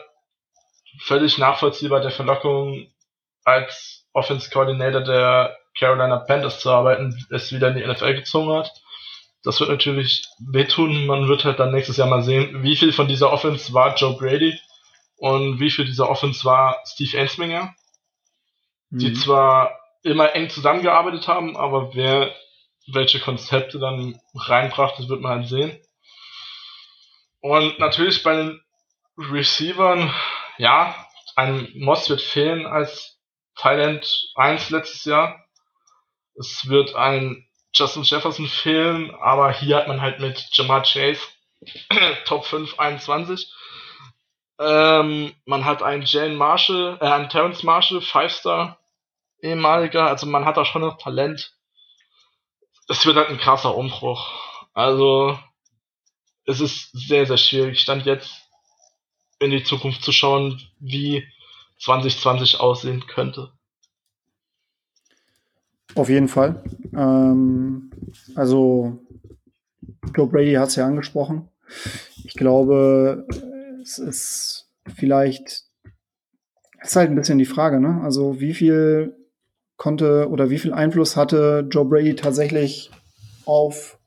völlig 1.01 1.39
nachvollziehbar 1.39 2.01
der 2.01 2.11
Verlockung, 2.11 2.89
als 3.45 4.07
Offense 4.13 4.51
Coordinator 4.51 5.01
der 5.01 5.57
Carolina 5.79 6.19
Panthers 6.19 6.61
zu 6.61 6.71
arbeiten, 6.71 7.17
es 7.31 7.53
wieder 7.53 7.69
in 7.69 7.77
die 7.77 7.87
NFL 7.87 8.15
gezogen 8.15 8.53
hat. 8.53 8.71
Das 9.45 9.61
wird 9.61 9.71
natürlich 9.71 10.27
wehtun. 10.39 11.07
Man 11.07 11.29
wird 11.29 11.45
halt 11.45 11.61
dann 11.61 11.73
nächstes 11.73 11.97
Jahr 11.97 12.09
mal 12.09 12.23
sehen, 12.23 12.63
wie 12.63 12.77
viel 12.77 12.93
von 12.93 13.09
dieser 13.09 13.33
Offense 13.33 13.73
war 13.73 13.95
Joe 13.95 14.17
Brady 14.17 14.59
und 15.17 15.61
wie 15.61 15.71
viel 15.71 15.85
dieser 15.85 16.11
Offense 16.11 16.45
war 16.45 16.79
Steve 16.85 17.17
Ensminger, 17.17 17.75
mhm. 18.91 18.99
die 18.99 19.13
zwar 19.15 19.79
immer 20.03 20.35
eng 20.35 20.51
zusammengearbeitet 20.51 21.29
haben, 21.29 21.57
aber 21.57 21.95
wer 21.95 22.35
welche 22.93 23.21
Konzepte 23.21 23.79
dann 23.79 24.21
reinbrachte, 24.35 25.09
wird 25.09 25.21
man 25.21 25.41
halt 25.41 25.49
sehen. 25.49 25.79
Und 27.41 27.79
natürlich 27.79 28.23
bei 28.23 28.35
den 28.35 28.61
Receivern 29.17 30.13
ja, 30.59 30.95
ein 31.37 31.71
Moss 31.75 32.09
wird 32.11 32.21
fehlen 32.21 32.67
als 32.67 33.19
Thailand 33.57 34.07
1 34.35 34.71
letztes 34.71 35.05
Jahr. 35.05 35.45
Es 36.35 36.69
wird 36.69 36.95
ein 36.95 37.49
Justin 37.73 38.03
Jefferson 38.03 38.47
fehlen, 38.47 39.15
aber 39.15 39.53
hier 39.53 39.77
hat 39.77 39.89
man 39.89 40.01
halt 40.01 40.21
mit 40.21 40.49
Jamar 40.53 40.83
Chase 40.83 41.21
Top 42.25 42.45
5 42.45 42.79
21. 42.79 43.53
Ähm, 44.61 45.33
man 45.45 45.65
hat 45.65 45.83
einen 45.83 46.03
Jane 46.03 46.35
Marshall, 46.35 46.99
äh, 47.01 47.07
einen 47.07 47.29
Terrence 47.29 47.63
Marshall, 47.63 47.99
5-Star 47.99 48.79
ehemaliger, 49.41 50.07
also 50.07 50.27
man 50.27 50.45
hat 50.45 50.57
da 50.57 50.65
schon 50.65 50.83
noch 50.83 50.99
Talent. 50.99 51.53
Es 52.89 53.05
wird 53.07 53.17
halt 53.17 53.29
ein 53.29 53.39
krasser 53.39 53.77
Umbruch. 53.77 54.33
Also, 54.73 55.39
es 56.45 56.61
ist 56.61 56.91
sehr, 56.93 57.27
sehr 57.27 57.37
schwierig. 57.37 57.81
Stand 57.81 58.07
jetzt 58.07 58.48
in 59.41 59.51
die 59.51 59.63
Zukunft 59.63 60.03
zu 60.03 60.13
schauen, 60.13 60.61
wie 60.81 61.25
2020 61.81 62.61
aussehen 62.61 63.05
könnte. 63.07 63.51
Auf 65.95 66.09
jeden 66.09 66.29
Fall. 66.29 66.63
Ähm, 66.95 67.91
also, 68.35 69.05
Joe 70.15 70.27
Brady 70.27 70.55
hat 70.55 70.69
es 70.69 70.77
ja 70.77 70.87
angesprochen. 70.87 71.49
Ich 72.25 72.35
glaube, 72.35 73.27
es 73.83 73.99
ist 73.99 74.69
vielleicht, 74.97 75.65
es 76.81 76.91
ist 76.91 76.97
halt 76.97 77.11
ein 77.11 77.17
bisschen 77.17 77.39
die 77.39 77.47
Frage, 77.47 77.81
ne? 77.81 78.01
Also, 78.03 78.41
wie 78.41 78.55
viel 78.55 79.17
konnte 79.77 80.29
oder 80.29 80.51
wie 80.51 80.59
viel 80.59 80.73
Einfluss 80.73 81.17
hatte 81.17 81.67
Joe 81.71 81.85
Brady 81.85 82.17
tatsächlich 82.17 82.91
auf 83.45 83.99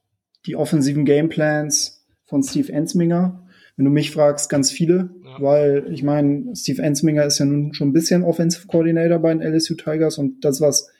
die 0.45 0.55
offensiven 0.55 1.05
Gameplans 1.05 2.05
von 2.25 2.43
Steve 2.43 2.71
Ensminger? 2.71 3.47
Wenn 3.81 3.85
du 3.85 3.91
mich 3.93 4.11
fragst, 4.11 4.47
ganz 4.47 4.69
viele, 4.69 5.09
ja. 5.25 5.41
weil 5.41 5.91
ich 5.91 6.03
meine, 6.03 6.55
Steve 6.55 6.83
Ensminger 6.83 7.25
ist 7.25 7.39
ja 7.39 7.45
nun 7.45 7.73
schon 7.73 7.89
ein 7.89 7.93
bisschen 7.93 8.21
Offensive 8.21 8.67
Coordinator 8.67 9.17
bei 9.17 9.33
den 9.33 9.41
LSU 9.41 9.73
Tigers 9.73 10.19
und 10.19 10.45
das, 10.45 10.61
was 10.61 10.91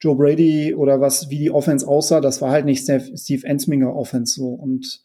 Joe 0.00 0.14
Brady 0.14 0.74
oder 0.74 1.00
was, 1.00 1.30
wie 1.30 1.38
die 1.38 1.50
Offense 1.50 1.88
aussah, 1.88 2.20
das 2.20 2.42
war 2.42 2.50
halt 2.50 2.66
nicht 2.66 2.82
Steve 2.82 3.46
Ensminger 3.46 3.96
Offense 3.96 4.34
so. 4.34 4.48
Und 4.48 5.00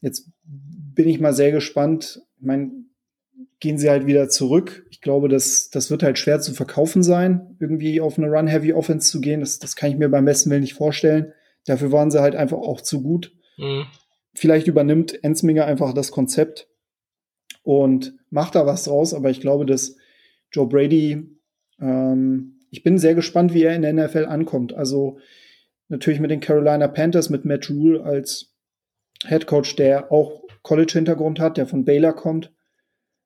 jetzt 0.00 0.30
bin 0.46 1.10
ich 1.10 1.20
mal 1.20 1.34
sehr 1.34 1.52
gespannt. 1.52 2.22
Ich 2.38 2.46
meine, 2.46 2.70
gehen 3.60 3.76
sie 3.76 3.90
halt 3.90 4.06
wieder 4.06 4.30
zurück. 4.30 4.86
Ich 4.88 5.02
glaube, 5.02 5.28
das, 5.28 5.68
das 5.68 5.90
wird 5.90 6.02
halt 6.02 6.18
schwer 6.18 6.40
zu 6.40 6.54
verkaufen 6.54 7.02
sein, 7.02 7.54
irgendwie 7.60 8.00
auf 8.00 8.16
eine 8.16 8.28
Run-Heavy-Offense 8.28 9.10
zu 9.10 9.20
gehen. 9.20 9.40
Das, 9.40 9.58
das 9.58 9.76
kann 9.76 9.90
ich 9.90 9.98
mir 9.98 10.08
beim 10.08 10.24
besten 10.24 10.48
Willen 10.48 10.62
nicht 10.62 10.72
vorstellen. 10.72 11.34
Dafür 11.66 11.92
waren 11.92 12.10
sie 12.10 12.22
halt 12.22 12.34
einfach 12.34 12.56
auch 12.56 12.80
zu 12.80 13.02
gut. 13.02 13.34
Mhm 13.58 13.84
vielleicht 14.34 14.66
übernimmt 14.66 15.22
Ensminger 15.24 15.64
einfach 15.66 15.94
das 15.94 16.10
Konzept 16.10 16.68
und 17.62 18.14
macht 18.30 18.54
da 18.54 18.66
was 18.66 18.84
draus. 18.84 19.14
Aber 19.14 19.30
ich 19.30 19.40
glaube, 19.40 19.66
dass 19.66 19.96
Joe 20.52 20.68
Brady, 20.68 21.38
ähm, 21.80 22.60
ich 22.70 22.82
bin 22.82 22.98
sehr 22.98 23.14
gespannt, 23.14 23.54
wie 23.54 23.62
er 23.62 23.74
in 23.74 23.82
der 23.82 23.92
NFL 23.92 24.26
ankommt. 24.26 24.74
Also 24.74 25.18
natürlich 25.88 26.20
mit 26.20 26.30
den 26.30 26.40
Carolina 26.40 26.88
Panthers, 26.88 27.30
mit 27.30 27.44
Matt 27.44 27.70
Rule 27.70 28.02
als 28.02 28.54
Head 29.26 29.46
Coach, 29.46 29.76
der 29.76 30.12
auch 30.12 30.42
College-Hintergrund 30.62 31.40
hat, 31.40 31.56
der 31.56 31.66
von 31.66 31.84
Baylor 31.84 32.14
kommt. 32.14 32.52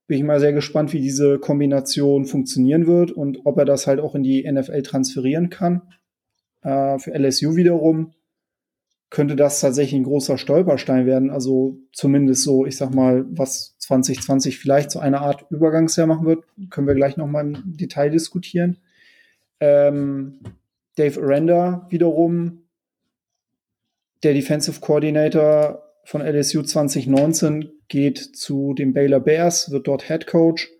Bin 0.06 0.18
ich 0.18 0.24
mal 0.24 0.40
sehr 0.40 0.52
gespannt, 0.52 0.92
wie 0.92 1.00
diese 1.00 1.38
Kombination 1.38 2.24
funktionieren 2.24 2.86
wird 2.86 3.10
und 3.10 3.44
ob 3.44 3.58
er 3.58 3.64
das 3.64 3.86
halt 3.86 4.00
auch 4.00 4.14
in 4.14 4.22
die 4.22 4.50
NFL 4.50 4.82
transferieren 4.82 5.50
kann. 5.50 5.82
Äh, 6.62 6.98
für 6.98 7.12
LSU 7.12 7.56
wiederum 7.56 8.12
könnte 9.10 9.36
das 9.36 9.60
tatsächlich 9.60 10.00
ein 10.00 10.04
großer 10.04 10.36
Stolperstein 10.36 11.06
werden. 11.06 11.30
Also 11.30 11.78
zumindest 11.92 12.42
so, 12.42 12.66
ich 12.66 12.76
sag 12.76 12.94
mal, 12.94 13.24
was 13.30 13.76
2020 13.78 14.58
vielleicht 14.58 14.90
so 14.90 14.98
eine 14.98 15.20
Art 15.20 15.46
Übergangsjahr 15.50 16.06
machen 16.06 16.26
wird, 16.26 16.44
können 16.70 16.86
wir 16.86 16.94
gleich 16.94 17.16
noch 17.16 17.26
mal 17.26 17.46
im 17.46 17.76
Detail 17.76 18.10
diskutieren. 18.10 18.78
Ähm, 19.60 20.40
Dave 20.96 21.20
Aranda 21.20 21.86
wiederum, 21.88 22.64
der 24.22 24.34
Defensive 24.34 24.80
Coordinator 24.80 25.82
von 26.04 26.20
LSU 26.20 26.62
2019, 26.62 27.70
geht 27.88 28.18
zu 28.18 28.74
den 28.74 28.92
Baylor 28.92 29.20
Bears, 29.20 29.70
wird 29.70 29.86
dort 29.86 30.06
Head 30.06 30.26
Coach. 30.26 30.70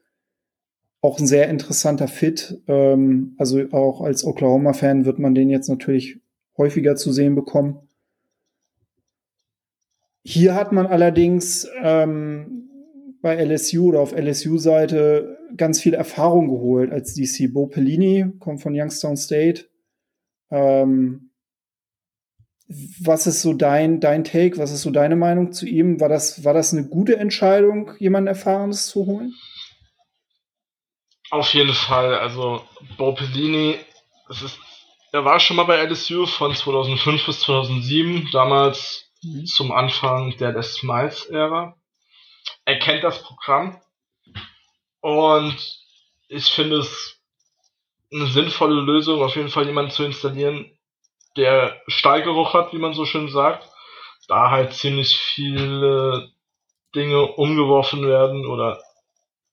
Auch 1.01 1.19
ein 1.19 1.27
sehr 1.27 1.49
interessanter 1.49 2.09
Fit. 2.09 2.61
Ähm, 2.67 3.35
also 3.39 3.63
auch 3.71 4.03
als 4.03 4.25
Oklahoma-Fan 4.25 5.07
wird 5.07 5.19
man 5.19 5.35
den 5.35 5.49
jetzt 5.49 5.69
natürlich 5.69 6.19
häufiger 6.59 6.97
zu 6.97 7.13
sehen 7.13 7.35
bekommen. 7.35 7.88
Hier 10.31 10.55
hat 10.55 10.73
man 10.73 10.87
allerdings 10.87 11.67
ähm, 11.83 12.69
bei 13.23 13.43
LSU 13.43 13.89
oder 13.89 14.01
auf 14.01 14.13
LSU-Seite 14.13 15.39
ganz 15.57 15.81
viel 15.81 15.95
Erfahrung 15.95 16.49
geholt 16.49 16.93
als 16.93 17.15
DC. 17.15 17.51
Bo 17.51 17.67
Pellini 17.67 18.27
kommt 18.39 18.61
von 18.61 18.79
Youngstown 18.79 19.17
State. 19.17 19.71
Ähm, 20.51 21.31
was 23.01 23.27
ist 23.27 23.41
so 23.41 23.55
dein, 23.55 24.01
dein 24.01 24.23
Take? 24.23 24.59
Was 24.59 24.71
ist 24.71 24.83
so 24.83 24.91
deine 24.91 25.17
Meinung 25.17 25.53
zu 25.53 25.65
ihm? 25.65 25.99
War 25.99 26.11
das, 26.11 26.45
war 26.45 26.53
das 26.53 26.75
eine 26.75 26.87
gute 26.87 27.17
Entscheidung, 27.17 27.93
jemanden 27.99 28.29
Erfahrenes 28.29 28.89
zu 28.89 29.07
holen? 29.07 29.33
Auf 31.31 31.55
jeden 31.55 31.73
Fall. 31.73 32.15
Also, 32.15 32.61
Bo 32.99 33.15
Pellini, 33.15 33.77
es 34.29 34.43
ist, 34.43 34.59
er 35.11 35.25
war 35.25 35.41
schon 35.41 35.57
mal 35.57 35.65
bei 35.65 35.83
LSU 35.83 36.27
von 36.27 36.55
2005 36.55 37.25
bis 37.25 37.41
2007. 37.41 38.29
Damals 38.31 39.08
mhm. 39.23 39.47
zum 39.47 39.73
Anfang 39.73 40.37
der 40.39 40.53
Les 40.53 40.75
Smiles-Ära. 40.75 41.77
Er 42.65 42.79
kennt 42.79 43.05
das 43.05 43.23
Programm 43.23 43.81
und 45.01 45.57
ich 46.29 46.47
finde 46.47 46.79
es 46.79 47.19
eine 48.13 48.27
sinnvolle 48.27 48.81
Lösung, 48.81 49.23
auf 49.23 49.37
jeden 49.37 49.51
Fall 49.51 49.67
jemanden 49.67 49.91
zu 49.91 50.05
installieren, 50.05 50.71
der 51.37 51.81
Stallgeruch 51.87 52.55
hat, 52.55 52.73
wie 52.73 52.79
man 52.79 52.95
so 52.95 53.05
schön 53.05 53.29
sagt. 53.29 53.69
Da 54.29 54.51
halt 54.51 54.75
ziemlich 54.75 55.17
viele 55.17 56.31
Dinge 56.95 57.23
umgeworfen 57.23 58.07
werden 58.07 58.47
oder 58.47 58.83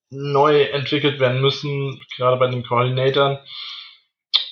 neu 0.09 0.63
entwickelt 0.63 1.20
werden 1.20 1.41
müssen, 1.41 2.01
gerade 2.16 2.38
bei 2.38 2.47
den 2.47 2.66
Koordinatoren. 2.66 3.39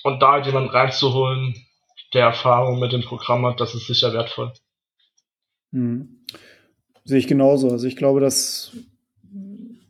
Und 0.02 0.20
da 0.20 0.32
halt 0.32 0.46
jemanden 0.46 0.70
reinzuholen, 0.70 1.66
der 2.12 2.26
Erfahrung 2.26 2.78
mit 2.78 2.92
dem 2.92 3.02
Programm 3.02 3.44
hat, 3.46 3.60
das 3.60 3.74
ist 3.74 3.86
sicher 3.86 4.12
wertvoll. 4.12 4.52
Hm. 5.74 6.20
Sehe 7.04 7.18
ich 7.18 7.26
genauso. 7.26 7.70
Also 7.70 7.86
ich 7.86 7.96
glaube, 7.96 8.20
das 8.20 8.72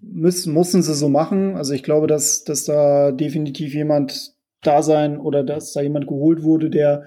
müssen, 0.01 0.53
mussten 0.53 0.83
sie 0.83 0.95
so 0.95 1.09
machen. 1.09 1.57
Also 1.57 1.75
ich 1.75 1.85
glaube, 1.85 2.09
dass, 2.09 2.43
dass 2.43 2.65
da 2.65 3.13
definitiv 3.13 3.75
jemand 3.75 4.35
da 4.63 4.83
sein 4.83 5.21
oder 5.21 5.45
dass 5.45 5.73
da 5.73 5.83
jemand 5.83 6.07
geholt 6.09 6.43
wurde, 6.43 6.71
der 6.71 7.05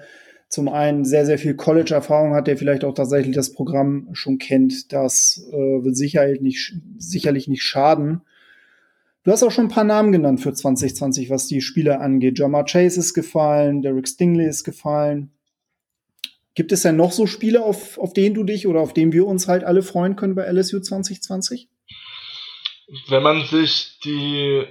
zum 0.48 0.68
einen 0.68 1.04
sehr, 1.04 1.26
sehr 1.26 1.38
viel 1.38 1.54
College-Erfahrung 1.54 2.32
hat, 2.32 2.46
der 2.46 2.56
vielleicht 2.56 2.84
auch 2.84 2.94
tatsächlich 2.94 3.34
das 3.34 3.52
Programm 3.52 4.08
schon 4.12 4.38
kennt. 4.38 4.92
Das 4.92 5.46
äh, 5.52 5.84
wird 5.84 5.96
sicherlich 5.96 6.40
nicht, 6.40 6.74
sicherlich 6.96 7.48
nicht 7.48 7.64
schaden. 7.64 8.22
Du 9.24 9.32
hast 9.32 9.42
auch 9.42 9.50
schon 9.50 9.66
ein 9.66 9.70
paar 9.70 9.84
Namen 9.84 10.12
genannt 10.12 10.40
für 10.40 10.54
2020, 10.54 11.28
was 11.28 11.48
die 11.48 11.60
Spieler 11.60 12.00
angeht. 12.00 12.38
Jamar 12.38 12.64
Chase 12.64 13.00
ist 13.00 13.12
gefallen, 13.12 13.82
Derek 13.82 14.08
Stingley 14.08 14.46
ist 14.46 14.64
gefallen. 14.64 15.32
Gibt 16.58 16.72
es 16.72 16.82
denn 16.82 16.96
noch 16.96 17.12
so 17.12 17.28
Spiele, 17.28 17.62
auf, 17.62 17.98
auf 17.98 18.12
denen 18.12 18.34
du 18.34 18.42
dich 18.42 18.66
oder 18.66 18.80
auf 18.80 18.92
denen 18.92 19.12
wir 19.12 19.28
uns 19.28 19.46
halt 19.46 19.62
alle 19.62 19.80
freuen 19.80 20.16
können 20.16 20.34
bei 20.34 20.42
LSU 20.42 20.80
2020? 20.80 21.68
Wenn 23.06 23.22
man 23.22 23.46
sich 23.46 24.00
die 24.02 24.66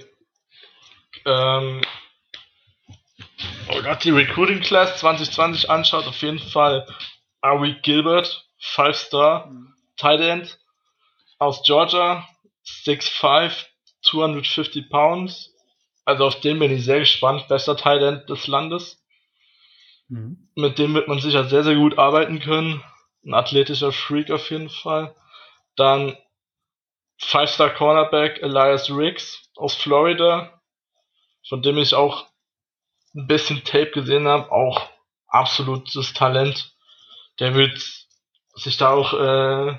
ähm, 1.24 1.80
oh 3.70 3.80
Gott, 3.82 4.04
die 4.04 4.10
Recruiting 4.10 4.60
Class 4.60 4.98
2020 4.98 5.70
anschaut, 5.70 6.06
auf 6.06 6.20
jeden 6.20 6.38
Fall 6.38 6.86
Ari 7.40 7.76
Gilbert, 7.80 8.50
5 8.58 8.94
Star, 8.94 9.46
mhm. 9.46 9.74
Tight 9.96 10.20
End 10.20 10.58
aus 11.38 11.62
Georgia, 11.64 12.28
6'5, 12.84 13.64
250 14.02 14.90
Pounds. 14.90 15.54
Also 16.04 16.26
auf 16.26 16.38
den 16.40 16.58
bin 16.58 16.70
ich 16.70 16.84
sehr 16.84 16.98
gespannt. 16.98 17.48
Bester 17.48 17.78
Tight 17.78 18.02
End 18.02 18.28
des 18.28 18.46
Landes. 18.46 18.97
Mhm. 20.08 20.48
Mit 20.54 20.78
dem 20.78 20.94
wird 20.94 21.08
man 21.08 21.20
sicher 21.20 21.44
sehr, 21.44 21.64
sehr 21.64 21.76
gut 21.76 21.98
arbeiten 21.98 22.40
können. 22.40 22.82
Ein 23.24 23.34
athletischer 23.34 23.92
Freak 23.92 24.30
auf 24.30 24.50
jeden 24.50 24.70
Fall. 24.70 25.14
Dann 25.76 26.16
Five-Star 27.18 27.70
Cornerback 27.70 28.42
Elias 28.42 28.90
Riggs 28.90 29.50
aus 29.56 29.74
Florida, 29.74 30.60
von 31.48 31.62
dem 31.62 31.78
ich 31.78 31.94
auch 31.94 32.26
ein 33.14 33.26
bisschen 33.26 33.64
Tape 33.64 33.90
gesehen 33.90 34.28
habe, 34.28 34.50
auch 34.52 34.88
absolutes 35.26 36.12
Talent. 36.14 36.74
Der 37.40 37.54
wird 37.54 37.76
sich 38.54 38.76
da 38.76 38.90
auch 38.90 39.14
äh, 39.14 39.78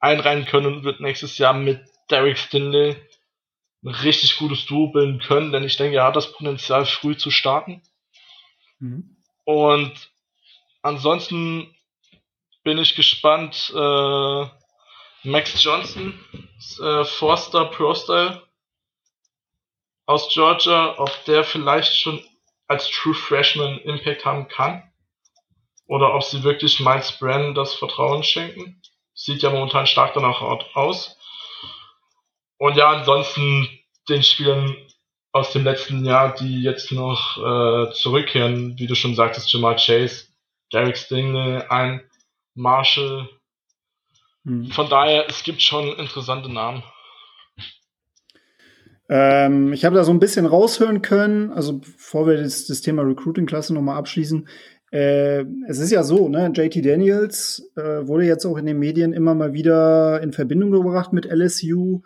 einreihen 0.00 0.44
können 0.44 0.66
und 0.66 0.84
wird 0.84 1.00
nächstes 1.00 1.38
Jahr 1.38 1.52
mit 1.52 1.80
Derek 2.10 2.38
Stinley 2.38 2.96
ein 3.82 3.88
richtig 3.88 4.36
gutes 4.36 4.66
Duo 4.66 4.88
bilden 4.88 5.20
können, 5.20 5.52
denn 5.52 5.64
ich 5.64 5.76
denke, 5.76 5.98
er 5.98 6.04
hat 6.04 6.16
das 6.16 6.32
Potenzial, 6.32 6.84
früh 6.84 7.16
zu 7.16 7.30
starten. 7.30 7.82
Mhm. 8.78 9.16
Und 9.50 10.12
ansonsten 10.82 11.74
bin 12.62 12.78
ich 12.78 12.94
gespannt. 12.94 13.72
Äh, 13.74 14.46
Max 15.24 15.62
Johnson, 15.62 16.24
äh, 16.80 17.04
Forster 17.04 17.64
Pro 17.64 17.92
Style 17.94 18.48
aus 20.06 20.32
Georgia, 20.32 20.94
ob 20.98 21.24
der 21.24 21.42
vielleicht 21.42 21.94
schon 21.94 22.24
als 22.68 22.88
True 22.90 23.12
Freshman 23.12 23.78
Impact 23.80 24.24
haben 24.24 24.46
kann. 24.46 24.88
Oder 25.86 26.14
ob 26.14 26.22
sie 26.22 26.44
wirklich 26.44 26.78
Miles 26.78 27.18
Brennan 27.18 27.54
das 27.56 27.74
Vertrauen 27.74 28.22
schenken. 28.22 28.80
Sieht 29.14 29.42
ja 29.42 29.50
momentan 29.50 29.88
stark 29.88 30.14
danach 30.14 30.40
aus. 30.74 31.18
Und 32.58 32.76
ja, 32.76 32.90
ansonsten 32.90 33.68
den 34.08 34.22
Spielern 34.22 34.76
aus 35.32 35.52
dem 35.52 35.64
letzten 35.64 36.04
Jahr, 36.04 36.34
die 36.34 36.62
jetzt 36.62 36.90
noch 36.92 37.38
äh, 37.38 37.92
zurückkehren, 37.92 38.78
wie 38.78 38.86
du 38.86 38.94
schon 38.94 39.14
sagtest, 39.14 39.52
Jamal 39.52 39.76
Chase, 39.76 40.26
Derek 40.72 40.96
Stingley, 40.96 41.62
ein 41.68 42.02
Marshall. 42.54 43.28
Hm. 44.44 44.66
Von 44.66 44.88
daher, 44.88 45.28
es 45.28 45.42
gibt 45.44 45.62
schon 45.62 45.88
interessante 45.96 46.52
Namen. 46.52 46.82
Ähm, 49.08 49.72
ich 49.72 49.84
habe 49.84 49.96
da 49.96 50.04
so 50.04 50.12
ein 50.12 50.20
bisschen 50.20 50.46
raushören 50.46 51.02
können, 51.02 51.50
also 51.50 51.78
bevor 51.78 52.28
wir 52.28 52.36
das, 52.36 52.66
das 52.66 52.80
Thema 52.80 53.02
Recruiting-Klasse 53.02 53.74
nochmal 53.74 53.96
abschließen. 53.98 54.48
Äh, 54.92 55.44
es 55.68 55.78
ist 55.78 55.90
ja 55.90 56.02
so, 56.02 56.28
ne, 56.28 56.52
JT 56.54 56.84
Daniels 56.84 57.70
äh, 57.76 58.06
wurde 58.06 58.24
jetzt 58.24 58.44
auch 58.44 58.56
in 58.56 58.66
den 58.66 58.78
Medien 58.78 59.12
immer 59.12 59.34
mal 59.34 59.52
wieder 59.52 60.20
in 60.22 60.32
Verbindung 60.32 60.70
gebracht 60.70 61.12
mit 61.12 61.26
LSU 61.26 62.02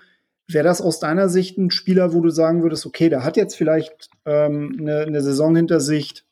Wäre 0.47 0.64
das 0.64 0.82
aus 0.82 1.01
deiner 1.01 1.28
Sicht 1.28 1.57
ein 1.57 1.70
Spieler, 1.70 2.12
wo 2.12 2.20
du 2.20 2.30
sagen 2.30 2.62
würdest, 2.62 2.84
okay, 2.84 3.09
der 3.09 3.24
hat 3.24 3.36
jetzt 3.36 3.57
vielleicht 3.57 4.11
ähm, 4.26 4.76
eine, 4.78 5.01
eine 5.01 5.22
Saison 5.22 5.57
hinter 5.57 5.80
sich, 5.80 6.24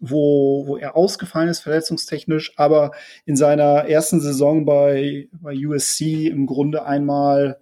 wo, 0.00 0.66
wo 0.66 0.76
er 0.76 0.96
ausgefallen 0.96 1.48
ist, 1.48 1.60
verletzungstechnisch, 1.60 2.52
aber 2.56 2.90
in 3.24 3.36
seiner 3.36 3.88
ersten 3.88 4.20
Saison 4.20 4.64
bei, 4.64 5.28
bei 5.32 5.54
USC 5.54 6.26
im 6.26 6.46
Grunde 6.46 6.84
einmal 6.84 7.58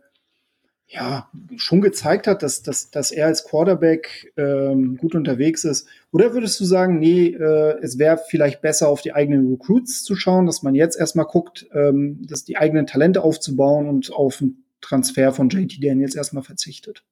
ja, 0.92 1.30
schon 1.56 1.80
gezeigt 1.80 2.26
hat, 2.26 2.42
dass, 2.42 2.62
dass, 2.62 2.90
dass 2.90 3.12
er 3.12 3.26
als 3.26 3.44
Quarterback 3.44 4.32
ähm, 4.36 4.96
gut 4.96 5.14
unterwegs 5.14 5.64
ist? 5.64 5.86
Oder 6.10 6.34
würdest 6.34 6.58
du 6.58 6.64
sagen, 6.64 6.98
nee, 6.98 7.28
äh, 7.28 7.78
es 7.80 7.98
wäre 7.98 8.18
vielleicht 8.28 8.60
besser, 8.60 8.88
auf 8.88 9.00
die 9.00 9.12
eigenen 9.12 9.48
Recruits 9.52 10.02
zu 10.02 10.16
schauen, 10.16 10.46
dass 10.46 10.64
man 10.64 10.74
jetzt 10.74 10.98
erstmal 10.98 11.26
guckt, 11.26 11.68
ähm, 11.72 12.26
dass 12.26 12.44
die 12.44 12.56
eigenen 12.56 12.88
Talente 12.88 13.22
aufzubauen 13.22 13.88
und 13.88 14.12
auf 14.12 14.40
ein 14.40 14.64
Transfer 14.80 15.32
von 15.32 15.48
JT 15.48 15.82
Daniels 15.82 16.14
erstmal 16.14 16.42
verzichtet? 16.42 17.02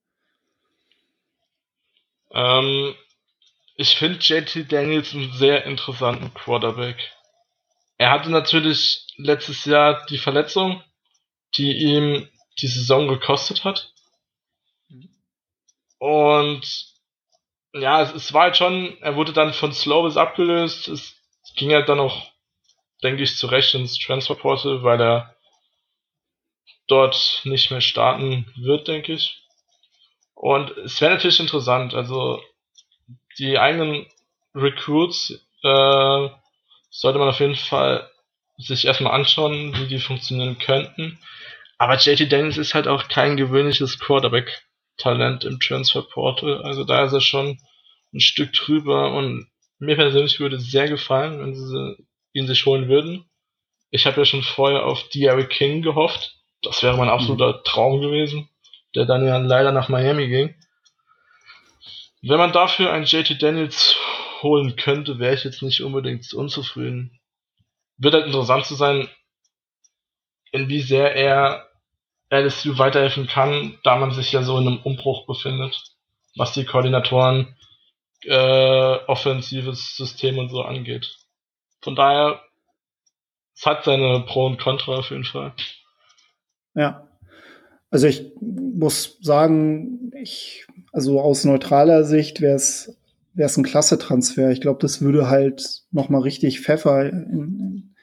Ähm, 2.30 2.94
ich 3.76 3.96
finde 3.96 4.18
JT 4.18 4.70
Daniels 4.70 5.14
einen 5.14 5.32
sehr 5.32 5.64
interessanten 5.64 6.32
Quarterback. 6.34 6.96
Er 7.96 8.10
hatte 8.10 8.30
natürlich 8.30 9.06
letztes 9.16 9.64
Jahr 9.64 10.06
die 10.06 10.18
Verletzung, 10.18 10.82
die 11.56 11.72
ihm 11.72 12.28
die 12.60 12.68
Saison 12.68 13.08
gekostet 13.08 13.64
hat. 13.64 13.92
Und 15.98 16.88
ja, 17.72 18.02
es, 18.02 18.12
es 18.14 18.32
war 18.32 18.42
halt 18.44 18.56
schon, 18.56 18.96
er 19.00 19.16
wurde 19.16 19.32
dann 19.32 19.52
von 19.52 19.72
Slovis 19.72 20.16
abgelöst. 20.16 20.88
Es 20.88 21.16
ging 21.56 21.70
er 21.70 21.82
dann 21.82 22.00
auch, 22.00 22.30
denke 23.02 23.22
ich, 23.22 23.36
zurecht 23.36 23.74
ins 23.74 23.98
Transferportal, 23.98 24.82
weil 24.82 25.00
er 25.00 25.36
dort 26.88 27.42
nicht 27.44 27.70
mehr 27.70 27.80
starten 27.80 28.46
wird, 28.56 28.88
denke 28.88 29.12
ich. 29.12 29.42
Und 30.34 30.70
es 30.78 31.00
wäre 31.00 31.14
natürlich 31.14 31.40
interessant, 31.40 31.94
also 31.94 32.40
die 33.38 33.58
eigenen 33.58 34.06
Recruits 34.54 35.30
äh, 35.62 36.28
sollte 36.90 37.18
man 37.18 37.28
auf 37.28 37.40
jeden 37.40 37.56
Fall 37.56 38.10
sich 38.56 38.86
erstmal 38.86 39.12
anschauen, 39.12 39.74
wie 39.76 39.86
die 39.86 40.00
funktionieren 40.00 40.58
könnten. 40.58 41.18
Aber 41.78 41.96
JT 41.96 42.30
Daniels 42.32 42.58
ist 42.58 42.74
halt 42.74 42.88
auch 42.88 43.08
kein 43.08 43.36
gewöhnliches 43.36 44.00
Quarterback-Talent 44.00 45.44
im 45.44 45.60
Transfer 45.60 46.02
Portal. 46.02 46.62
Also 46.62 46.84
da 46.84 47.04
ist 47.04 47.12
er 47.12 47.20
schon 47.20 47.58
ein 48.12 48.20
Stück 48.20 48.52
drüber 48.52 49.12
und 49.12 49.48
mir 49.78 49.94
persönlich 49.94 50.40
würde 50.40 50.56
es 50.56 50.70
sehr 50.70 50.88
gefallen, 50.88 51.40
wenn 51.40 51.54
sie 51.54 51.96
ihn 52.32 52.48
sich 52.48 52.66
holen 52.66 52.88
würden. 52.88 53.24
Ich 53.90 54.06
habe 54.06 54.20
ja 54.20 54.24
schon 54.24 54.42
vorher 54.42 54.84
auf 54.84 55.08
Derrick 55.10 55.50
King 55.50 55.82
gehofft. 55.82 56.37
Das 56.62 56.82
wäre 56.82 56.96
mein 56.96 57.08
absoluter 57.08 57.58
mhm. 57.58 57.64
Traum 57.64 58.00
gewesen, 58.00 58.48
der 58.94 59.06
dann 59.06 59.24
ja 59.24 59.36
leider 59.38 59.72
nach 59.72 59.88
Miami 59.88 60.28
ging. 60.28 60.54
Wenn 62.22 62.38
man 62.38 62.52
dafür 62.52 62.92
einen 62.92 63.04
JT 63.04 63.40
Daniels 63.40 63.96
holen 64.42 64.76
könnte, 64.76 65.18
wäre 65.18 65.34
ich 65.34 65.44
jetzt 65.44 65.62
nicht 65.62 65.82
unbedingt 65.82 66.32
unzufrieden. 66.34 67.20
Wird 67.96 68.14
halt 68.14 68.26
interessant 68.26 68.66
zu 68.66 68.74
sein, 68.74 69.08
in 70.52 70.68
wie 70.68 70.80
sehr 70.80 71.14
er 71.14 71.68
LSU 72.30 72.78
weiterhelfen 72.78 73.26
kann, 73.26 73.78
da 73.84 73.96
man 73.96 74.12
sich 74.12 74.32
ja 74.32 74.42
so 74.42 74.58
in 74.58 74.66
einem 74.66 74.82
Umbruch 74.82 75.26
befindet, 75.26 75.80
was 76.36 76.52
die 76.52 76.64
Koordinatoren, 76.64 77.56
äh, 78.24 78.96
offensives 79.06 79.96
System 79.96 80.38
und 80.38 80.50
so 80.50 80.62
angeht. 80.62 81.08
Von 81.80 81.94
daher, 81.94 82.42
es 83.54 83.64
hat 83.64 83.84
seine 83.84 84.20
Pro 84.20 84.46
und 84.46 84.58
Contra 84.58 84.96
auf 84.96 85.10
jeden 85.10 85.24
Fall. 85.24 85.54
Ja. 86.74 87.08
Also 87.90 88.06
ich 88.06 88.32
muss 88.40 89.18
sagen, 89.22 90.12
ich, 90.20 90.66
also 90.92 91.20
aus 91.20 91.44
neutraler 91.44 92.04
Sicht 92.04 92.40
wäre 92.40 92.56
es 92.56 92.98
wäre 93.38 93.46
es 93.46 93.56
ein 93.56 93.64
klasse 93.64 93.98
Transfer. 93.98 94.50
Ich 94.50 94.60
glaube, 94.60 94.80
das 94.80 95.00
würde 95.00 95.30
halt 95.30 95.82
noch 95.92 96.08
mal 96.08 96.20
richtig 96.20 96.60
Pfeffer 96.60 97.08
in, 97.08 97.94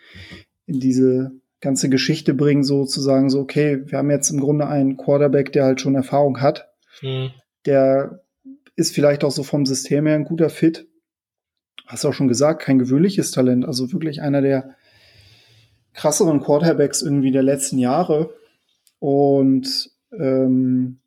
in 0.65 0.79
diese 0.79 1.31
ganze 1.59 1.89
Geschichte 1.89 2.33
bringen, 2.33 2.63
sozusagen 2.63 3.29
so, 3.29 3.41
okay, 3.41 3.81
wir 3.85 3.97
haben 3.97 4.09
jetzt 4.09 4.29
im 4.29 4.39
Grunde 4.39 4.67
einen 4.67 4.95
Quarterback, 4.95 5.51
der 5.51 5.65
halt 5.65 5.81
schon 5.81 5.95
Erfahrung 5.95 6.41
hat. 6.41 6.69
Mhm. 7.01 7.31
Der 7.65 8.23
ist 8.77 8.95
vielleicht 8.95 9.23
auch 9.25 9.31
so 9.31 9.43
vom 9.43 9.65
System 9.65 10.05
her 10.05 10.15
ein 10.15 10.23
guter 10.23 10.49
Fit. 10.49 10.87
Hast 11.85 12.03
du 12.03 12.09
auch 12.09 12.13
schon 12.13 12.29
gesagt, 12.29 12.61
kein 12.61 12.79
gewöhnliches 12.79 13.31
Talent, 13.31 13.65
also 13.65 13.91
wirklich 13.91 14.21
einer 14.21 14.41
der 14.41 14.75
krasseren 15.93 16.41
Quarterbacks 16.41 17.01
irgendwie 17.01 17.31
der 17.31 17.43
letzten 17.43 17.77
Jahre. 17.77 18.33
Und 18.99 19.91
ähm, 20.11 20.99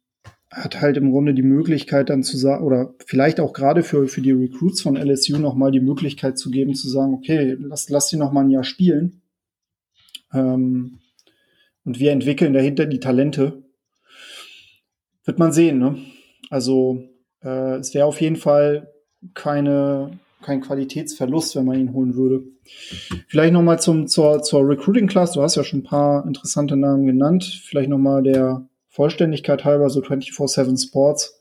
hat 0.51 0.81
halt 0.81 0.97
im 0.97 1.11
Grunde 1.11 1.35
die 1.35 1.43
Möglichkeit 1.43 2.09
dann 2.09 2.23
zu 2.23 2.37
sagen, 2.37 2.65
oder 2.65 2.95
vielleicht 3.05 3.39
auch 3.39 3.53
gerade 3.53 3.83
für, 3.83 4.09
für 4.09 4.23
die 4.23 4.33
Recruits 4.33 4.81
von 4.81 4.97
LSU 4.97 5.39
nochmal 5.39 5.71
die 5.71 5.81
Möglichkeit 5.81 6.39
zu 6.39 6.51
geben, 6.51 6.75
zu 6.75 6.89
sagen, 6.89 7.15
okay, 7.15 7.57
lass, 7.59 7.91
lass 7.91 8.09
die 8.09 8.17
nochmal 8.17 8.45
ein 8.45 8.51
Jahr 8.51 8.65
spielen. 8.65 9.21
Ähm, 10.33 11.01
und 11.85 11.99
wir 11.99 12.13
entwickeln 12.13 12.53
dahinter 12.53 12.87
die 12.87 13.01
Talente. 13.01 13.63
Wird 15.25 15.39
man 15.39 15.53
sehen, 15.53 15.79
ne? 15.79 15.99
Also 16.51 17.03
äh, 17.43 17.77
es 17.77 17.95
wäre 17.95 18.07
auf 18.07 18.21
jeden 18.21 18.37
Fall 18.37 18.93
keine, 19.35 20.19
kein 20.43 20.61
Qualitätsverlust, 20.61 21.57
wenn 21.57 21.65
man 21.65 21.79
ihn 21.79 21.93
holen 21.93 22.15
würde. 22.15 22.45
Vielleicht 23.27 23.53
nochmal 23.53 23.81
zur, 23.81 24.07
zur 24.07 24.69
Recruiting 24.69 25.07
Class. 25.07 25.33
Du 25.33 25.43
hast 25.43 25.57
ja 25.57 25.65
schon 25.65 25.81
ein 25.81 25.85
paar 25.85 26.27
interessante 26.27 26.77
Namen 26.77 27.07
genannt. 27.07 27.45
Vielleicht 27.65 27.89
nochmal 27.89 28.23
der 28.23 28.67
Vollständigkeit 28.89 29.65
halber, 29.65 29.91
so 29.91 30.01
24-7 30.01 30.89
Sports 30.89 31.39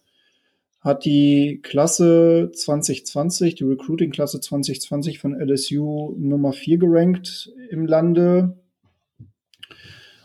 hat 0.80 1.06
die 1.06 1.60
Klasse 1.64 2.52
2020, 2.54 3.56
die 3.56 3.64
Recruiting-Klasse 3.66 4.40
2020 4.40 5.20
von 5.20 5.34
LSU 5.34 6.16
Nummer 6.18 6.54
4 6.54 6.78
gerankt 6.78 7.52
im 7.70 7.86
Lande 7.86 8.58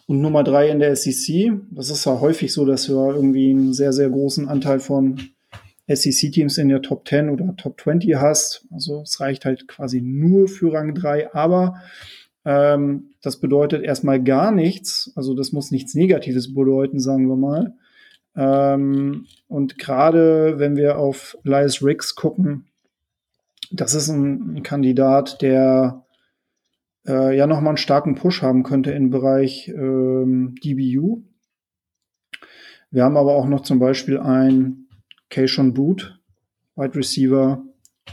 und 0.06 0.20
Nummer 0.20 0.44
3 0.44 0.68
in 0.68 0.78
der 0.78 0.94
SEC. 0.94 1.52
Das 1.70 1.90
ist 1.90 2.04
ja 2.04 2.20
häufig 2.20 2.52
so, 2.52 2.64
dass 2.64 2.86
du 2.86 2.92
irgendwie 2.92 3.50
einen 3.50 3.72
sehr, 3.72 3.92
sehr 3.92 4.10
großen 4.10 4.48
Anteil 4.48 4.78
von 4.78 5.20
SEC-Teams 5.88 6.58
in 6.58 6.68
der 6.68 6.82
Top 6.82 7.08
10 7.08 7.30
oder 7.30 7.56
Top 7.56 7.80
20 7.80 8.14
hast. 8.16 8.66
Also 8.70 9.02
es 9.02 9.20
reicht 9.20 9.44
halt 9.44 9.66
quasi 9.68 10.00
nur 10.00 10.48
für 10.48 10.72
Rang 10.72 10.94
3, 10.94 11.34
aber 11.34 11.82
ähm, 12.44 13.14
das 13.22 13.38
bedeutet 13.40 13.82
erstmal 13.82 14.22
gar 14.22 14.52
nichts. 14.52 15.12
Also 15.16 15.34
das 15.34 15.52
muss 15.52 15.70
nichts 15.70 15.94
Negatives 15.94 16.54
bedeuten, 16.54 16.98
sagen 16.98 17.28
wir 17.28 17.36
mal. 17.36 17.74
Ähm, 18.34 19.26
und 19.48 19.78
gerade 19.78 20.58
wenn 20.58 20.76
wir 20.76 20.98
auf 20.98 21.36
Elias 21.44 21.82
Riggs 21.82 22.14
gucken, 22.14 22.66
das 23.70 23.94
ist 23.94 24.08
ein, 24.08 24.56
ein 24.56 24.62
Kandidat, 24.62 25.42
der 25.42 26.04
äh, 27.06 27.36
ja 27.36 27.46
nochmal 27.46 27.70
einen 27.70 27.76
starken 27.76 28.14
Push 28.14 28.42
haben 28.42 28.62
könnte 28.62 28.92
im 28.92 29.10
Bereich 29.10 29.68
ähm, 29.68 30.54
DBU. 30.62 31.22
Wir 32.90 33.04
haben 33.04 33.16
aber 33.16 33.34
auch 33.34 33.46
noch 33.46 33.62
zum 33.62 33.78
Beispiel 33.78 34.18
ein 34.18 34.81
Keishon 35.32 35.72
Boot, 35.72 36.20
Wide 36.76 36.94
Receiver, 36.94 37.64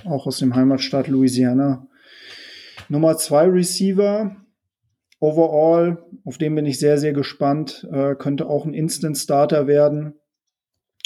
auch 0.06 0.26
aus 0.26 0.40
dem 0.40 0.56
Heimatstaat 0.56 1.08
Louisiana, 1.08 1.88
Nummer 2.88 3.18
zwei 3.18 3.46
Receiver. 3.46 4.36
Overall, 5.20 6.02
auf 6.24 6.38
den 6.38 6.56
bin 6.56 6.66
ich 6.66 6.80
sehr, 6.80 6.98
sehr 6.98 7.12
gespannt. 7.12 7.86
Äh, 7.92 8.16
könnte 8.16 8.48
auch 8.48 8.66
ein 8.66 8.74
Instant-Starter 8.74 9.68
werden. 9.68 10.14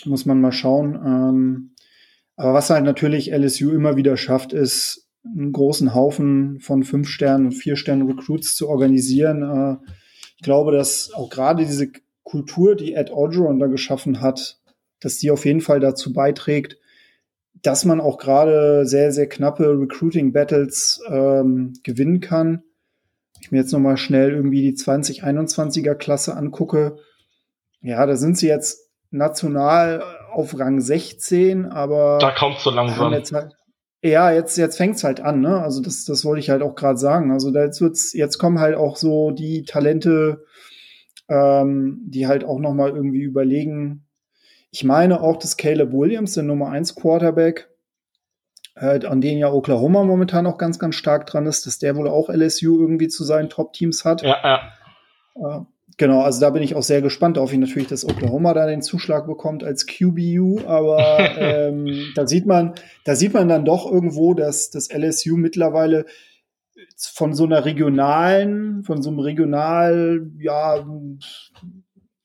Muss 0.05 0.28
man 0.28 0.39
mal 0.39 0.51
schauen. 0.51 0.93
Ähm, 0.95 1.76
aber 2.36 2.53
was 2.53 2.70
halt 2.70 2.86
natürlich 2.86 3.32
LSU 3.32 3.72
immer 3.72 3.95
wieder 3.95 4.16
schafft, 4.16 4.53
ist, 4.53 5.09
einen 5.26 5.51
großen 5.51 5.95
Haufen 5.95 6.59
von 6.59 6.84
fünf 6.84 7.07
Sternen 7.07 7.45
und 7.47 7.53
vier 7.53 7.76
Sternen 7.76 8.07
Recruits 8.07 8.55
zu 8.55 8.70
organisieren. 8.70 9.41
Äh, 9.41 9.91
ich 10.38 10.43
glaube, 10.43 10.72
dass 10.74 11.11
auch 11.14 11.30
gerade 11.30 11.66
diese 11.66 11.91
Kultur, 12.24 12.76
die 12.76 12.93
Ed 12.93 13.09
Orgeron 13.09 13.57
da 13.57 13.68
geschaffen 13.68 14.22
hat, 14.22 14.59
dass 15.03 15.17
die 15.17 15.31
auf 15.31 15.45
jeden 15.45 15.61
Fall 15.61 15.79
dazu 15.79 16.13
beiträgt, 16.13 16.77
dass 17.61 17.85
man 17.85 18.01
auch 18.01 18.17
gerade 18.17 18.85
sehr, 18.85 19.11
sehr 19.11 19.27
knappe 19.27 19.79
Recruiting-Battles 19.79 21.01
ähm, 21.09 21.73
gewinnen 21.83 22.19
kann. 22.19 22.63
Ich 23.41 23.51
mir 23.51 23.59
jetzt 23.59 23.71
nochmal 23.71 23.97
schnell 23.97 24.31
irgendwie 24.31 24.61
die 24.61 24.73
2021er 24.73 25.95
Klasse 25.95 26.35
angucke. 26.35 26.97
Ja, 27.81 28.05
da 28.05 28.15
sind 28.15 28.37
sie 28.37 28.47
jetzt 28.47 28.89
national 29.11 30.03
auf 30.31 30.57
Rang 30.57 30.81
16, 30.81 31.65
aber. 31.65 32.17
Da 32.19 32.31
kommt 32.31 32.59
so 32.59 32.71
langsam. 32.71 33.13
Jetzt 33.13 33.33
halt, 33.33 33.53
ja, 34.01 34.31
jetzt, 34.31 34.57
jetzt 34.57 34.77
fängt's 34.77 35.03
halt 35.03 35.21
an, 35.21 35.41
ne? 35.41 35.61
Also 35.61 35.81
das, 35.81 36.03
das 36.05 36.25
wollte 36.25 36.39
ich 36.39 36.49
halt 36.49 36.61
auch 36.61 36.75
gerade 36.75 36.97
sagen. 36.97 37.31
Also 37.31 37.51
da 37.51 37.63
jetzt 37.63 37.79
wird's, 37.79 38.13
jetzt 38.13 38.37
kommen 38.37 38.59
halt 38.59 38.75
auch 38.75 38.97
so 38.97 39.31
die 39.31 39.63
Talente, 39.63 40.43
ähm, 41.29 42.01
die 42.07 42.27
halt 42.27 42.43
auch 42.43 42.59
nochmal 42.59 42.89
irgendwie 42.89 43.21
überlegen, 43.21 44.05
ich 44.74 44.84
meine 44.84 45.21
auch, 45.21 45.38
dass 45.38 45.55
Caleb 45.55 45.93
Williams, 45.93 46.34
der 46.34 46.41
Nummer 46.41 46.69
1 46.69 46.95
Quarterback, 46.95 47.69
äh, 48.76 49.05
an 49.05 49.21
den 49.21 49.38
ja 49.38 49.51
Oklahoma 49.51 50.03
momentan 50.03 50.47
auch 50.47 50.57
ganz, 50.57 50.80
ganz 50.80 50.95
stark 50.95 51.28
dran 51.28 51.45
ist, 51.45 51.67
dass 51.67 51.78
der 51.78 51.95
wohl 51.95 52.07
auch 52.07 52.28
LSU 52.28 52.80
irgendwie 52.80 53.07
zu 53.07 53.24
seinen 53.24 53.49
Top-Teams 53.49 54.03
hat. 54.03 54.24
Ja, 54.24 54.36
ja. 54.43 55.57
Äh, 55.59 55.63
genau, 55.97 56.21
also 56.21 56.41
da 56.41 56.49
bin 56.49 56.63
ich 56.63 56.74
auch 56.74 56.82
sehr 56.82 57.03
gespannt 57.03 57.38
auf 57.38 57.53
ihn 57.53 57.59
natürlich, 57.59 57.88
dass 57.88 58.03
Oklahoma 58.03 58.55
da 58.55 58.65
den 58.65 58.82
Zuschlag 58.82 59.28
bekommt 59.28 59.63
als 59.63 59.86
QBU, 59.86 60.61
aber 60.65 61.19
ähm, 61.38 62.11
da 62.15 62.26
sieht 62.26 62.47
man, 62.47 62.74
da 63.05 63.15
sieht 63.15 63.36
man 63.36 63.47
dann 63.47 63.65
doch 63.65 63.89
irgendwo, 63.89 64.34
dass 64.34 64.71
das 64.71 64.89
LSU 64.91 65.38
mittlerweile 65.38 66.07
von 66.97 67.36
so 67.36 67.43
einer 67.43 67.63
regionalen, 67.63 68.84
von 68.84 69.03
so 69.03 69.11
einem 69.11 69.19
regional, 69.19 70.32
ja, 70.39 70.84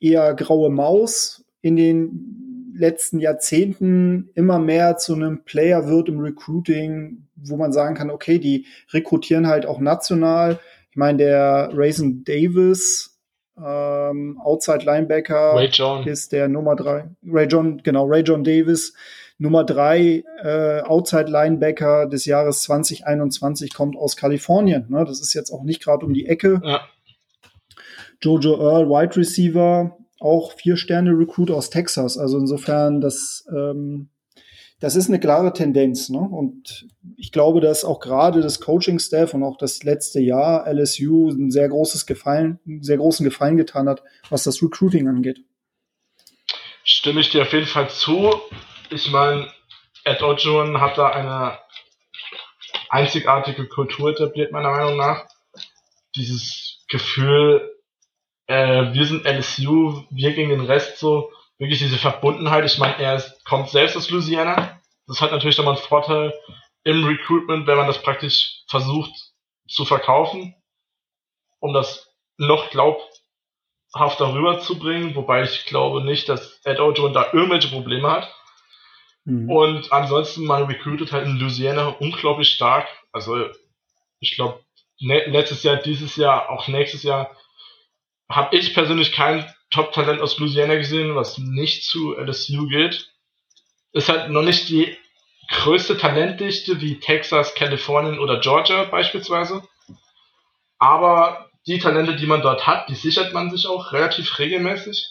eher 0.00 0.32
graue 0.32 0.70
Maus 0.70 1.44
in 1.60 1.76
den 1.76 2.72
letzten 2.74 3.18
Jahrzehnten 3.18 4.30
immer 4.34 4.58
mehr 4.58 4.96
zu 4.96 5.14
einem 5.14 5.44
Player 5.44 5.88
wird 5.88 6.08
im 6.08 6.20
Recruiting, 6.20 7.28
wo 7.34 7.56
man 7.56 7.72
sagen 7.72 7.94
kann, 7.94 8.10
okay, 8.10 8.38
die 8.38 8.66
rekrutieren 8.92 9.46
halt 9.46 9.66
auch 9.66 9.80
national. 9.80 10.60
Ich 10.90 10.96
meine, 10.96 11.18
der 11.18 11.70
Raisin 11.72 12.24
Davis, 12.24 13.18
ähm, 13.56 14.38
Outside 14.42 14.84
Linebacker, 14.84 15.54
Ray 15.54 15.68
John. 15.70 16.06
ist 16.06 16.32
der 16.32 16.48
Nummer 16.48 16.76
drei. 16.76 17.08
Ray 17.26 17.46
John, 17.46 17.82
genau, 17.82 18.06
Ray 18.06 18.22
John 18.22 18.44
Davis. 18.44 18.94
Nummer 19.40 19.64
drei 19.64 20.24
äh, 20.42 20.80
Outside 20.82 21.30
Linebacker 21.30 22.06
des 22.06 22.24
Jahres 22.24 22.62
2021 22.62 23.72
kommt 23.72 23.96
aus 23.96 24.16
Kalifornien. 24.16 24.86
Ne? 24.88 25.04
Das 25.04 25.20
ist 25.20 25.32
jetzt 25.32 25.52
auch 25.52 25.62
nicht 25.62 25.82
gerade 25.82 26.04
um 26.04 26.12
die 26.12 26.26
Ecke. 26.26 26.60
Ja. 26.64 26.80
Jojo 28.20 28.58
Earl, 28.60 28.88
Wide 28.88 29.16
Receiver, 29.16 29.96
auch 30.20 30.52
vier 30.52 30.76
Sterne 30.76 31.10
Recruit 31.10 31.50
aus 31.50 31.70
Texas. 31.70 32.18
Also 32.18 32.38
insofern, 32.38 33.00
dass 33.00 33.46
ähm, 33.54 34.10
das 34.80 34.94
ist 34.94 35.08
eine 35.08 35.18
klare 35.18 35.52
Tendenz. 35.52 36.08
Ne? 36.08 36.20
Und 36.20 36.86
ich 37.16 37.32
glaube, 37.32 37.60
dass 37.60 37.84
auch 37.84 38.00
gerade 38.00 38.40
das 38.40 38.60
Coaching-Staff 38.60 39.34
und 39.34 39.42
auch 39.42 39.56
das 39.56 39.82
letzte 39.82 40.20
Jahr 40.20 40.66
LSU 40.72 41.30
ein 41.30 41.50
sehr 41.50 41.68
großes 41.68 42.06
Gefallen, 42.06 42.60
einen 42.66 42.82
sehr 42.82 42.96
großen 42.96 43.24
Gefallen 43.24 43.56
getan 43.56 43.88
hat, 43.88 44.02
was 44.30 44.44
das 44.44 44.62
Recruiting 44.62 45.08
angeht. 45.08 45.40
Stimme 46.84 47.20
ich 47.20 47.30
dir 47.30 47.42
auf 47.42 47.52
jeden 47.52 47.66
Fall 47.66 47.90
zu. 47.90 48.32
Ich 48.90 49.10
meine, 49.10 49.48
Ed 50.04 50.22
Ojoon 50.22 50.80
hat 50.80 50.96
da 50.96 51.08
eine 51.10 51.58
einzigartige 52.88 53.66
Kultur 53.66 54.10
etabliert, 54.10 54.52
meiner 54.52 54.70
Meinung 54.70 54.96
nach. 54.96 55.26
Dieses 56.14 56.84
Gefühl, 56.88 57.77
äh, 58.48 58.92
wir 58.92 59.06
sind 59.06 59.24
LSU, 59.24 60.04
wir 60.10 60.32
gegen 60.32 60.50
den 60.50 60.64
Rest 60.64 60.98
so, 60.98 61.30
wirklich 61.58 61.78
diese 61.78 61.98
Verbundenheit. 61.98 62.64
Ich 62.64 62.78
meine, 62.78 62.98
er 62.98 63.16
ist, 63.16 63.44
kommt 63.44 63.68
selbst 63.68 63.96
aus 63.96 64.10
Louisiana. 64.10 64.80
Das 65.06 65.20
hat 65.20 65.30
natürlich 65.30 65.56
nochmal 65.58 65.74
einen 65.74 65.84
Vorteil 65.84 66.34
im 66.84 67.04
Recruitment, 67.04 67.66
wenn 67.66 67.76
man 67.76 67.86
das 67.86 68.02
praktisch 68.02 68.62
versucht 68.68 69.12
zu 69.68 69.84
verkaufen, 69.84 70.54
um 71.60 71.72
das 71.72 72.08
noch 72.38 72.70
glaubhafter 72.70 74.32
rüberzubringen, 74.32 75.14
wobei 75.14 75.42
ich 75.42 75.66
glaube 75.66 76.02
nicht, 76.02 76.28
dass 76.28 76.60
Ed 76.64 76.80
Ojo 76.80 77.08
da 77.08 77.32
irgendwelche 77.32 77.68
Probleme 77.68 78.10
hat. 78.10 78.34
Mhm. 79.24 79.50
Und 79.50 79.92
ansonsten, 79.92 80.44
man 80.44 80.64
recruitet 80.64 81.12
halt 81.12 81.26
in 81.26 81.38
Louisiana 81.38 81.88
unglaublich 81.88 82.50
stark. 82.50 82.86
Also, 83.12 83.46
ich 84.20 84.36
glaube, 84.36 84.60
ne 85.00 85.24
letztes 85.26 85.62
Jahr, 85.64 85.76
dieses 85.76 86.16
Jahr, 86.16 86.48
auch 86.50 86.68
nächstes 86.68 87.02
Jahr, 87.02 87.36
habe 88.28 88.56
ich 88.56 88.74
persönlich 88.74 89.12
kein 89.12 89.52
Top-Talent 89.70 90.20
aus 90.20 90.38
Louisiana 90.38 90.76
gesehen, 90.76 91.14
was 91.14 91.38
nicht 91.38 91.84
zu 91.84 92.16
LSU 92.16 92.66
geht. 92.68 93.10
Ist 93.92 94.08
halt 94.08 94.30
noch 94.30 94.42
nicht 94.42 94.68
die 94.68 94.96
größte 95.50 95.96
Talentdichte 95.96 96.80
wie 96.80 97.00
Texas, 97.00 97.54
Kalifornien 97.54 98.18
oder 98.18 98.40
Georgia 98.40 98.84
beispielsweise. 98.84 99.62
Aber 100.78 101.50
die 101.66 101.78
Talente, 101.78 102.16
die 102.16 102.26
man 102.26 102.42
dort 102.42 102.66
hat, 102.66 102.88
die 102.88 102.94
sichert 102.94 103.32
man 103.32 103.50
sich 103.50 103.66
auch 103.66 103.92
relativ 103.92 104.38
regelmäßig. 104.38 105.08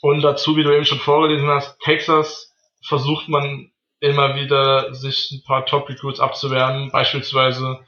Und 0.00 0.22
dazu, 0.22 0.56
wie 0.56 0.62
du 0.62 0.74
eben 0.74 0.84
schon 0.84 0.98
vorgelesen 0.98 1.48
hast, 1.48 1.78
Texas 1.80 2.54
versucht 2.82 3.28
man 3.28 3.70
immer 4.00 4.34
wieder, 4.34 4.94
sich 4.94 5.30
ein 5.30 5.42
paar 5.44 5.66
Top-Recruits 5.66 6.20
abzuwerben. 6.20 6.90
Beispielsweise 6.90 7.80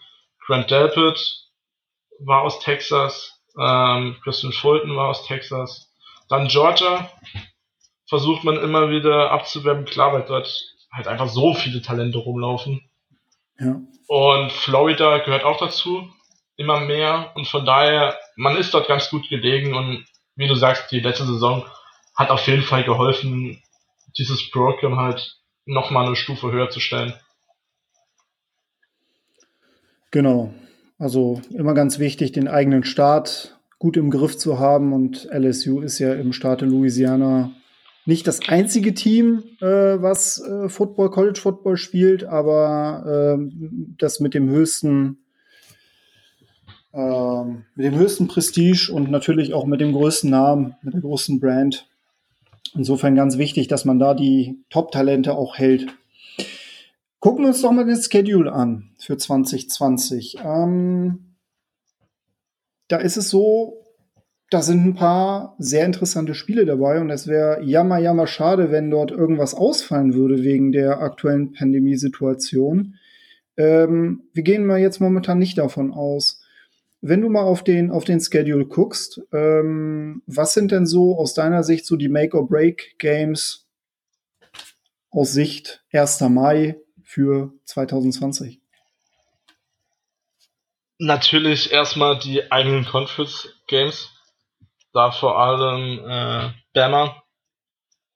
Grant 0.47 0.71
Delpit 0.71 1.19
war 2.19 2.43
aus 2.43 2.61
Texas, 2.61 3.32
ähm, 3.59 4.17
Christian 4.23 4.53
Fulton 4.53 4.97
war 4.97 5.09
aus 5.09 5.27
Texas. 5.27 5.93
Dann 6.29 6.49
Georgia 6.49 7.11
versucht 8.07 8.45
man 8.45 8.57
immer 8.57 8.91
wieder 8.91 9.31
abzuwerben, 9.31 9.85
klar, 9.85 10.13
weil 10.13 10.23
dort 10.23 10.65
halt 10.93 11.09
einfach 11.09 11.29
so 11.29 11.55
viele 11.55 11.83
Talente 11.83 12.19
rumlaufen. 12.19 12.83
Ja. 13.59 13.81
Und 14.07 14.53
Florida 14.53 15.19
gehört 15.19 15.45
auch 15.45 15.59
dazu, 15.59 16.11
immer 16.57 16.81
mehr. 16.81 17.33
Und 17.35 17.49
von 17.49 17.65
daher, 17.65 18.19
man 18.37 18.57
ist 18.57 18.75
dort 18.75 18.89
ganz 18.89 19.09
gut 19.11 19.29
gelegen 19.29 19.75
und 19.75 20.05
wie 20.37 20.49
du 20.49 20.55
sagst, 20.55 20.91
die 20.91 21.01
letzte 21.01 21.25
Saison 21.25 21.65
hat 22.15 22.31
auf 22.31 22.47
jeden 22.47 22.63
Fall 22.63 22.85
geholfen, 22.85 23.63
dieses 24.19 24.51
Programm 24.51 24.99
halt 24.99 25.39
nochmal 25.65 26.07
eine 26.07 26.17
Stufe 26.17 26.53
höher 26.53 26.71
zu 26.71 26.81
stellen. 26.81 27.15
Genau. 30.11 30.53
Also 31.03 31.41
immer 31.51 31.75
ganz 31.75 31.99
wichtig, 31.99 32.31
den 32.31 32.47
eigenen 32.47 32.85
Start 32.85 33.59
gut 33.81 33.97
im 33.97 34.09
Griff 34.09 34.39
zu 34.39 34.61
haben. 34.61 34.93
Und 34.93 35.29
LSU 35.33 35.81
ist 35.81 35.99
ja 35.99 36.15
im 36.15 36.33
Staat 36.33 36.63
in 36.63 36.71
Louisiana 36.71 37.51
nicht 38.07 38.29
das 38.29 38.39
einzige 38.47 38.95
Team, 38.95 39.43
äh, 39.61 39.67
was 39.67 40.41
äh, 40.41 40.69
Football, 40.69 41.11
College 41.11 41.41
Football 41.41 41.77
spielt, 41.77 42.23
aber 42.23 43.37
äh, 43.37 43.51
das 43.99 44.21
mit 44.21 44.33
dem 44.33 44.49
höchsten 44.49 45.19
ähm, 46.95 47.65
mit 47.75 47.87
dem 47.87 47.97
höchsten 47.97 48.29
Prestige 48.29 48.93
und 48.93 49.11
natürlich 49.11 49.55
auch 49.55 49.67
mit 49.67 49.81
dem 49.81 49.93
größten 49.93 50.31
Namen, 50.31 50.77
mit 50.83 50.95
der 50.95 51.01
größten 51.01 51.41
Brand. 51.41 51.89
Insofern 52.77 53.17
ganz 53.17 53.39
wichtig, 53.39 53.67
dass 53.67 53.85
man 53.85 53.99
da 53.99 54.15
die 54.15 54.61
Top-Talente 54.71 55.35
auch 55.35 55.59
hält. 55.59 55.89
Gucken 57.23 57.45
wir 57.45 57.51
uns 57.51 57.63
doch 57.63 57.71
mal 57.71 57.85
den 57.85 58.03
Schedule 58.03 58.53
an 58.53 58.91
für 58.99 59.17
2020. 59.17 60.39
Ähm, 60.45 61.37
da 62.89 62.97
ist 62.97 63.17
es 63.17 63.31
so, 63.31 63.85
da 64.51 64.61
sind 64.61 64.85
ein 64.85 64.95
paar 64.95 65.55
sehr 65.61 65.87
interessante 65.87 66.35
Spiele 66.35 66.67
dabei 66.67 67.01
und 67.01 67.11
es 67.11 67.29
wäre 67.29 67.63
jammer, 67.63 67.99
jammer 67.99 68.27
schade, 68.27 68.73
wenn 68.73 68.91
dort 68.91 69.13
irgendwas 69.13 69.55
ausfallen 69.55 70.15
würde 70.15 70.43
wegen 70.43 70.73
der 70.73 70.99
aktuellen 71.01 71.53
Pandemiesituation. 71.53 72.97
Ähm, 73.57 74.25
wir 74.33 74.43
gehen 74.43 74.67
mal 74.67 74.81
jetzt 74.81 74.99
momentan 74.99 75.39
nicht 75.39 75.59
davon 75.59 75.93
aus. 75.93 76.43
Wenn 77.03 77.21
du 77.21 77.29
mal 77.29 77.45
auf 77.45 77.63
den, 77.63 77.93
auf 77.93 78.03
den 78.03 78.19
Schedule 78.19 78.67
guckst, 78.67 79.23
ähm, 79.33 80.25
was 80.27 80.55
sind 80.55 80.73
denn 80.73 80.87
so 80.87 81.17
aus 81.17 81.35
deiner 81.35 81.63
Sicht 81.63 81.87
so 81.87 81.95
die 81.95 82.09
Make-or-Break-Games 82.09 83.69
aus 85.11 85.33
Sicht 85.33 85.85
1. 85.93 86.21
Mai 86.23 86.81
für 87.13 87.53
2020? 87.67 88.61
Natürlich 90.99 91.73
erstmal 91.73 92.19
die 92.19 92.51
eigenen 92.51 92.87
Conference 92.87 93.49
Games 93.67 94.09
da 94.93 95.11
vor 95.11 95.39
allem 95.39 95.99
äh, 96.07 96.53
Bama 96.75 97.23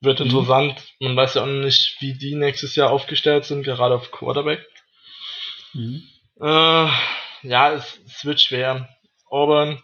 wird 0.01 0.21
mhm. 0.21 0.27
interessant. 0.27 0.83
Man 1.01 1.17
weiß 1.17 1.35
ja 1.35 1.43
auch 1.43 1.47
nicht, 1.47 1.97
wie 2.01 2.15
die 2.15 2.35
nächstes 2.35 2.77
Jahr 2.77 2.91
aufgestellt 2.91 3.45
sind, 3.45 3.63
gerade 3.63 3.95
auf 3.95 4.11
Quarterback. 4.11 4.67
Mhm. 5.73 6.03
Äh, 6.41 6.89
ja, 7.43 7.73
es, 7.73 7.99
es, 8.07 8.25
wird 8.25 8.41
schwer. 8.41 8.89
Auburn, 9.29 9.83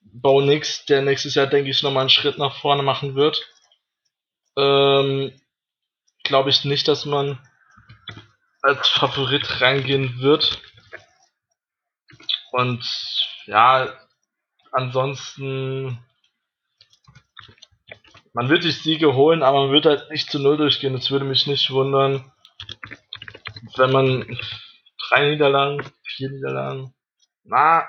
Bo 0.00 0.40
Nix, 0.40 0.84
der 0.86 1.02
nächstes 1.02 1.34
Jahr, 1.34 1.46
denke 1.46 1.70
ich, 1.70 1.82
nochmal 1.82 2.02
einen 2.02 2.10
Schritt 2.10 2.38
nach 2.38 2.56
vorne 2.56 2.82
machen 2.82 3.14
wird. 3.14 3.42
Ähm, 4.56 5.32
Glaube 6.24 6.50
ich 6.50 6.64
nicht, 6.64 6.88
dass 6.88 7.04
man 7.04 7.38
als 8.62 8.88
Favorit 8.88 9.60
reingehen 9.60 10.20
wird. 10.20 10.60
Und 12.50 12.82
ja, 13.46 13.92
ansonsten, 14.72 15.98
man 18.32 18.48
wird 18.48 18.62
sich 18.62 18.82
Siege 18.82 19.14
holen, 19.14 19.42
aber 19.42 19.64
man 19.64 19.72
wird 19.72 19.86
halt 19.86 20.10
nicht 20.10 20.30
zu 20.30 20.38
Null 20.38 20.56
durchgehen. 20.56 20.94
Es 20.94 21.10
würde 21.10 21.26
mich 21.26 21.46
nicht 21.46 21.70
wundern, 21.70 22.32
wenn 23.76 23.92
man 23.92 24.38
drei 25.08 25.30
Niederlagen, 25.30 25.84
vier 26.02 26.30
Niederlagen, 26.30 26.94
na, 27.44 27.86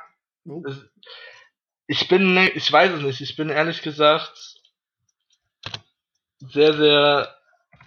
ich 1.87 2.07
bin, 2.07 2.33
ne, 2.33 2.49
ich 2.49 2.71
weiß 2.71 2.91
es 2.91 3.01
nicht, 3.01 3.21
ich 3.21 3.35
bin 3.35 3.49
ehrlich 3.49 3.81
gesagt 3.81 4.55
sehr, 6.39 6.73
sehr 6.73 7.34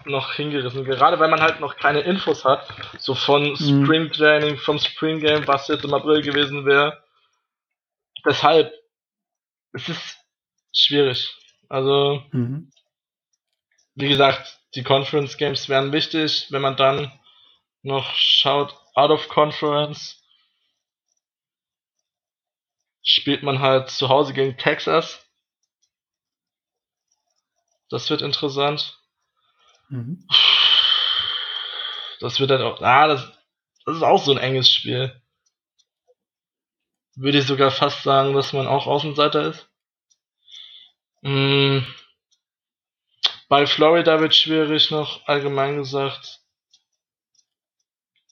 noch 0.08 0.34
hingerissen. 0.34 0.84
Gerade 0.84 1.18
weil 1.18 1.28
man 1.28 1.40
halt 1.40 1.60
noch 1.60 1.76
keine 1.76 2.00
Infos 2.00 2.44
hat, 2.44 2.66
so 2.98 3.14
von 3.14 3.50
mhm. 3.50 3.56
Spring 3.84 4.10
Training, 4.10 4.56
vom 4.58 4.78
Spring 4.78 5.20
Game, 5.20 5.46
was 5.46 5.68
jetzt 5.68 5.84
im 5.84 5.94
April 5.94 6.22
gewesen 6.22 6.64
wäre. 6.66 7.02
Deshalb 8.24 8.72
es 9.72 9.88
ist 9.88 10.18
schwierig. 10.74 11.34
Also, 11.68 12.22
mhm. 12.32 12.70
wie 13.94 14.08
gesagt, 14.08 14.60
die 14.74 14.82
Conference 14.82 15.36
Games 15.36 15.68
wären 15.68 15.92
wichtig, 15.92 16.46
wenn 16.50 16.62
man 16.62 16.76
dann 16.76 17.12
noch 17.82 18.14
schaut, 18.14 18.74
out 18.94 19.10
of 19.10 19.28
Conference 19.28 20.22
spielt 23.02 23.42
man 23.42 23.60
halt 23.60 23.90
zu 23.90 24.08
Hause 24.08 24.32
gegen 24.34 24.58
Texas. 24.58 25.24
Das 27.88 28.10
wird 28.10 28.20
interessant. 28.20 28.98
Mhm. 29.88 30.26
Das 32.20 32.40
wird 32.40 32.50
dann 32.50 32.62
auch, 32.62 32.80
ah, 32.82 33.06
das, 33.06 33.32
das 33.84 33.96
ist 33.96 34.02
auch 34.02 34.22
so 34.22 34.32
ein 34.32 34.38
enges 34.38 34.70
Spiel 34.70 35.20
würde 37.18 37.38
ich 37.38 37.46
sogar 37.46 37.70
fast 37.70 38.04
sagen, 38.04 38.32
dass 38.32 38.52
man 38.52 38.66
auch 38.66 38.86
Außenseiter 38.86 39.48
ist. 39.48 39.68
Mm. 41.22 41.80
Bei 43.48 43.66
Florida 43.66 44.20
wird 44.20 44.34
schwierig 44.34 44.90
noch 44.90 45.26
allgemein 45.26 45.78
gesagt. 45.78 46.40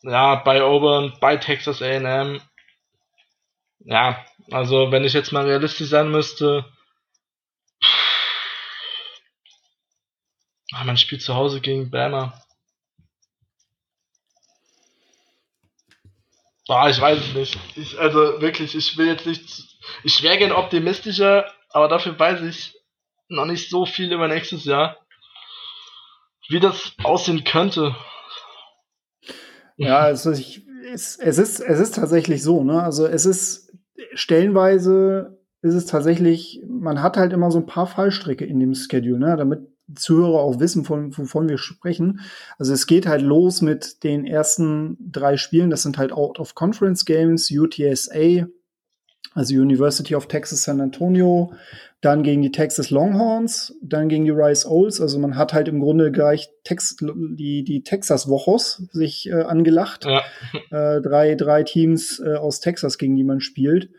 Ja, 0.03 0.37
bei 0.37 0.63
Auburn, 0.63 1.17
bei 1.21 1.37
Texas 1.37 1.83
A&M. 1.83 2.41
Ja, 3.81 4.25
also 4.53 4.93
wenn 4.93 5.05
ich 5.05 5.15
jetzt 5.15 5.33
mal 5.33 5.47
realistisch 5.47 5.89
sein 5.89 6.11
müsste, 6.11 6.65
ah, 10.73 10.85
man 10.85 10.97
spielt 10.97 11.23
zu 11.23 11.35
Hause 11.35 11.61
gegen 11.61 11.91
Bama. 11.91 12.41
Boah, 16.67 16.89
ich 16.89 17.01
weiß 17.01 17.19
es 17.19 17.35
nicht. 17.35 17.59
Ich, 17.77 17.99
also 17.99 18.41
wirklich, 18.41 18.75
ich 18.75 18.97
will 18.99 19.07
jetzt 19.07 19.27
nicht. 19.27 19.79
Ich 20.03 20.23
wäre 20.23 20.39
gern 20.39 20.53
optimistischer, 20.53 21.47
aber 21.71 21.89
dafür 21.89 22.19
weiß 22.19 22.43
ich 22.43 22.75
noch 23.29 23.47
nicht 23.47 23.71
so 23.71 23.87
viel 23.87 24.13
über 24.13 24.29
nächstes 24.29 24.65
Jahr. 24.65 24.97
wie 26.49 26.61
das 26.61 26.93
aussehen 27.03 27.45
könnte. 27.45 27.95
Ja, 29.77 29.99
also 29.99 30.33
ich, 30.33 30.63
es, 30.93 31.17
es, 31.17 31.39
ist, 31.39 31.61
es 31.61 31.81
ist 31.81 31.97
tatsächlich 31.97 32.43
so, 32.43 32.65
ne? 32.65 32.83
Also 32.83 33.07
es 33.07 33.27
ist 33.27 33.73
stellenweise 34.15 35.39
ist 35.63 35.75
es 35.75 35.87
tatsächlich, 35.87 36.63
man 36.69 37.03
hat 37.03 37.17
halt 37.17 37.33
immer 37.33 37.51
so 37.51 37.59
ein 37.59 37.67
paar 37.67 37.87
Fallstricke 37.87 38.45
in 38.45 38.61
dem 38.61 38.75
Schedule, 38.75 39.19
ne? 39.19 39.37
Damit 39.37 39.61
Zuhörer 39.95 40.41
auch 40.41 40.59
wissen, 40.59 40.85
von, 40.85 41.17
wovon 41.17 41.49
wir 41.49 41.59
sprechen. 41.59 42.21
Also 42.59 42.73
es 42.73 42.87
geht 42.87 43.07
halt 43.07 43.23
los 43.23 43.63
mit 43.63 44.03
den 44.03 44.27
ersten 44.27 44.97
drei 45.01 45.37
Spielen. 45.37 45.71
Das 45.71 45.83
sind 45.83 45.99
halt 45.99 46.13
Out-of-Conference-Games, 46.13 47.51
UTSA, 47.51 48.47
also 49.35 49.55
University 49.55 50.15
of 50.15 50.27
Texas 50.29 50.65
San 50.65 50.81
Antonio, 50.81 51.53
dann 52.01 52.23
gegen 52.23 52.43
die 52.43 52.53
Texas 52.53 52.91
Longhorns, 52.91 53.77
dann 53.83 54.09
gegen 54.09 54.25
die 54.25 54.31
Rice 54.31 54.67
Owls. 54.67 55.01
Also 55.01 55.19
man 55.19 55.37
hat 55.37 55.53
halt 55.53 55.69
im 55.69 55.81
Grunde 55.81 56.11
gleich 56.11 56.49
Tex 56.65 56.97
die, 57.01 57.63
die 57.63 57.83
Texas 57.83 58.29
Wochos 58.29 58.83
sich 58.93 59.29
äh, 59.29 59.43
angelacht. 59.43 60.07
Ja. 60.07 60.23
Äh, 60.71 61.01
drei, 61.03 61.35
drei 61.35 61.63
Teams 61.63 62.19
äh, 62.19 62.35
aus 62.35 62.61
Texas, 62.61 62.99
gegen 62.99 63.15
die 63.15 63.25
man 63.25 63.41
spielt. 63.41 63.91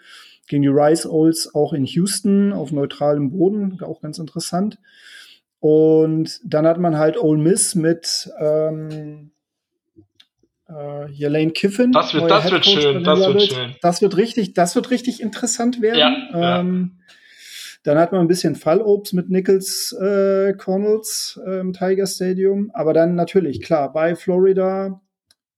Gegen 0.47 0.63
die 0.63 0.69
Rice 0.69 1.05
Owls 1.05 1.53
auch 1.53 1.73
in 1.73 1.85
Houston 1.85 2.53
auf 2.53 2.71
neutralem 2.71 3.31
Boden, 3.31 3.79
auch 3.81 4.01
ganz 4.01 4.17
interessant. 4.17 4.79
Und 5.67 6.39
dann 6.45 6.65
hat 6.65 6.79
man 6.79 6.97
halt 6.97 7.21
Ole 7.21 7.41
Miss 7.41 7.75
mit 7.75 8.29
ähm, 8.39 9.31
äh, 10.69 11.07
hier 11.11 11.29
Lane 11.29 11.51
Kiffin. 11.51 11.91
Das 11.91 12.13
wird, 12.13 12.31
das 12.31 12.49
wird 12.49 12.65
schön, 12.65 13.03
das 13.03 13.19
wird 13.19 13.41
schön. 13.41 13.75
Das 13.81 14.01
wird 14.01 14.15
richtig, 14.15 14.53
das 14.53 14.77
wird 14.77 14.91
richtig 14.91 15.21
interessant 15.21 15.81
werden. 15.81 15.99
Ja, 15.99 16.59
ähm, 16.61 16.91
ja. 16.95 17.03
Dann 17.83 17.97
hat 17.97 18.13
man 18.13 18.21
ein 18.21 18.29
bisschen 18.29 18.55
Fallobst 18.55 19.13
mit 19.13 19.29
Nichols 19.29 19.91
äh, 20.01 20.53
Connells 20.53 21.37
äh, 21.45 21.59
im 21.59 21.73
Tiger 21.73 22.07
Stadium. 22.07 22.71
Aber 22.73 22.93
dann 22.93 23.15
natürlich, 23.15 23.61
klar, 23.61 23.91
bei 23.91 24.15
Florida, 24.15 25.01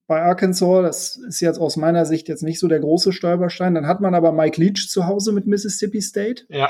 bei 0.08 0.24
Arkansas, 0.24 0.82
das 0.82 1.16
ist 1.18 1.40
jetzt 1.40 1.60
aus 1.60 1.78
meiner 1.78 2.08
Sicht 2.08 2.30
jetzt 2.30 2.42
nicht 2.42 2.58
so 2.58 2.68
der 2.68 2.80
große 2.80 3.14
Stolperstein. 3.14 3.76
Dann 3.76 3.86
hat 3.86 4.02
man 4.02 4.16
aber 4.16 4.32
Mike 4.32 4.60
Leach 4.60 4.90
zu 4.90 5.06
Hause 5.06 5.34
mit 5.34 5.46
Mississippi 5.46 6.02
State. 6.02 6.46
Ja. 6.50 6.70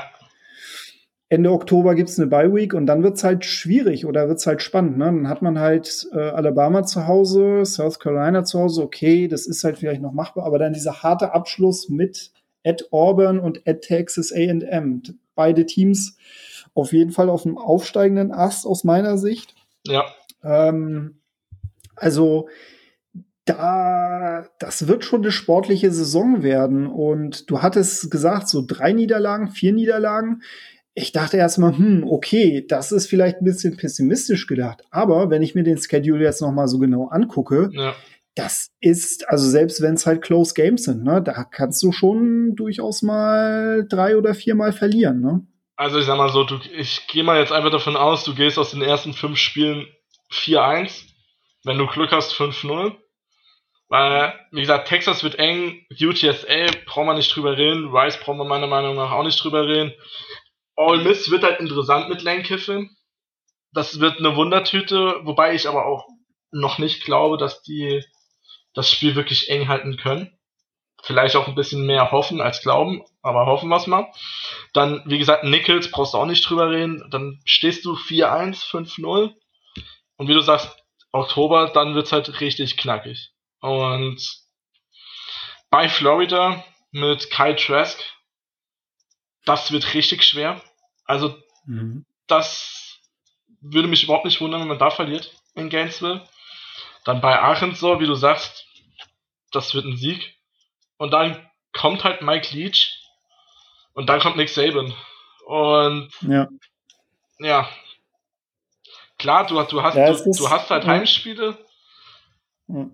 Ende 1.32 1.52
Oktober 1.52 1.94
gibt's 1.94 2.18
eine 2.18 2.26
Bye 2.26 2.52
Week 2.52 2.74
und 2.74 2.86
dann 2.86 3.04
wird's 3.04 3.22
halt 3.22 3.44
schwierig 3.44 4.04
oder 4.04 4.28
wird's 4.28 4.48
halt 4.48 4.62
spannend. 4.62 4.98
Ne? 4.98 5.04
Dann 5.04 5.28
hat 5.28 5.42
man 5.42 5.60
halt 5.60 6.08
äh, 6.12 6.18
Alabama 6.18 6.82
zu 6.82 7.06
Hause, 7.06 7.64
South 7.64 8.00
Carolina 8.00 8.42
zu 8.42 8.58
Hause. 8.58 8.82
Okay, 8.82 9.28
das 9.28 9.46
ist 9.46 9.62
halt 9.62 9.78
vielleicht 9.78 10.02
noch 10.02 10.12
machbar, 10.12 10.44
aber 10.44 10.58
dann 10.58 10.72
dieser 10.72 11.04
harte 11.04 11.32
Abschluss 11.32 11.88
mit 11.88 12.32
at 12.66 12.88
Auburn 12.90 13.38
und 13.38 13.66
at 13.66 13.82
Texas 13.82 14.32
A&M. 14.32 15.02
Beide 15.36 15.66
Teams 15.66 16.16
auf 16.74 16.92
jeden 16.92 17.12
Fall 17.12 17.30
auf 17.30 17.44
dem 17.44 17.56
aufsteigenden 17.56 18.32
Ast 18.32 18.66
aus 18.66 18.82
meiner 18.82 19.16
Sicht. 19.16 19.54
Ja. 19.86 20.06
Ähm, 20.42 21.20
also 21.94 22.48
da, 23.44 24.46
das 24.58 24.88
wird 24.88 25.04
schon 25.04 25.22
eine 25.22 25.30
sportliche 25.30 25.92
Saison 25.92 26.42
werden. 26.42 26.88
Und 26.88 27.48
du 27.50 27.62
hattest 27.62 28.10
gesagt, 28.10 28.48
so 28.48 28.64
drei 28.66 28.92
Niederlagen, 28.92 29.48
vier 29.48 29.72
Niederlagen 29.72 30.42
ich 30.94 31.12
dachte 31.12 31.36
erstmal, 31.36 31.76
hm, 31.76 32.04
okay, 32.08 32.64
das 32.66 32.92
ist 32.92 33.06
vielleicht 33.06 33.38
ein 33.38 33.44
bisschen 33.44 33.76
pessimistisch 33.76 34.46
gedacht. 34.46 34.82
Aber 34.90 35.30
wenn 35.30 35.42
ich 35.42 35.54
mir 35.54 35.62
den 35.62 35.78
Schedule 35.78 36.24
jetzt 36.24 36.42
noch 36.42 36.52
mal 36.52 36.68
so 36.68 36.78
genau 36.78 37.08
angucke, 37.08 37.70
ja. 37.72 37.94
das 38.34 38.70
ist, 38.80 39.28
also 39.28 39.48
selbst 39.48 39.82
wenn 39.82 39.94
es 39.94 40.06
halt 40.06 40.22
Close 40.22 40.54
Games 40.54 40.84
sind, 40.84 41.04
ne, 41.04 41.22
da 41.22 41.44
kannst 41.44 41.82
du 41.82 41.92
schon 41.92 42.56
durchaus 42.56 43.02
mal 43.02 43.86
drei 43.88 44.16
oder 44.16 44.34
viermal 44.34 44.72
verlieren, 44.72 45.20
ne? 45.20 45.46
Also 45.76 45.98
ich 45.98 46.04
sag 46.04 46.18
mal 46.18 46.28
so, 46.28 46.44
du, 46.44 46.58
ich 46.76 47.06
gehe 47.06 47.24
mal 47.24 47.40
jetzt 47.40 47.52
einfach 47.52 47.70
davon 47.70 47.96
aus, 47.96 48.24
du 48.24 48.34
gehst 48.34 48.58
aus 48.58 48.72
den 48.72 48.82
ersten 48.82 49.14
fünf 49.14 49.38
Spielen 49.38 49.86
4-1, 50.30 51.04
wenn 51.64 51.78
du 51.78 51.86
Glück 51.86 52.12
hast 52.12 52.34
5-0. 52.34 52.94
Weil, 53.88 54.34
wie 54.52 54.60
gesagt, 54.60 54.88
Texas 54.88 55.24
wird 55.24 55.38
eng, 55.38 55.84
UTSA 55.90 56.66
braucht 56.86 57.06
man 57.06 57.16
nicht 57.16 57.34
drüber 57.34 57.56
reden, 57.56 57.88
Rice 57.88 58.18
braucht 58.18 58.36
man 58.36 58.46
meiner 58.46 58.68
Meinung 58.68 58.94
nach 58.94 59.10
auch 59.10 59.24
nicht 59.24 59.42
drüber 59.42 59.66
reden. 59.66 59.92
All 60.80 61.02
Miss 61.02 61.30
wird 61.30 61.44
halt 61.44 61.60
interessant 61.60 62.08
mit 62.08 62.22
Lane 62.22 62.42
Kiffin. 62.42 62.96
Das 63.72 64.00
wird 64.00 64.18
eine 64.18 64.34
Wundertüte, 64.34 65.20
wobei 65.24 65.54
ich 65.54 65.68
aber 65.68 65.84
auch 65.84 66.08
noch 66.52 66.78
nicht 66.78 67.04
glaube, 67.04 67.36
dass 67.36 67.62
die 67.62 68.02
das 68.72 68.90
Spiel 68.90 69.14
wirklich 69.14 69.50
eng 69.50 69.68
halten 69.68 69.98
können. 69.98 70.38
Vielleicht 71.02 71.36
auch 71.36 71.48
ein 71.48 71.54
bisschen 71.54 71.84
mehr 71.84 72.10
hoffen 72.12 72.40
als 72.40 72.62
glauben, 72.62 73.04
aber 73.22 73.44
hoffen 73.44 73.68
wir 73.68 73.76
es 73.76 73.86
mal. 73.86 74.10
Dann, 74.72 75.02
wie 75.04 75.18
gesagt, 75.18 75.44
Nichols 75.44 75.90
brauchst 75.90 76.14
du 76.14 76.18
auch 76.18 76.26
nicht 76.26 76.48
drüber 76.48 76.70
reden. 76.70 77.06
Dann 77.10 77.40
stehst 77.44 77.84
du 77.84 77.94
4-1, 77.94 78.64
5-0. 78.64 79.34
Und 80.16 80.28
wie 80.28 80.34
du 80.34 80.40
sagst, 80.40 80.74
Oktober, 81.12 81.68
dann 81.68 81.94
wird's 81.94 82.12
halt 82.12 82.40
richtig 82.40 82.78
knackig. 82.78 83.32
Und 83.60 84.18
bei 85.70 85.90
Florida 85.90 86.64
mit 86.90 87.30
Kyle 87.30 87.56
Trask, 87.56 88.02
das 89.44 89.72
wird 89.72 89.94
richtig 89.94 90.22
schwer. 90.22 90.62
Also, 91.10 91.36
mhm. 91.66 92.06
das 92.28 93.00
würde 93.60 93.88
mich 93.88 94.04
überhaupt 94.04 94.24
nicht 94.24 94.40
wundern, 94.40 94.60
wenn 94.60 94.68
man 94.68 94.78
da 94.78 94.90
verliert 94.90 95.34
in 95.56 95.68
Gainesville. 95.68 96.24
Dann 97.04 97.20
bei 97.20 97.36
Arkansas, 97.36 97.98
wie 97.98 98.06
du 98.06 98.14
sagst, 98.14 98.64
das 99.50 99.74
wird 99.74 99.86
ein 99.86 99.96
Sieg. 99.96 100.36
Und 100.98 101.10
dann 101.10 101.50
kommt 101.72 102.04
halt 102.04 102.22
Mike 102.22 102.54
Leach 102.54 103.02
und 103.92 104.06
dann 104.06 104.20
kommt 104.20 104.36
Nick 104.36 104.50
Saban. 104.50 104.94
Und 105.46 106.12
ja, 106.20 106.48
ja. 107.40 107.68
klar, 109.18 109.48
du, 109.48 109.60
du, 109.64 109.82
hast, 109.82 109.96
ja, 109.96 110.12
du, 110.12 110.30
du, 110.30 110.48
hast 110.48 110.70
halt 110.70 110.84
ja. 110.84 110.90
Heimspiele. 110.90 111.58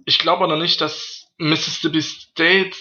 Ich 0.06 0.18
glaube 0.18 0.44
aber 0.44 0.54
noch 0.54 0.62
nicht, 0.62 0.80
dass 0.80 1.30
Mississippi 1.36 2.00
State, 2.00 2.74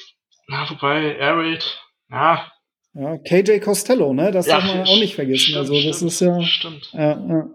na, 0.48 0.70
wobei 0.70 1.18
Air 1.18 1.38
Raid, 1.40 1.78
ja, 2.10 2.50
ja, 2.96 3.18
KJ 3.18 3.60
Costello, 3.60 4.14
ne? 4.14 4.32
Das 4.32 4.48
ja, 4.48 4.60
darf 4.60 4.66
man 4.66 4.88
auch 4.88 5.00
nicht 5.00 5.16
vergessen. 5.16 5.40
Stimmt, 5.40 5.58
also 5.58 5.74
das 5.74 5.98
stimmt, 5.98 6.12
ist 6.12 6.20
ja, 6.22 6.42
stimmt. 6.42 6.90
ja, 6.94 7.28
ja. 7.28 7.50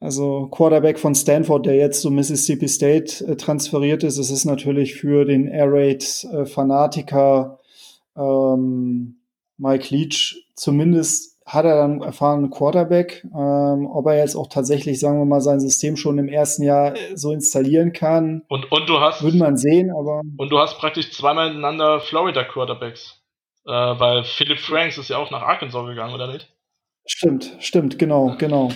Also 0.00 0.48
Quarterback 0.50 0.98
von 0.98 1.14
Stanford, 1.14 1.64
der 1.64 1.76
jetzt 1.76 2.00
zu 2.00 2.10
Mississippi 2.10 2.66
State 2.66 3.24
äh, 3.24 3.36
transferiert 3.36 4.02
ist, 4.02 4.18
es 4.18 4.30
ist 4.32 4.44
natürlich 4.44 4.94
für 4.94 5.24
den 5.24 5.46
Air 5.46 5.68
Raid 5.72 6.26
äh, 6.32 6.44
Fanatiker 6.44 7.60
ähm, 8.16 9.20
Mike 9.58 9.94
Leach 9.94 10.42
zumindest 10.56 11.38
hat 11.46 11.64
er 11.64 11.76
dann 11.76 12.02
erfahrenen 12.02 12.50
Quarterback. 12.50 13.24
Ähm, 13.24 13.86
ob 13.86 14.06
er 14.06 14.18
jetzt 14.18 14.36
auch 14.36 14.48
tatsächlich, 14.48 15.00
sagen 15.00 15.18
wir 15.18 15.24
mal, 15.24 15.40
sein 15.40 15.60
System 15.60 15.96
schon 15.96 16.18
im 16.18 16.28
ersten 16.28 16.62
Jahr 16.62 16.94
äh, 16.94 17.16
so 17.16 17.32
installieren 17.32 17.92
kann, 17.92 18.42
und, 18.48 18.70
und 18.70 18.88
du 18.88 19.00
hast, 19.00 19.22
würde 19.22 19.38
man 19.38 19.56
sehen, 19.56 19.90
aber. 19.90 20.22
Und 20.36 20.50
du 20.50 20.58
hast 20.58 20.78
praktisch 20.78 21.12
zweimal 21.12 21.50
ineinander 21.50 22.00
Florida 22.00 22.44
Quarterbacks. 22.44 23.21
Äh, 23.64 23.70
weil 23.70 24.24
Philip 24.24 24.58
Franks 24.58 24.98
ist 24.98 25.08
ja 25.08 25.18
auch 25.18 25.30
nach 25.30 25.42
Arkansas 25.42 25.86
gegangen, 25.86 26.14
oder 26.14 26.32
nicht? 26.32 26.48
Stimmt, 27.06 27.56
stimmt, 27.60 27.98
genau, 27.98 28.36
genau. 28.38 28.70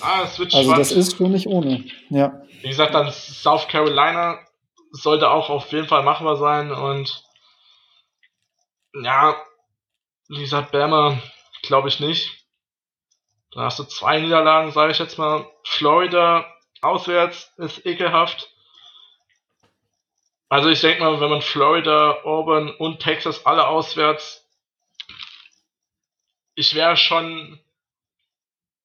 Ah, 0.00 0.26
wird 0.36 0.54
Also 0.54 0.74
das 0.74 0.92
ist 0.92 1.16
schon 1.16 1.32
nicht 1.32 1.46
ohne, 1.46 1.84
ja. 2.10 2.40
Wie 2.62 2.68
gesagt, 2.68 2.94
dann 2.94 3.10
South 3.10 3.68
Carolina 3.68 4.38
sollte 4.92 5.30
auch 5.30 5.50
auf 5.50 5.70
jeden 5.72 5.86
Fall 5.86 6.02
machbar 6.02 6.36
sein 6.36 6.70
und 6.70 7.24
ja, 9.02 9.36
wie 10.28 10.40
gesagt, 10.40 10.72
Bama 10.72 11.20
glaube 11.62 11.88
ich 11.88 12.00
nicht. 12.00 12.46
Dann 13.52 13.64
hast 13.64 13.78
du 13.78 13.84
zwei 13.84 14.20
Niederlagen, 14.20 14.72
sage 14.72 14.92
ich 14.92 14.98
jetzt 14.98 15.18
mal. 15.18 15.46
Florida 15.64 16.46
auswärts 16.80 17.52
ist 17.56 17.84
ekelhaft. 17.86 18.50
Also 20.48 20.70
ich 20.70 20.80
denke 20.80 21.02
mal, 21.02 21.20
wenn 21.20 21.30
man 21.30 21.42
Florida, 21.42 22.22
Auburn 22.24 22.70
und 22.70 23.00
Texas 23.00 23.44
alle 23.44 23.66
auswärts, 23.66 24.44
ich 26.54 26.74
wäre 26.74 26.96
schon 26.96 27.60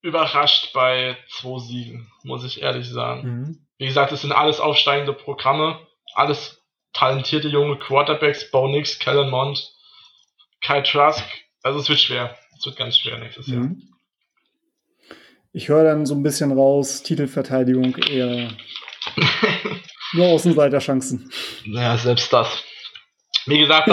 überrascht 0.02 0.74
bei 0.74 1.18
zwei 1.30 1.60
Siegen, 1.60 2.12
muss 2.24 2.44
ich 2.44 2.62
ehrlich 2.62 2.90
sagen. 2.90 3.24
Mhm. 3.24 3.68
Wie 3.78 3.86
gesagt, 3.86 4.12
es 4.12 4.22
sind 4.22 4.34
alles 4.34 4.60
aufsteigende 4.60 5.14
Programme, 5.14 5.80
alles 6.14 6.62
talentierte 6.92 7.48
junge 7.48 7.80
Quarterbacks, 7.80 8.52
Bo 8.52 8.68
Nix, 8.68 9.00
Kellen 9.00 9.30
Mond, 9.30 9.74
Kai 10.62 10.82
Trask. 10.82 11.24
Also 11.64 11.80
es 11.80 11.90
wird 11.90 12.00
schwer. 12.00 12.38
Es 12.58 12.66
wird 12.66 12.76
ganz 12.78 12.98
schwer 12.98 13.18
nächstes 13.18 13.48
mhm. 13.48 13.54
Jahr. 13.54 13.72
Ich 15.54 15.70
höre 15.70 15.84
dann 15.84 16.06
so 16.06 16.16
ein 16.16 16.24
bisschen 16.24 16.52
raus, 16.52 17.04
Titelverteidigung 17.04 17.96
eher 17.98 18.50
Nur 20.14 20.28
Außenseiterchancen. 20.28 21.32
Ja, 21.66 21.98
selbst 21.98 22.32
das. 22.32 22.64
Wie 23.46 23.60
gesagt, 23.60 23.90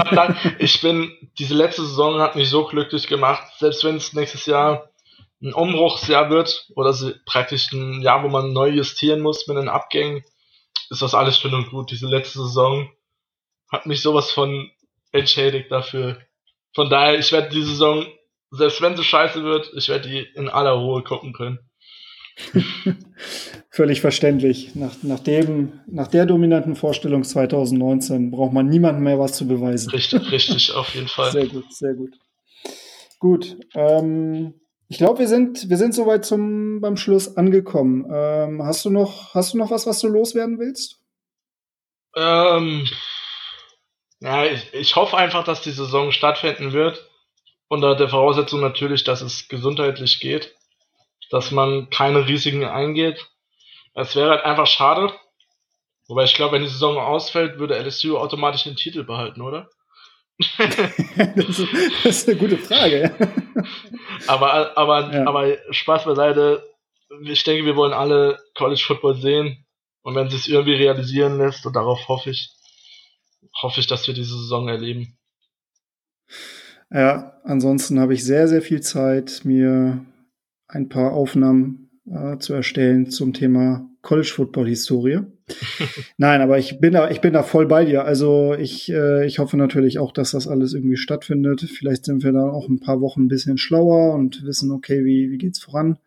ich 0.58 0.80
bin, 0.80 1.12
diese 1.38 1.54
letzte 1.54 1.82
Saison 1.82 2.20
hat 2.20 2.36
mich 2.36 2.48
so 2.48 2.64
glücklich 2.64 3.08
gemacht, 3.08 3.44
selbst 3.58 3.82
wenn 3.84 3.96
es 3.96 4.12
nächstes 4.12 4.46
Jahr 4.46 4.90
ein 5.42 5.54
Umbruchsjahr 5.54 6.30
wird 6.30 6.68
oder 6.76 6.94
praktisch 7.24 7.72
ein 7.72 8.02
Jahr, 8.02 8.22
wo 8.22 8.28
man 8.28 8.52
neu 8.52 8.68
justieren 8.68 9.20
muss 9.20 9.46
mit 9.48 9.56
den 9.56 9.68
Abgängen, 9.68 10.22
ist 10.90 11.02
das 11.02 11.14
alles 11.14 11.38
schön 11.38 11.54
und 11.54 11.70
gut. 11.70 11.90
Diese 11.90 12.06
letzte 12.06 12.40
Saison 12.40 12.90
hat 13.70 13.86
mich 13.86 14.02
sowas 14.02 14.30
von 14.30 14.70
entschädigt 15.12 15.70
dafür. 15.70 16.18
Von 16.74 16.90
daher, 16.90 17.18
ich 17.18 17.32
werde 17.32 17.48
die 17.48 17.62
Saison, 17.62 18.06
selbst 18.50 18.82
wenn 18.82 18.96
sie 18.96 19.04
scheiße 19.04 19.42
wird, 19.42 19.72
ich 19.74 19.88
werde 19.88 20.08
die 20.08 20.20
in 20.20 20.48
aller 20.48 20.72
Ruhe 20.72 21.02
gucken 21.02 21.32
können. 21.32 21.69
Völlig 23.70 24.00
verständlich. 24.00 24.74
Nach, 24.74 24.94
nach, 25.02 25.20
dem, 25.20 25.80
nach 25.86 26.08
der 26.08 26.26
dominanten 26.26 26.74
Vorstellung 26.74 27.24
2019 27.24 28.30
braucht 28.30 28.52
man 28.52 28.68
niemandem 28.68 29.04
mehr 29.04 29.18
was 29.18 29.32
zu 29.32 29.46
beweisen. 29.46 29.90
Richtig, 29.90 30.30
richtig, 30.30 30.74
auf 30.74 30.94
jeden 30.94 31.08
Fall. 31.08 31.32
Sehr 31.32 31.46
gut, 31.46 31.72
sehr 31.72 31.94
gut. 31.94 32.18
Gut. 33.18 33.56
Ähm, 33.74 34.54
ich 34.88 34.98
glaube, 34.98 35.20
wir 35.20 35.28
sind, 35.28 35.70
wir 35.70 35.76
sind 35.76 35.94
soweit 35.94 36.24
zum, 36.24 36.80
beim 36.80 36.96
Schluss 36.96 37.36
angekommen. 37.36 38.06
Ähm, 38.12 38.62
hast, 38.64 38.84
du 38.84 38.90
noch, 38.90 39.34
hast 39.34 39.54
du 39.54 39.58
noch 39.58 39.70
was, 39.70 39.86
was 39.86 40.00
du 40.00 40.08
loswerden 40.08 40.58
willst? 40.58 40.98
Ähm, 42.16 42.88
ja, 44.20 44.46
ich, 44.46 44.74
ich 44.74 44.96
hoffe 44.96 45.16
einfach, 45.16 45.44
dass 45.44 45.62
die 45.62 45.70
Saison 45.70 46.10
stattfinden 46.10 46.72
wird. 46.72 47.08
Unter 47.68 47.94
der 47.94 48.08
Voraussetzung 48.08 48.60
natürlich, 48.60 49.04
dass 49.04 49.20
es 49.20 49.46
gesundheitlich 49.46 50.18
geht. 50.18 50.56
Dass 51.30 51.50
man 51.50 51.90
keine 51.90 52.26
Risiken 52.26 52.64
eingeht. 52.64 53.26
Es 53.94 54.16
wäre 54.16 54.30
halt 54.30 54.44
einfach 54.44 54.66
schade. 54.66 55.12
Wobei 56.08 56.24
ich 56.24 56.34
glaube, 56.34 56.56
wenn 56.56 56.62
die 56.62 56.68
Saison 56.68 56.98
ausfällt, 56.98 57.58
würde 57.58 57.78
LSU 57.78 58.18
automatisch 58.18 58.64
den 58.64 58.76
Titel 58.76 59.04
behalten, 59.04 59.42
oder? 59.42 59.70
das, 60.58 61.58
ist, 61.58 61.68
das, 62.02 62.04
ist, 62.04 62.28
eine 62.28 62.38
gute 62.38 62.56
Frage. 62.58 63.14
aber, 64.26 64.76
aber, 64.76 65.14
ja. 65.14 65.26
aber 65.26 65.56
Spaß 65.70 66.04
beiseite. 66.04 66.66
Ich 67.22 67.44
denke, 67.44 67.66
wir 67.66 67.76
wollen 67.76 67.92
alle 67.92 68.38
College 68.54 68.82
Football 68.84 69.16
sehen. 69.16 69.66
Und 70.02 70.14
wenn 70.14 70.28
es 70.28 70.32
sich 70.32 70.50
irgendwie 70.50 70.74
realisieren 70.74 71.38
lässt, 71.38 71.66
und 71.66 71.76
darauf 71.76 72.08
hoffe 72.08 72.30
ich, 72.30 72.50
hoffe 73.60 73.80
ich, 73.80 73.86
dass 73.86 74.06
wir 74.06 74.14
diese 74.14 74.36
Saison 74.36 74.68
erleben. 74.68 75.18
Ja, 76.90 77.40
ansonsten 77.44 78.00
habe 78.00 78.14
ich 78.14 78.24
sehr, 78.24 78.48
sehr 78.48 78.62
viel 78.62 78.80
Zeit, 78.80 79.42
mir 79.44 80.04
ein 80.72 80.88
paar 80.88 81.12
Aufnahmen 81.12 81.90
äh, 82.10 82.38
zu 82.38 82.54
erstellen 82.54 83.10
zum 83.10 83.32
Thema 83.32 83.88
College 84.02 84.32
Football 84.34 84.68
Historie. 84.68 85.20
Nein, 86.16 86.40
aber 86.40 86.58
ich 86.58 86.80
bin 86.80 86.92
da, 86.92 87.10
ich 87.10 87.20
bin 87.20 87.32
da 87.32 87.42
voll 87.42 87.66
bei 87.66 87.84
dir. 87.84 88.04
Also 88.04 88.54
ich, 88.54 88.90
äh, 88.90 89.26
ich 89.26 89.38
hoffe 89.38 89.56
natürlich 89.56 89.98
auch, 89.98 90.12
dass 90.12 90.30
das 90.30 90.48
alles 90.48 90.74
irgendwie 90.74 90.96
stattfindet. 90.96 91.60
Vielleicht 91.62 92.04
sind 92.04 92.22
wir 92.22 92.32
da 92.32 92.48
auch 92.48 92.68
ein 92.68 92.80
paar 92.80 93.00
Wochen 93.00 93.24
ein 93.24 93.28
bisschen 93.28 93.58
schlauer 93.58 94.14
und 94.14 94.44
wissen, 94.44 94.70
okay, 94.70 95.04
wie, 95.04 95.30
wie 95.30 95.38
geht's 95.38 95.60
voran. 95.60 95.98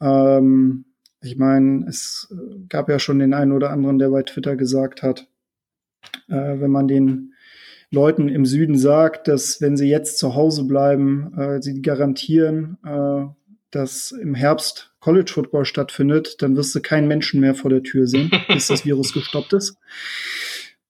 Ähm, 0.00 0.84
ich 1.22 1.36
meine, 1.36 1.86
es 1.88 2.34
gab 2.68 2.88
ja 2.88 2.98
schon 2.98 3.20
den 3.20 3.32
einen 3.32 3.52
oder 3.52 3.70
anderen, 3.70 3.98
der 3.98 4.10
bei 4.10 4.22
Twitter 4.24 4.56
gesagt 4.56 5.02
hat, 5.02 5.28
äh, 6.28 6.60
wenn 6.60 6.70
man 6.70 6.88
den 6.88 7.32
Leuten 7.90 8.28
im 8.28 8.46
Süden 8.46 8.76
sagt, 8.76 9.28
dass 9.28 9.60
wenn 9.60 9.76
sie 9.76 9.88
jetzt 9.88 10.18
zu 10.18 10.34
Hause 10.34 10.64
bleiben, 10.64 11.32
äh, 11.38 11.62
sie 11.62 11.82
garantieren, 11.82 12.78
äh, 12.84 13.26
dass 13.72 14.12
im 14.12 14.34
Herbst 14.34 14.92
College 15.00 15.32
Football 15.32 15.64
stattfindet, 15.64 16.40
dann 16.40 16.56
wirst 16.56 16.74
du 16.74 16.80
keinen 16.80 17.08
Menschen 17.08 17.40
mehr 17.40 17.54
vor 17.54 17.70
der 17.70 17.82
Tür 17.82 18.06
sehen, 18.06 18.30
bis 18.48 18.68
das 18.68 18.84
Virus 18.84 19.12
gestoppt 19.12 19.52
ist. 19.54 19.76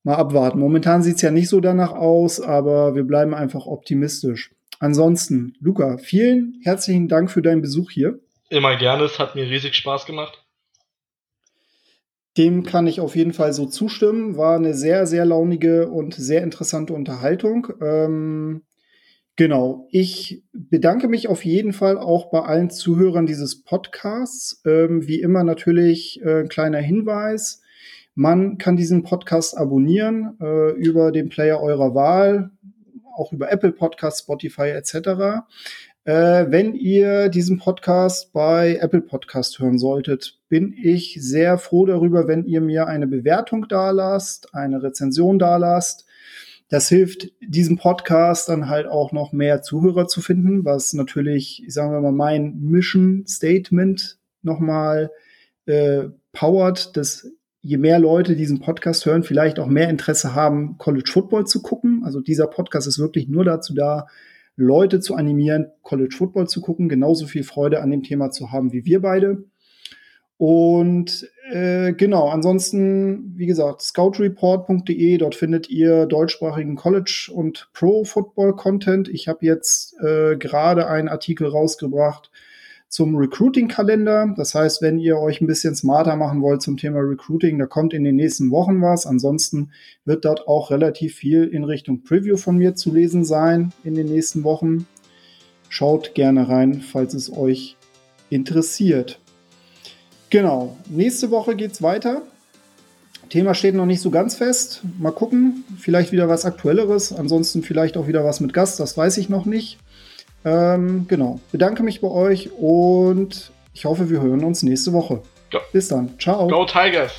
Mal 0.04 0.16
abwarten. 0.16 0.58
Momentan 0.58 1.02
sieht's 1.02 1.22
ja 1.22 1.30
nicht 1.30 1.48
so 1.48 1.60
danach 1.60 1.92
aus, 1.92 2.40
aber 2.40 2.94
wir 2.94 3.04
bleiben 3.04 3.34
einfach 3.34 3.66
optimistisch. 3.66 4.50
Ansonsten, 4.80 5.54
Luca, 5.60 5.96
vielen 5.98 6.60
herzlichen 6.64 7.06
Dank 7.06 7.30
für 7.30 7.40
deinen 7.40 7.62
Besuch 7.62 7.92
hier. 7.92 8.18
Immer 8.48 8.76
gerne, 8.76 9.04
es 9.04 9.18
hat 9.20 9.36
mir 9.36 9.48
riesig 9.48 9.76
Spaß 9.76 10.06
gemacht. 10.06 10.44
Dem 12.36 12.64
kann 12.64 12.86
ich 12.86 13.00
auf 13.00 13.14
jeden 13.14 13.32
Fall 13.32 13.52
so 13.52 13.66
zustimmen. 13.66 14.36
War 14.36 14.56
eine 14.56 14.74
sehr, 14.74 15.06
sehr 15.06 15.24
launige 15.24 15.88
und 15.88 16.14
sehr 16.14 16.42
interessante 16.42 16.94
Unterhaltung. 16.94 17.68
Ähm, 17.80 18.62
genau. 19.36 19.88
Ich 19.90 20.42
bedanke 20.52 21.08
mich 21.08 21.28
auf 21.28 21.44
jeden 21.44 21.72
Fall 21.72 21.98
auch 21.98 22.30
bei 22.30 22.40
allen 22.40 22.70
Zuhörern 22.70 23.26
dieses 23.26 23.62
Podcasts. 23.62 24.62
Ähm, 24.64 25.06
wie 25.06 25.20
immer 25.20 25.44
natürlich 25.44 26.20
äh, 26.22 26.40
ein 26.40 26.48
kleiner 26.48 26.78
Hinweis. 26.78 27.62
Man 28.14 28.58
kann 28.58 28.76
diesen 28.76 29.02
Podcast 29.04 29.56
abonnieren 29.56 30.36
äh, 30.40 30.72
über 30.72 31.12
den 31.12 31.30
Player 31.30 31.60
eurer 31.60 31.94
Wahl, 31.94 32.50
auch 33.14 33.32
über 33.32 33.50
Apple 33.50 33.72
Podcasts, 33.72 34.20
Spotify 34.20 34.68
etc. 34.70 35.44
Äh, 36.04 36.46
wenn 36.50 36.74
ihr 36.74 37.28
diesen 37.28 37.58
Podcast 37.58 38.32
bei 38.32 38.76
Apple 38.80 39.02
Podcast 39.02 39.60
hören 39.60 39.78
solltet, 39.78 40.40
bin 40.48 40.74
ich 40.74 41.16
sehr 41.20 41.58
froh 41.58 41.86
darüber, 41.86 42.26
wenn 42.26 42.44
ihr 42.44 42.60
mir 42.60 42.88
eine 42.88 43.06
Bewertung 43.06 43.68
dalasst, 43.68 44.52
eine 44.54 44.82
Rezension 44.82 45.38
dalasst. 45.38 46.04
Das 46.72 46.88
hilft 46.88 47.30
diesem 47.42 47.76
Podcast 47.76 48.48
dann 48.48 48.70
halt 48.70 48.86
auch 48.86 49.12
noch 49.12 49.34
mehr 49.34 49.60
Zuhörer 49.60 50.08
zu 50.08 50.22
finden, 50.22 50.64
was 50.64 50.94
natürlich, 50.94 51.62
sagen 51.68 51.92
wir 51.92 52.00
mal, 52.00 52.12
mein 52.12 52.60
Mission 52.62 53.26
Statement 53.26 54.18
nochmal 54.40 55.10
äh, 55.66 56.04
powert, 56.32 56.96
dass 56.96 57.30
je 57.60 57.76
mehr 57.76 57.98
Leute 57.98 58.36
diesen 58.36 58.60
Podcast 58.60 59.04
hören, 59.04 59.22
vielleicht 59.22 59.58
auch 59.58 59.66
mehr 59.66 59.90
Interesse 59.90 60.34
haben, 60.34 60.78
College 60.78 61.10
Football 61.12 61.46
zu 61.46 61.60
gucken. 61.60 62.04
Also 62.06 62.20
dieser 62.20 62.46
Podcast 62.46 62.86
ist 62.86 62.98
wirklich 62.98 63.28
nur 63.28 63.44
dazu 63.44 63.74
da, 63.74 64.06
Leute 64.56 65.00
zu 65.00 65.14
animieren, 65.14 65.66
College 65.82 66.14
Football 66.16 66.48
zu 66.48 66.62
gucken, 66.62 66.88
genauso 66.88 67.26
viel 67.26 67.44
Freude 67.44 67.82
an 67.82 67.90
dem 67.90 68.02
Thema 68.02 68.30
zu 68.30 68.50
haben 68.50 68.72
wie 68.72 68.86
wir 68.86 69.02
beide. 69.02 69.44
Und 70.44 71.30
äh, 71.52 71.92
genau, 71.92 72.28
ansonsten, 72.28 73.32
wie 73.36 73.46
gesagt, 73.46 73.80
scoutreport.de, 73.80 75.16
dort 75.18 75.36
findet 75.36 75.70
ihr 75.70 76.06
deutschsprachigen 76.06 76.74
College- 76.74 77.30
und 77.32 77.68
Pro-Football-Content. 77.74 79.08
Ich 79.08 79.28
habe 79.28 79.46
jetzt 79.46 79.94
äh, 80.00 80.34
gerade 80.36 80.88
einen 80.88 81.08
Artikel 81.08 81.46
rausgebracht 81.46 82.32
zum 82.88 83.14
Recruiting-Kalender. 83.14 84.34
Das 84.36 84.56
heißt, 84.56 84.82
wenn 84.82 84.98
ihr 84.98 85.16
euch 85.16 85.40
ein 85.40 85.46
bisschen 85.46 85.76
smarter 85.76 86.16
machen 86.16 86.42
wollt 86.42 86.60
zum 86.60 86.76
Thema 86.76 86.98
Recruiting, 86.98 87.60
da 87.60 87.66
kommt 87.66 87.94
in 87.94 88.02
den 88.02 88.16
nächsten 88.16 88.50
Wochen 88.50 88.82
was. 88.82 89.06
Ansonsten 89.06 89.70
wird 90.04 90.24
dort 90.24 90.48
auch 90.48 90.72
relativ 90.72 91.14
viel 91.14 91.44
in 91.44 91.62
Richtung 91.62 92.02
Preview 92.02 92.36
von 92.36 92.58
mir 92.58 92.74
zu 92.74 92.92
lesen 92.92 93.24
sein 93.24 93.72
in 93.84 93.94
den 93.94 94.08
nächsten 94.08 94.42
Wochen. 94.42 94.88
Schaut 95.68 96.16
gerne 96.16 96.48
rein, 96.48 96.80
falls 96.80 97.14
es 97.14 97.32
euch 97.32 97.76
interessiert. 98.28 99.21
Genau, 100.32 100.78
nächste 100.88 101.30
Woche 101.30 101.54
geht's 101.54 101.82
weiter. 101.82 102.22
Thema 103.28 103.52
steht 103.52 103.74
noch 103.74 103.84
nicht 103.84 104.00
so 104.00 104.10
ganz 104.10 104.34
fest. 104.34 104.80
Mal 104.98 105.10
gucken, 105.10 105.62
vielleicht 105.78 106.10
wieder 106.10 106.26
was 106.26 106.46
Aktuelleres, 106.46 107.12
ansonsten 107.12 107.62
vielleicht 107.62 107.98
auch 107.98 108.06
wieder 108.06 108.24
was 108.24 108.40
mit 108.40 108.54
Gast, 108.54 108.80
das 108.80 108.96
weiß 108.96 109.18
ich 109.18 109.28
noch 109.28 109.44
nicht. 109.44 109.78
Ähm, 110.46 111.04
genau. 111.06 111.38
Bedanke 111.52 111.82
mich 111.82 112.00
bei 112.00 112.08
euch 112.08 112.50
und 112.50 113.52
ich 113.74 113.84
hoffe, 113.84 114.08
wir 114.08 114.22
hören 114.22 114.42
uns 114.42 114.62
nächste 114.62 114.94
Woche. 114.94 115.20
Go. 115.50 115.58
Bis 115.70 115.88
dann. 115.88 116.18
Ciao. 116.18 116.48
Go 116.48 116.64
Tigers! 116.64 117.12